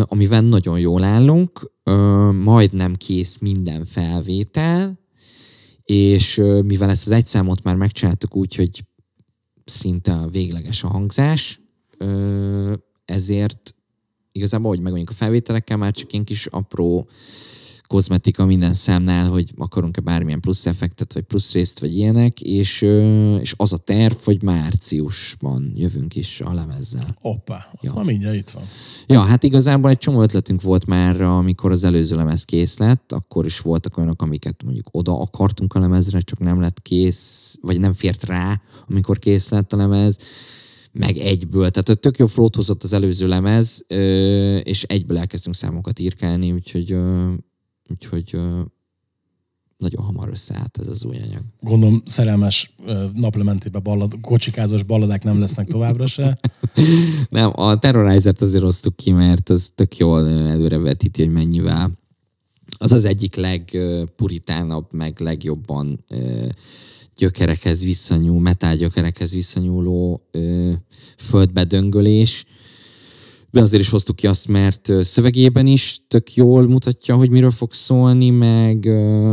amivel 0.04 0.40
nagyon 0.40 0.78
jól 0.78 1.04
állunk, 1.04 1.72
ö, 1.82 1.92
majdnem 2.30 2.94
kész 2.94 3.38
minden 3.38 3.84
felvétel, 3.84 4.98
és 5.82 6.40
mivel 6.64 6.90
ezt 6.90 7.06
az 7.06 7.12
egy 7.12 7.26
számot 7.26 7.62
már 7.62 7.74
megcsináltuk 7.74 8.36
úgy, 8.36 8.54
hogy 8.54 8.84
szinte 9.64 10.28
végleges 10.30 10.82
a 10.82 10.88
hangzás, 10.88 11.60
ezért 13.04 13.75
igazából, 14.36 14.70
hogy 14.70 14.80
megvegyünk 14.80 15.10
a 15.10 15.14
felvételekkel, 15.14 15.76
már 15.76 15.92
csak 15.92 16.12
ilyen 16.12 16.24
kis 16.24 16.46
apró 16.46 17.08
kozmetika 17.86 18.46
minden 18.46 18.74
számnál, 18.74 19.28
hogy 19.28 19.52
akarunk-e 19.58 20.00
bármilyen 20.00 20.40
plusz 20.40 20.66
effektet, 20.66 21.12
vagy 21.12 21.22
plusz 21.22 21.52
részt, 21.52 21.78
vagy 21.78 21.96
ilyenek, 21.96 22.40
és, 22.40 22.82
és 23.40 23.54
az 23.56 23.72
a 23.72 23.76
terv, 23.76 24.14
hogy 24.24 24.42
márciusban 24.42 25.72
jövünk 25.74 26.16
is 26.16 26.40
a 26.40 26.52
lemezzel. 26.52 27.16
Hoppá, 27.20 27.68
az 27.72 27.78
ja. 27.82 27.92
már 27.94 28.04
mindjárt 28.04 28.36
itt 28.36 28.50
van. 28.50 28.62
Ja, 29.06 29.20
hát 29.20 29.42
igazából 29.42 29.90
egy 29.90 29.98
csomó 29.98 30.22
ötletünk 30.22 30.62
volt 30.62 30.86
már, 30.86 31.20
amikor 31.20 31.70
az 31.70 31.84
előző 31.84 32.16
lemez 32.16 32.44
kész 32.44 32.78
lett, 32.78 33.12
akkor 33.12 33.44
is 33.44 33.60
voltak 33.60 33.96
olyanok, 33.96 34.22
amiket 34.22 34.62
mondjuk 34.64 34.88
oda 34.90 35.20
akartunk 35.20 35.74
a 35.74 35.78
lemezre, 35.78 36.20
csak 36.20 36.38
nem 36.38 36.60
lett 36.60 36.82
kész, 36.82 37.58
vagy 37.62 37.80
nem 37.80 37.92
fért 37.92 38.24
rá, 38.24 38.60
amikor 38.88 39.18
kész 39.18 39.48
lett 39.48 39.72
a 39.72 39.76
lemez 39.76 40.18
meg 40.98 41.16
egyből. 41.16 41.70
Tehát 41.70 42.00
tök 42.00 42.18
jó 42.18 42.26
flót 42.26 42.56
hozott 42.56 42.82
az 42.82 42.92
előző 42.92 43.26
lemez, 43.26 43.84
és 44.62 44.82
egyből 44.82 45.18
elkezdtünk 45.18 45.54
számokat 45.54 45.98
írkálni, 45.98 46.52
úgyhogy, 46.52 46.96
úgyhogy 47.90 48.38
nagyon 49.76 50.04
hamar 50.04 50.28
összeállt 50.28 50.78
ez 50.80 50.86
az 50.86 51.04
új 51.04 51.16
anyag. 51.16 51.42
Gondolom 51.60 52.02
szerelmes 52.04 52.74
naplementébe 53.14 53.78
ballad, 53.78 54.12
kocsikázós 54.20 54.82
balladák 54.82 55.24
nem 55.24 55.40
lesznek 55.40 55.66
továbbra 55.66 56.06
se. 56.06 56.38
nem, 57.28 57.50
a 57.54 57.78
Terrorizert 57.78 58.40
azért 58.40 58.64
osztuk 58.64 58.96
ki, 58.96 59.12
mert 59.12 59.48
az 59.48 59.70
tök 59.74 59.96
jól 59.96 60.28
előrevetíti, 60.28 61.22
hogy 61.22 61.32
mennyivel 61.32 61.90
az 62.78 62.92
az 62.92 63.04
egyik 63.04 63.34
legpuritánabb, 63.34 64.86
meg 64.92 65.20
legjobban 65.20 66.04
gyökerekhez 67.16 67.84
visszanyúl, 67.84 68.40
metál 68.40 68.76
gyökerekhez 68.76 69.32
visszanyúló 69.32 70.26
ö, 70.30 70.72
földbedöngölés, 71.16 72.44
de 73.50 73.60
azért 73.60 73.82
is 73.82 73.88
hoztuk 73.88 74.16
ki 74.16 74.26
azt, 74.26 74.48
mert 74.48 74.90
szövegében 75.00 75.66
is 75.66 76.00
tök 76.08 76.34
jól 76.34 76.68
mutatja, 76.68 77.16
hogy 77.16 77.30
miről 77.30 77.50
fog 77.50 77.72
szólni, 77.72 78.30
meg, 78.30 78.84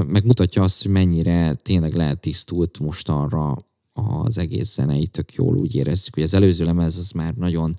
meg 0.07 0.25
mutatja 0.25 0.63
azt, 0.63 0.81
hogy 0.81 0.91
mennyire 0.91 1.53
tényleg 1.53 1.93
lehet 1.93 2.19
tisztult 2.19 2.79
most 2.79 3.09
arra 3.09 3.57
az 3.93 4.37
egész 4.37 4.73
zenei, 4.73 5.07
tök 5.07 5.33
jól 5.33 5.57
úgy 5.57 5.75
érezzük, 5.75 6.13
hogy 6.13 6.23
az 6.23 6.33
előző 6.33 6.65
lemez 6.65 6.97
az 6.97 7.11
már 7.11 7.33
nagyon 7.33 7.75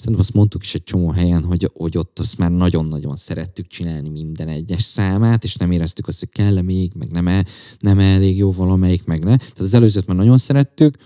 Szerintem 0.00 0.20
azt 0.20 0.34
mondtuk 0.34 0.62
is 0.62 0.74
egy 0.74 0.82
csomó 0.82 1.10
helyen, 1.10 1.44
hogy, 1.44 1.70
hogy 1.74 1.98
ott 1.98 2.18
azt 2.18 2.38
már 2.38 2.50
nagyon-nagyon 2.50 3.16
szerettük 3.16 3.66
csinálni 3.66 4.08
minden 4.08 4.48
egyes 4.48 4.82
számát, 4.82 5.44
és 5.44 5.54
nem 5.54 5.70
éreztük 5.70 6.08
azt, 6.08 6.18
hogy 6.18 6.28
kell-e 6.28 6.62
még, 6.62 6.92
meg 6.94 7.10
nem, 7.10 7.28
-e, 7.28 7.44
nem 7.78 7.98
-e 7.98 8.14
elég 8.14 8.36
jó 8.36 8.52
valamelyik, 8.52 9.04
meg 9.04 9.18
ne. 9.18 9.36
Tehát 9.36 9.58
az 9.58 9.74
előzőt 9.74 10.06
már 10.06 10.16
nagyon 10.16 10.38
szerettük, 10.38 10.96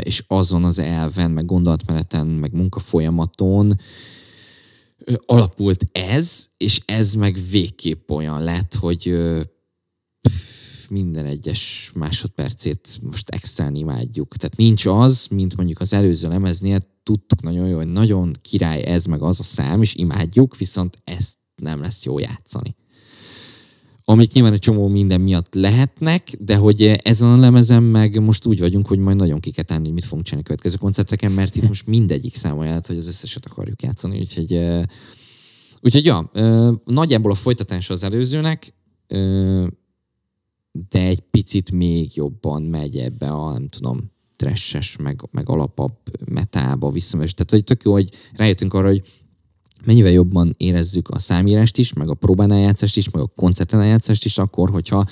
és 0.00 0.24
azon 0.26 0.64
az 0.64 0.78
elven, 0.78 1.30
meg 1.30 1.44
gondolatmeneten, 1.44 2.26
meg 2.26 2.52
munkafolyamaton 2.52 3.80
alapult 5.26 5.86
ez, 5.92 6.46
és 6.56 6.80
ez 6.84 7.14
meg 7.14 7.38
végképp 7.50 8.10
olyan 8.10 8.42
lett, 8.42 8.74
hogy 8.74 9.18
minden 10.88 11.26
egyes 11.26 11.90
másodpercét 11.94 12.98
most 13.02 13.28
extrán 13.28 13.74
imádjuk. 13.74 14.36
Tehát 14.36 14.56
nincs 14.56 14.86
az, 14.86 15.26
mint 15.30 15.56
mondjuk 15.56 15.80
az 15.80 15.92
előző 15.92 16.28
lemeznél, 16.28 16.92
tudtuk 17.04 17.42
nagyon 17.42 17.68
jó, 17.68 17.76
hogy 17.76 17.92
nagyon 17.92 18.32
király 18.42 18.82
ez 18.82 19.04
meg 19.04 19.22
az 19.22 19.40
a 19.40 19.42
szám, 19.42 19.82
és 19.82 19.94
imádjuk, 19.94 20.56
viszont 20.56 20.98
ezt 21.04 21.36
nem 21.54 21.80
lesz 21.80 22.04
jó 22.04 22.18
játszani. 22.18 22.74
Amik 24.04 24.32
nyilván 24.32 24.52
egy 24.52 24.58
csomó 24.58 24.88
minden 24.88 25.20
miatt 25.20 25.54
lehetnek, 25.54 26.30
de 26.38 26.56
hogy 26.56 26.82
ezen 26.82 27.32
a 27.32 27.36
lemezen 27.36 27.82
meg 27.82 28.22
most 28.22 28.46
úgy 28.46 28.58
vagyunk, 28.58 28.86
hogy 28.86 28.98
majd 28.98 29.16
nagyon 29.16 29.40
ki 29.40 29.50
kell 29.50 29.64
tenni, 29.64 29.84
hogy 29.84 29.92
mit 29.92 30.04
fogunk 30.04 30.24
csinálni 30.24 30.44
a 30.44 30.48
következő 30.48 30.76
koncerteken, 30.76 31.32
mert 31.32 31.56
itt 31.56 31.68
most 31.68 31.86
mindegyik 31.86 32.36
számolja, 32.36 32.80
hogy 32.86 32.96
az 32.96 33.06
összeset 33.06 33.46
akarjuk 33.46 33.82
játszani, 33.82 34.18
úgyhogy 34.18 34.82
Úgyhogy 35.84 36.04
ja, 36.04 36.30
nagyjából 36.84 37.30
a 37.30 37.34
folytatása 37.34 37.92
az 37.92 38.02
előzőnek, 38.02 38.74
de 40.72 41.00
egy 41.00 41.20
picit 41.20 41.70
még 41.70 42.16
jobban 42.16 42.62
megy 42.62 42.96
ebbe 42.96 43.30
a, 43.30 43.52
nem 43.52 43.68
tudom, 43.68 44.12
tresses, 44.36 44.96
meg, 44.96 45.20
meg 45.30 45.48
alapabb 45.48 45.96
metába 46.24 46.90
visszamers. 46.90 47.34
Tehát, 47.34 47.50
hogy 47.50 47.64
tök 47.64 47.82
jó, 47.82 47.92
hogy 47.92 48.08
rájöttünk 48.32 48.74
arra, 48.74 48.88
hogy 48.88 49.02
mennyivel 49.84 50.12
jobban 50.12 50.54
érezzük 50.56 51.08
a 51.08 51.18
számírást 51.18 51.78
is, 51.78 51.92
meg 51.92 52.08
a 52.08 52.14
próbánájátszást 52.14 52.96
is, 52.96 53.10
meg 53.10 53.22
a 53.22 53.30
koncertenájátszást 53.36 54.24
is, 54.24 54.38
akkor, 54.38 54.70
hogyha 54.70 55.04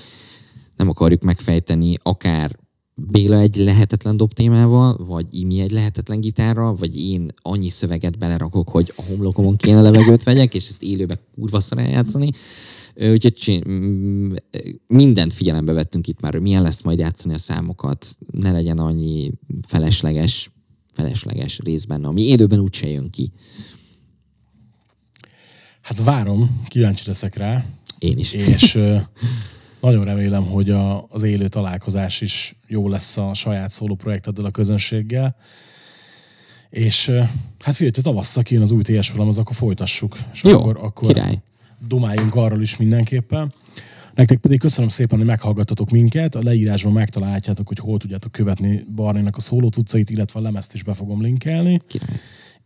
nem 0.77 0.89
akarjuk 0.89 1.23
megfejteni 1.23 1.97
akár 2.03 2.61
Béla 2.95 3.39
egy 3.39 3.57
lehetetlen 3.57 4.17
dob 4.17 4.33
témával, 4.33 4.97
vagy 5.07 5.27
Imi 5.31 5.61
egy 5.61 5.71
lehetetlen 5.71 6.21
gitárra, 6.21 6.75
vagy 6.75 7.01
én 7.01 7.33
annyi 7.37 7.69
szöveget 7.69 8.19
belerakok, 8.19 8.69
hogy 8.69 8.93
a 8.97 9.03
homlokomon 9.03 9.57
kéne 9.57 9.81
levegőt 9.81 10.23
vegyek, 10.23 10.55
és 10.55 10.69
ezt 10.69 10.83
élőbe 10.83 11.19
kurva 11.35 11.59
eljátszani. 11.77 12.31
Úgyhogy 12.95 13.63
mindent 14.87 15.33
figyelembe 15.33 15.73
vettünk 15.73 16.07
itt 16.07 16.21
már, 16.21 16.33
hogy 16.33 16.43
milyen 16.43 16.63
lesz 16.63 16.83
majd 16.83 16.99
játszani 16.99 17.35
a 17.35 17.39
számokat, 17.39 18.17
ne 18.31 18.53
legyen 18.53 18.79
annyi 18.79 19.33
felesleges, 19.67 20.51
felesleges 20.93 21.59
rész 21.59 21.85
benne, 21.85 22.07
ami 22.09 22.23
élőben 22.23 22.59
úgyse 22.59 22.89
jön 22.89 23.11
ki. 23.11 23.33
Hát 25.83 26.03
várom, 26.03 26.63
kíváncsi 26.69 27.05
leszek 27.07 27.37
rá. 27.37 27.65
Én 27.99 28.19
is. 28.19 28.33
És 28.33 28.79
nagyon 29.81 30.05
remélem, 30.05 30.45
hogy 30.45 30.71
a, 30.71 31.07
az 31.09 31.23
élő 31.23 31.49
találkozás 31.49 32.21
is 32.21 32.57
jó 32.67 32.89
lesz 32.89 33.17
a 33.17 33.35
saját 33.35 33.73
szóló 33.73 33.95
projekteddel 33.95 34.45
a 34.45 34.51
közönséggel. 34.51 35.37
És 36.71 37.09
hát 37.59 37.75
figyelj, 37.75 37.91
hogy 37.95 38.03
tavasszal 38.03 38.43
kijön 38.43 38.63
az 38.63 38.71
új 38.71 38.83
TS 38.83 39.13
az 39.17 39.39
akkor 39.39 39.57
folytassuk. 39.57 40.19
És 40.33 40.43
jó, 40.43 40.59
akkor, 40.59 40.79
akkor 40.81 41.09
király 41.09 41.43
dumáljunk 41.87 42.35
arról 42.35 42.63
is 42.63 42.77
mindenképpen. 42.77 43.53
Nektek 44.15 44.39
pedig 44.39 44.61
köszönöm 44.61 44.89
szépen, 44.89 45.19
hogy 45.19 45.27
meghallgatotok 45.27 45.91
minket. 45.91 46.35
A 46.35 46.43
leírásban 46.43 46.93
megtalálhatjátok, 46.93 47.69
hogy 47.69 47.79
hol 47.79 47.99
tudjátok 47.99 48.33
követni 48.33 48.85
Barnénak 48.95 49.37
a 49.37 49.41
szóló 49.41 49.69
cuccait, 49.69 50.11
illetve 50.11 50.41
a 50.41 50.43
lemezt 50.43 50.75
is 50.75 50.83
be 50.83 50.95
fogom 50.95 51.23
linkelni. 51.23 51.81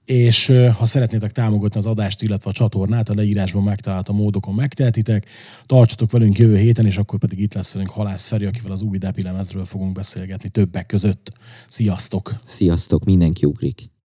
És 0.05 0.53
ha 0.79 0.87
szeretnétek 0.87 1.33
támogatni 1.33 1.79
az 1.79 1.87
adást, 1.87 2.23
illetve 2.23 2.51
a 2.51 2.53
csatornát, 2.53 3.09
a 3.09 3.15
leírásban 3.15 3.63
megtalált 3.63 4.09
a 4.09 4.13
módokon 4.13 4.55
megtehetitek. 4.55 5.29
Tartsatok 5.67 6.11
velünk 6.11 6.39
jövő 6.39 6.57
héten, 6.57 6.87
és 6.87 6.97
akkor 6.97 7.19
pedig 7.19 7.41
itt 7.41 7.55
lesz 7.55 7.73
velünk 7.73 7.91
Halász 7.91 8.27
Feri, 8.27 8.45
akivel 8.45 8.73
az 8.73 8.83
új 8.83 8.99
Depi 8.99 9.23
lemezről 9.23 9.65
fogunk 9.65 9.93
beszélgetni 9.93 10.49
többek 10.49 10.87
között. 10.87 11.33
Sziasztok! 11.69 12.35
Sziasztok, 12.45 13.05
mindenki 13.05 13.47
ugrik! 13.47 13.96